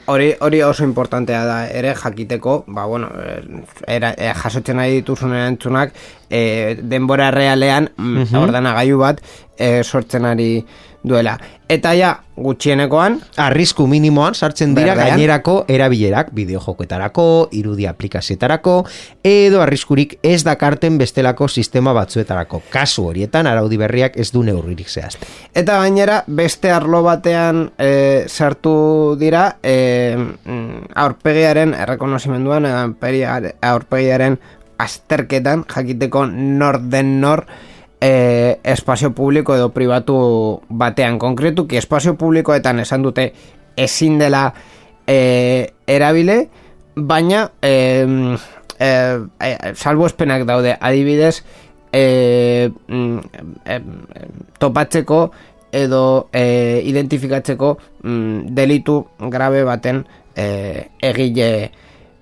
Hori 0.05 0.33
hori 0.39 0.61
oso 0.61 0.83
importantea 0.83 1.43
da 1.45 1.57
ere 1.69 1.93
jakiteko 1.95 2.63
ba 2.67 2.85
bueno 2.85 3.09
eh, 3.17 3.41
era, 3.87 4.13
eh, 4.17 4.33
jasotzen 4.33 4.77
nahi 4.77 4.99
dituzun 4.99 5.33
erantzunak 5.33 5.93
eh, 6.29 6.77
denbora 6.81 7.31
realean 7.31 7.89
mm 7.97 8.35
ordenagailu 8.41 8.97
bat 8.97 9.21
eh, 9.61 9.83
sortzen 9.83 10.25
ari 10.25 10.65
duela 11.03 11.37
eta 11.71 11.93
ja 11.97 12.11
gutxienekoan 12.35 13.19
Arrisku 13.41 13.85
minimoan 13.87 14.35
sartzen 14.35 14.73
dira 14.75 14.93
Berdean. 14.95 15.15
gainerako 15.15 15.55
erabilerak, 15.71 16.31
bideojokoetarako, 16.35 17.25
irudi 17.55 17.85
aplikazioetarako, 17.87 18.75
edo 19.23 19.61
arriskurik 19.63 20.17
ez 20.25 20.41
dakarten 20.43 20.97
bestelako 20.99 21.47
sistema 21.47 21.93
batzuetarako. 21.93 22.63
Kasu 22.73 23.05
horietan 23.11 23.47
araudi 23.47 23.77
berriak 23.79 24.17
ez 24.19 24.31
du 24.33 24.43
neurririk 24.43 24.89
zehazten. 24.89 25.29
Eta 25.53 25.77
gainera, 25.83 26.21
beste 26.27 26.71
arlo 26.73 27.03
batean 27.05 27.67
e, 27.77 28.25
sartu 28.27 29.15
dira 29.21 29.47
e, 29.63 30.17
aurpegiaren 30.95 31.75
errekonozimenduan, 31.77 32.67
aurpegiaren 32.67 34.39
azterketan 34.81 35.65
jakiteko 35.69 36.25
nor 36.25 36.81
den 36.89 37.19
nor 37.21 37.45
e, 38.01 38.59
espazio 38.63 39.13
publiko 39.13 39.55
edo 39.55 39.69
pribatu 39.69 40.17
batean 40.67 41.19
konkretuki 41.21 41.77
espazio 41.77 42.17
publikoetan 42.17 42.81
esan 42.81 43.05
dute 43.05 43.31
ezin 43.77 44.17
dela 44.19 44.49
e, 45.07 45.73
erabile, 45.87 46.49
baina 46.95 47.51
e, 47.61 47.71
e, 48.79 48.89
e, 49.39 49.75
salbuespenak 49.75 50.45
daude. 50.49 50.75
Adibidez 50.79 51.43
e, 51.93 52.71
mm, 52.87 53.17
e, 53.65 53.75
e, 53.75 53.79
topatzeko 54.59 55.21
edo 55.71 56.29
e, 56.33 56.81
identifikatzeko 56.85 57.77
mm, 58.03 58.51
delitu 58.55 58.97
grabe 59.29 59.63
baten 59.63 60.03
e, 60.35 60.89
egile 60.99 61.71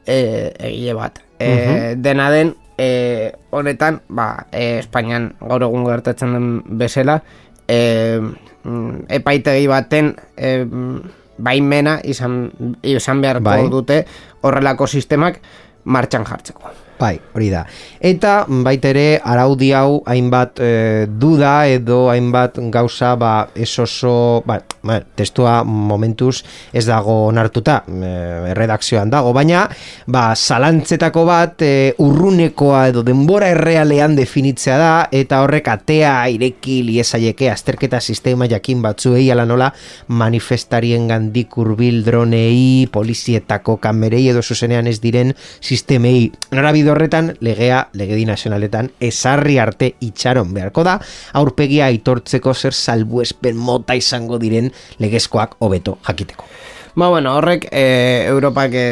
e, 0.05 0.19
egile 0.59 0.93
bat. 0.93 1.23
E, 1.39 1.95
dena 1.97 2.29
den 2.31 2.53
e, 2.79 3.31
honetan 3.51 4.01
ba, 4.07 4.47
e, 4.51 4.79
Espainian 4.79 5.33
gaur 5.43 5.67
egun 5.67 5.85
gertatzen 5.89 6.35
den 6.35 6.49
bezala 6.79 7.19
e, 7.67 8.19
mm, 8.63 9.07
epaitegi 9.19 9.67
baten 9.67 10.13
e, 10.37 10.53
mm, 10.63 11.17
baimena 11.39 11.99
izan, 12.03 12.45
izan 12.83 13.23
beharko 13.23 13.47
Bai. 13.51 13.63
dute 13.71 14.03
horrelako 14.43 14.87
sistemak 14.87 15.41
martxan 15.89 16.25
jartzeko. 16.27 16.71
Bai, 16.99 17.15
hori 17.31 17.47
da. 17.47 17.61
Eta 18.03 18.43
baita 18.65 18.89
ere 18.91 19.21
araudi 19.23 19.69
hau 19.71 20.01
hainbat 20.07 20.59
e, 20.59 20.71
duda 21.07 21.53
edo 21.71 22.09
hainbat 22.11 22.59
gauza 22.73 23.13
ba 23.15 23.33
ez 23.55 23.71
oso, 23.79 24.43
ba, 24.45 24.59
ba, 24.83 24.99
testua 25.15 25.63
momentuz 25.63 26.43
ez 26.73 26.85
dago 26.87 27.25
onartuta, 27.27 27.81
e, 27.87 28.11
erredakzioan 28.51 29.09
dago, 29.11 29.33
baina 29.35 29.65
ba 30.07 30.29
zalantzetako 30.35 31.25
bat 31.27 31.61
e, 31.65 31.71
urrunekoa 31.99 32.87
edo 32.91 33.03
denbora 33.05 33.49
errealean 33.53 34.15
definitzea 34.17 34.77
da 34.79 34.91
eta 35.11 35.41
horrek 35.43 35.67
atea 35.71 36.13
ireki 36.33 36.79
liesaieke 36.87 37.49
azterketa 37.51 37.99
sistema 37.99 38.47
jakin 38.49 38.81
batzuei 38.81 39.29
ala 39.31 39.45
nola 39.45 39.71
manifestarien 40.07 41.07
gandik 41.09 41.57
urbil 41.57 42.03
dronei, 42.05 42.87
polizietako 42.91 43.77
kamerei 43.81 44.27
edo 44.29 44.43
zuzenean 44.43 44.87
ez 44.87 44.99
diren 45.01 45.33
sistemei. 45.61 46.29
Norabide 46.51 46.91
horretan 46.93 47.33
legea 47.45 47.85
legedi 47.93 48.25
nazionaletan 48.29 48.91
esarri 48.99 49.57
arte 49.59 49.93
itxaron 50.05 50.53
beharko 50.53 50.83
da 50.87 50.97
aurpegia 51.39 51.89
aitortzeko 51.89 52.53
zer 52.53 52.73
salbuespen 52.73 53.57
mota 53.57 53.95
izango 53.97 54.39
diren 54.41 54.68
legezkoak 54.99 55.57
hobeto 55.59 55.97
jakiteko. 56.07 56.45
Ba, 56.95 57.07
bueno, 57.07 57.35
horrek 57.37 57.67
e, 57.71 58.25
Europak 58.27 58.73
e, 58.73 58.87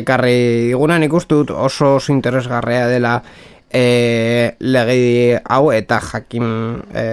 ekarri 0.00 0.72
digunan 0.72 1.06
ikustu 1.06 1.44
dut 1.44 1.54
oso 1.54 1.94
oso 1.96 2.12
interesgarrea 2.12 2.88
dela 2.90 3.22
e, 3.70 4.56
legi 4.58 5.38
hau 5.48 5.70
eta 5.72 6.00
jakin 6.02 6.50
e, 6.92 7.06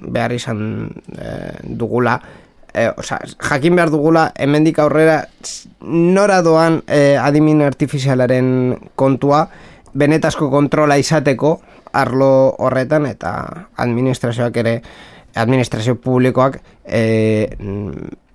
behar 0.00 0.32
izan 0.32 0.88
e, 1.18 1.28
dugula 1.64 2.20
e, 2.72 2.88
oza, 2.96 3.18
jakin 3.50 3.76
behar 3.76 3.90
dugula 3.90 4.28
hemendik 4.38 4.78
aurrera 4.78 5.24
nora 5.82 6.40
doan 6.42 6.82
e, 6.86 7.16
adimin 7.18 7.62
artifizialaren 7.66 8.78
kontua 8.94 9.48
benetazko 9.94 10.50
kontrola 10.50 10.98
izateko 10.98 11.58
arlo 11.94 12.54
horretan 12.58 13.06
eta 13.06 13.34
administrazioak 13.76 14.56
ere 14.62 14.78
administrazio 15.34 15.96
publikoak 16.00 16.60
e, 16.84 17.50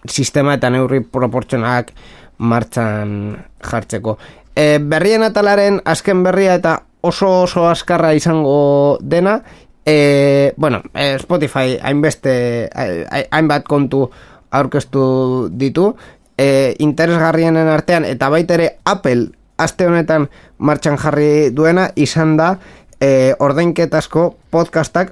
sistema 0.07 0.55
eta 0.57 0.69
neurri 0.69 1.01
proportzionalak 1.01 1.91
martxan 2.39 3.37
jartzeko. 3.63 4.17
E, 4.55 4.79
berrien 4.79 5.23
atalaren 5.23 5.81
azken 5.85 6.23
berria 6.23 6.55
eta 6.59 6.79
oso 7.01 7.43
oso 7.43 7.67
askarra 7.69 8.13
izango 8.13 8.97
dena, 9.01 9.41
e, 9.85 10.53
bueno, 10.57 10.81
e, 10.93 11.17
Spotify 11.19 11.77
hainbeste, 11.81 12.69
hai- 12.75 13.27
hainbat 13.31 13.63
kontu 13.67 14.09
aurkeztu 14.51 15.49
ditu, 15.51 15.95
e, 16.37 16.75
interesgarrienen 16.79 17.67
artean 17.67 18.05
eta 18.05 18.29
baita 18.29 18.55
ere 18.55 18.69
Apple 18.85 19.29
aste 19.59 19.87
honetan 19.87 20.29
martxan 20.57 20.97
jarri 20.97 21.49
duena 21.51 21.89
izan 21.95 22.37
da 22.39 22.53
e, 22.99 23.35
ordainketazko 23.39 24.37
podcastak 24.49 25.11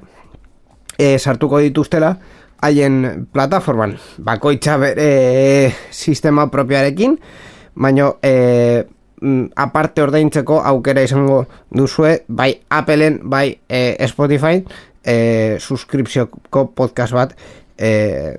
e, 0.98 1.18
sartuko 1.20 1.60
dituztela 1.64 2.18
haien 2.62 3.28
plataforman 3.32 3.98
bakoitza 4.18 4.78
bere 4.82 5.74
sistema 5.92 6.48
propioarekin 6.52 7.18
baino 7.76 8.16
e, 8.24 8.84
aparte 9.56 10.02
ordaintzeko 10.02 10.60
aukera 10.66 11.02
izango 11.06 11.46
duzue 11.74 12.24
bai 12.28 12.52
Appleen 12.70 13.20
bai 13.24 13.60
e, 13.70 13.96
Spotify 14.08 14.64
e, 15.06 15.58
suskripzioko 15.60 16.68
podcast 16.76 17.14
bat 17.14 17.34
e, 17.78 18.38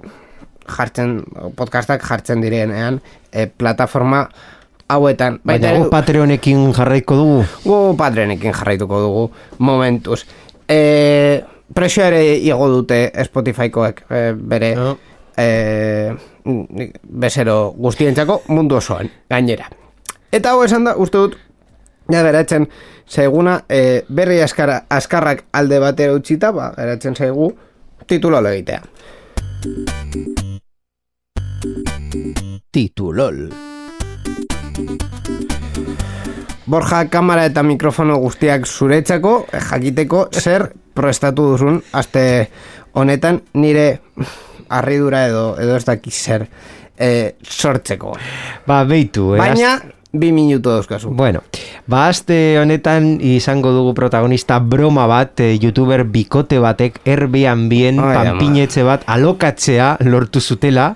jartzen 0.69 1.23
podcastak 1.57 2.03
jartzen 2.05 2.43
direnean 2.45 3.01
e, 3.33 3.47
plataforma 3.47 4.27
hauetan 4.89 5.39
Baina 5.45 5.71
ere- 5.71 5.79
gu 5.85 5.91
Patreonekin 5.93 6.73
jarraiko 6.77 7.17
dugu. 7.17 7.41
Gu 7.65 7.79
Patreonekin 7.99 8.53
jarraituko 8.57 9.01
dugu 9.03 9.25
momentuz. 9.59 10.23
E, 10.69 11.43
presio 11.75 12.05
ere 12.05 12.23
igo 12.37 12.69
dute 12.73 13.11
Spotifykoek 13.25 14.05
e, 14.11 14.23
bere 14.33 14.75
No. 14.77 14.97
e, 15.37 16.15
bezero 17.03 17.75
guztientzako 17.77 18.43
mundu 18.49 18.77
osoan, 18.77 19.11
gainera. 19.31 19.69
Eta 20.33 20.53
hau 20.53 20.65
esan 20.65 20.85
da, 20.85 20.97
uste 20.97 21.19
dut, 21.19 21.37
ja 22.13 22.23
geratzen 22.25 22.69
zaiguna, 23.09 23.63
e, 23.69 24.03
berri 24.09 24.41
askara, 24.45 24.83
askarrak 24.89 25.45
alde 25.53 25.79
batera 25.81 26.17
utzita, 26.17 26.53
ba, 26.53 26.73
geratzen 26.77 27.17
zaigu 27.17 27.53
titulo 28.07 28.41
egitea. 28.49 28.83
Titulol. 32.71 33.49
Borja, 36.69 37.07
kamera 37.09 37.47
eta 37.49 37.63
mikrofono 37.65 38.19
guztiak 38.21 38.67
zuretzako, 38.69 39.47
jakiteko 39.71 40.27
zer 40.37 40.69
prestatu 40.99 41.53
duzun, 41.55 41.81
aste 41.97 42.25
honetan 42.99 43.43
nire 43.55 44.01
arridura 44.69 45.27
edo 45.29 45.53
edo 45.61 45.77
ez 45.79 45.85
dakiz 45.87 46.17
zer 46.19 46.49
e, 46.99 47.35
sortzeko. 47.43 48.17
Ba, 48.67 48.83
beitu, 48.89 49.33
eh? 49.37 49.41
Baina, 49.41 49.79
bi 50.13 50.33
minutu 50.33 50.73
dauzkazu. 50.73 51.13
Bueno, 51.17 51.43
ba, 51.87 52.09
aste 52.09 52.59
honetan 52.61 53.19
izango 53.25 53.73
dugu 53.77 53.95
protagonista 53.97 54.59
broma 54.59 55.07
bat, 55.11 55.41
eh, 55.45 55.55
youtuber 55.61 56.05
bikote 56.05 56.59
batek 56.65 57.01
Airbnbien 57.07 58.01
Ai, 58.01 58.15
ama. 58.17 58.25
panpinetxe 58.33 58.85
bat 58.89 59.05
alokatzea 59.07 59.97
lortu 60.09 60.41
zutela, 60.41 60.95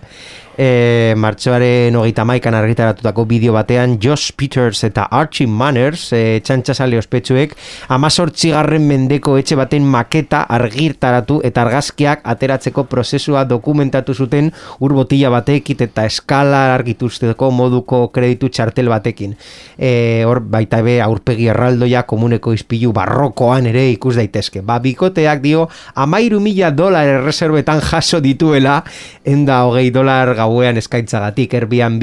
e, 0.57 1.15
martxoaren 1.17 1.97
hogeita 1.97 2.25
maikan 2.29 2.55
argitaratutako 2.55 3.25
bideo 3.29 3.55
batean 3.57 3.99
Josh 4.03 4.33
Peters 4.37 4.83
eta 4.85 5.07
Archie 5.11 5.47
Manners 5.47 6.09
e, 6.13 6.41
txantxasale 6.45 6.99
ospetsuek 7.01 7.55
amazortzigarren 7.95 8.85
mendeko 8.89 9.37
etxe 9.41 9.57
baten 9.59 9.87
maketa 9.89 10.43
argirtaratu 10.53 11.41
eta 11.45 11.65
argazkiak 11.65 12.27
ateratzeko 12.35 12.85
prozesua 12.91 13.45
dokumentatu 13.49 14.15
zuten 14.15 14.53
urbotila 14.81 15.31
batekit 15.33 15.87
eta 15.89 16.07
eskala 16.09 16.63
argituzteko 16.75 17.51
moduko 17.51 18.05
kreditu 18.13 18.51
txartel 18.53 18.91
batekin. 18.93 19.37
E, 19.79 20.23
hor 20.29 20.43
baita 20.53 20.83
be 20.85 20.99
aurpegi 21.03 21.49
erraldoia 21.53 22.05
komuneko 22.09 22.53
izpilu 22.53 22.93
barrokoan 22.93 23.67
ere 23.71 23.89
ikus 23.93 24.17
daitezke. 24.19 24.63
Ba 24.67 24.79
bikoteak 24.83 25.43
dio 25.45 25.69
amairu 25.95 26.41
mila 26.41 26.71
dolar 26.75 27.09
erreserbetan 27.19 27.81
jaso 27.85 28.21
dituela 28.21 28.83
enda 29.25 29.63
hogei 29.67 29.91
dolar 29.95 30.42
gauean 30.43 30.77
eskaintzagatik 30.83 31.55
Airbnb 31.55 32.03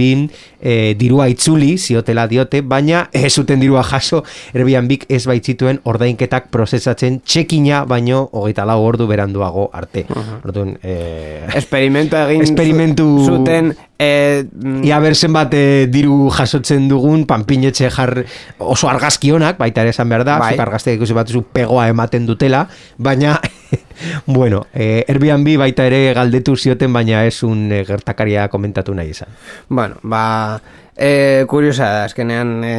e, 0.60 0.96
dirua 1.00 1.28
itzuli 1.32 1.76
ziotela 1.78 2.26
diote, 2.32 2.62
baina 2.64 3.06
ez 3.14 3.34
zuten 3.36 3.60
dirua 3.62 3.84
jaso 3.84 4.24
Airbnb 4.56 5.06
ez 5.10 5.22
baitzituen 5.30 5.82
ordainketak 5.88 6.50
prozesatzen 6.54 7.20
txekina 7.22 7.84
baino 7.90 8.26
hogeita 8.34 8.66
lau 8.68 8.80
ordu 8.88 9.08
beranduago 9.10 9.70
arte. 9.74 10.06
Orduan, 10.44 10.76
e, 10.84 11.46
Esperimentu 11.60 12.18
egin 12.24 12.44
Esperimentu- 12.48 13.08
zu- 13.26 13.36
zuten 13.40 13.74
e, 14.00 14.44
mm, 14.50 14.84
Ia 14.88 15.00
berzen 15.04 15.34
bat 15.36 15.54
e, 15.54 15.88
diru 15.92 16.30
jasotzen 16.32 16.88
dugun 16.90 17.26
panpinetxe 17.30 17.90
jar 17.92 18.14
oso 18.60 18.90
argazki 18.90 19.32
onak, 19.36 19.58
baita 19.60 19.84
ere 19.84 19.92
esan 19.94 20.10
behar 20.10 20.24
da, 20.28 20.38
Bai. 20.40 20.54
zuk 20.56 20.64
argazteak 20.66 20.98
ikusi 21.00 21.16
bat 21.18 21.28
zu 21.30 21.44
pegoa 21.44 21.88
ematen 21.92 22.26
dutela, 22.30 22.64
baina, 22.98 23.38
bueno, 24.26 24.66
e, 24.74 25.06
Airbnb 25.08 25.56
baita 25.60 25.86
ere 25.90 26.14
galdetu 26.18 26.56
zioten, 26.58 26.94
baina 26.94 27.26
ez 27.28 27.44
un 27.44 27.70
e, 27.72 27.84
gertakaria 27.88 28.48
komentatu 28.50 28.96
nahi 28.98 29.14
izan. 29.14 29.30
Bueno, 29.70 30.00
ba, 30.04 30.60
e, 30.96 31.46
kuriosa 31.48 31.92
da, 31.94 32.04
azkenean 32.10 32.60
e, 32.64 32.76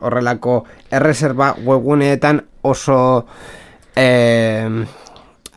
horrelako 0.00 0.62
erreserba 0.90 1.52
webguneetan 1.64 2.42
oso 2.62 3.26
e, 3.94 4.68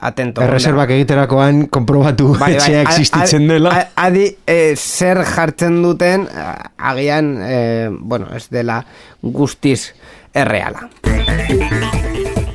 atento. 0.04 0.44
Erreserbak 0.44 0.92
egiterakoan 0.98 1.68
konprobatu 1.74 2.34
Bai, 2.40 2.56
bai, 2.60 2.72
existitzen 2.86 3.48
dela. 3.52 3.76
Adi, 3.96 4.28
e, 4.46 4.76
zer 4.76 5.24
jartzen 5.28 5.82
duten, 5.84 6.28
agian, 6.78 7.36
e, 7.44 7.62
bueno, 8.00 8.32
ez 8.36 8.48
dela 8.52 8.82
guztiz 9.22 9.94
erreala. 10.34 10.90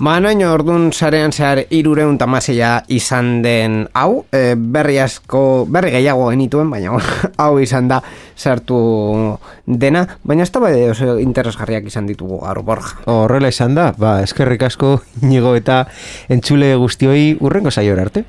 Ba, 0.00 0.14
noin 0.16 0.40
orduan 0.48 0.86
sarean 0.96 1.28
zehar 1.28 1.58
irureun 1.76 2.16
tamaseia 2.16 2.70
izan 2.88 3.42
den 3.44 3.82
hau, 3.92 4.22
e, 4.32 4.54
berri 4.56 4.96
asko, 4.96 5.66
berri 5.68 5.90
gehiago 5.92 6.30
genituen, 6.30 6.70
baina 6.72 6.96
hau 7.42 7.58
izan 7.60 7.90
da 7.90 7.98
sartu 8.32 8.78
dena, 9.68 10.06
baina 10.24 10.46
ez 10.48 10.52
da 10.54 10.64
bai 10.64 10.72
oso 10.88 11.18
interesgarriak 11.20 11.92
izan 11.92 12.08
ditugu 12.08 12.40
gaur 12.40 12.62
borja. 12.64 12.96
Horrela 13.12 13.52
izan 13.52 13.76
da, 13.76 13.90
ba, 13.92 14.22
eskerrik 14.24 14.64
asko 14.70 15.02
inigo 15.26 15.52
eta 15.58 15.82
entzule 16.32 16.72
guztioi 16.80 17.34
urrengo 17.36 17.68
saiora 17.68 18.08
arte. 18.08 18.24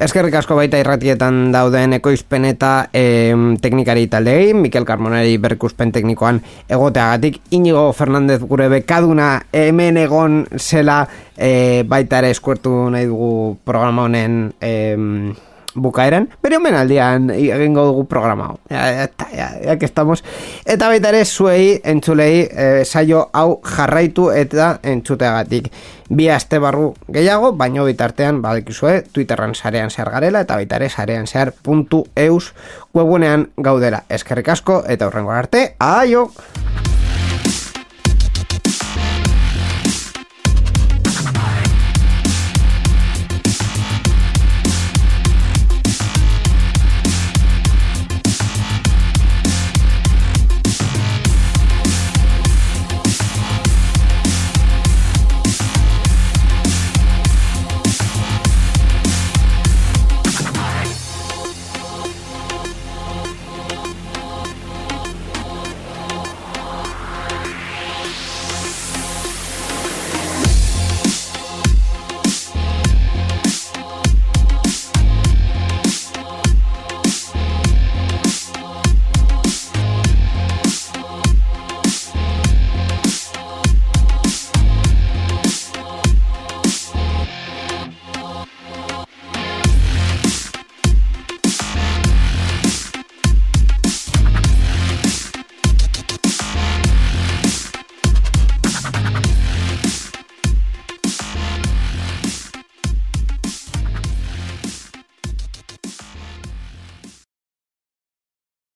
Eskerrik 0.00 0.32
asko 0.38 0.56
baita 0.56 0.78
irratietan 0.80 1.50
dauden 1.52 1.92
ekoizpen 1.98 2.46
eta 2.48 2.70
em, 2.96 3.58
teknikari 3.60 4.06
taldei, 4.08 4.54
Mikel 4.56 4.86
Carmonari 4.88 5.36
berkuspen 5.36 5.92
teknikoan 5.92 6.40
egoteagatik, 6.72 7.36
Inigo 7.52 7.84
Fernandez 7.92 8.40
gure 8.40 8.70
bekaduna 8.72 9.34
hemen 9.52 10.00
egon 10.00 10.46
zela 10.56 11.02
e, 11.36 11.84
baita 11.84 12.22
ere 12.22 12.32
eskuertu 12.32 12.72
nahi 12.94 13.10
dugu 13.10 13.58
programa 13.68 14.08
honen 14.08 14.46
em, 14.64 15.34
bukaeran, 15.74 16.28
bere 16.42 16.58
omenaldian 16.58 17.30
egingo 17.34 17.84
dugu 17.88 18.04
programa. 18.10 18.52
Ja, 18.70 19.04
eta, 19.04 19.28
ja, 19.32 19.48
ja, 19.64 19.78
que 19.78 19.86
estamos. 19.86 20.24
Eta 20.64 20.88
baita 20.92 21.12
ere 21.12 21.24
zuei, 21.24 21.80
entzulei, 21.84 22.46
e, 22.50 22.84
saio 22.84 23.28
hau 23.32 23.60
jarraitu 23.64 24.30
eta 24.30 24.78
entzuteagatik. 24.82 25.72
Bi 26.12 26.28
aste 26.28 26.58
barru 26.60 26.92
gehiago, 27.08 27.54
baino 27.56 27.86
bitartean, 27.88 28.42
badekizue, 28.44 29.02
Twitterran 29.12 29.54
sarean 29.54 29.90
zehar 29.90 30.12
garela, 30.12 30.44
eta 30.44 30.60
baita 30.60 30.76
ere 30.76 30.90
sarean 30.90 31.26
zehar 31.26 31.54
puntu 31.62 32.04
eus 32.16 32.52
webunean 32.94 33.48
gaudela. 33.56 34.04
Eskerrik 34.08 34.52
asko, 34.52 34.82
eta 34.88 35.08
horrengo 35.08 35.32
arte, 35.32 35.70
aio! 35.80 36.28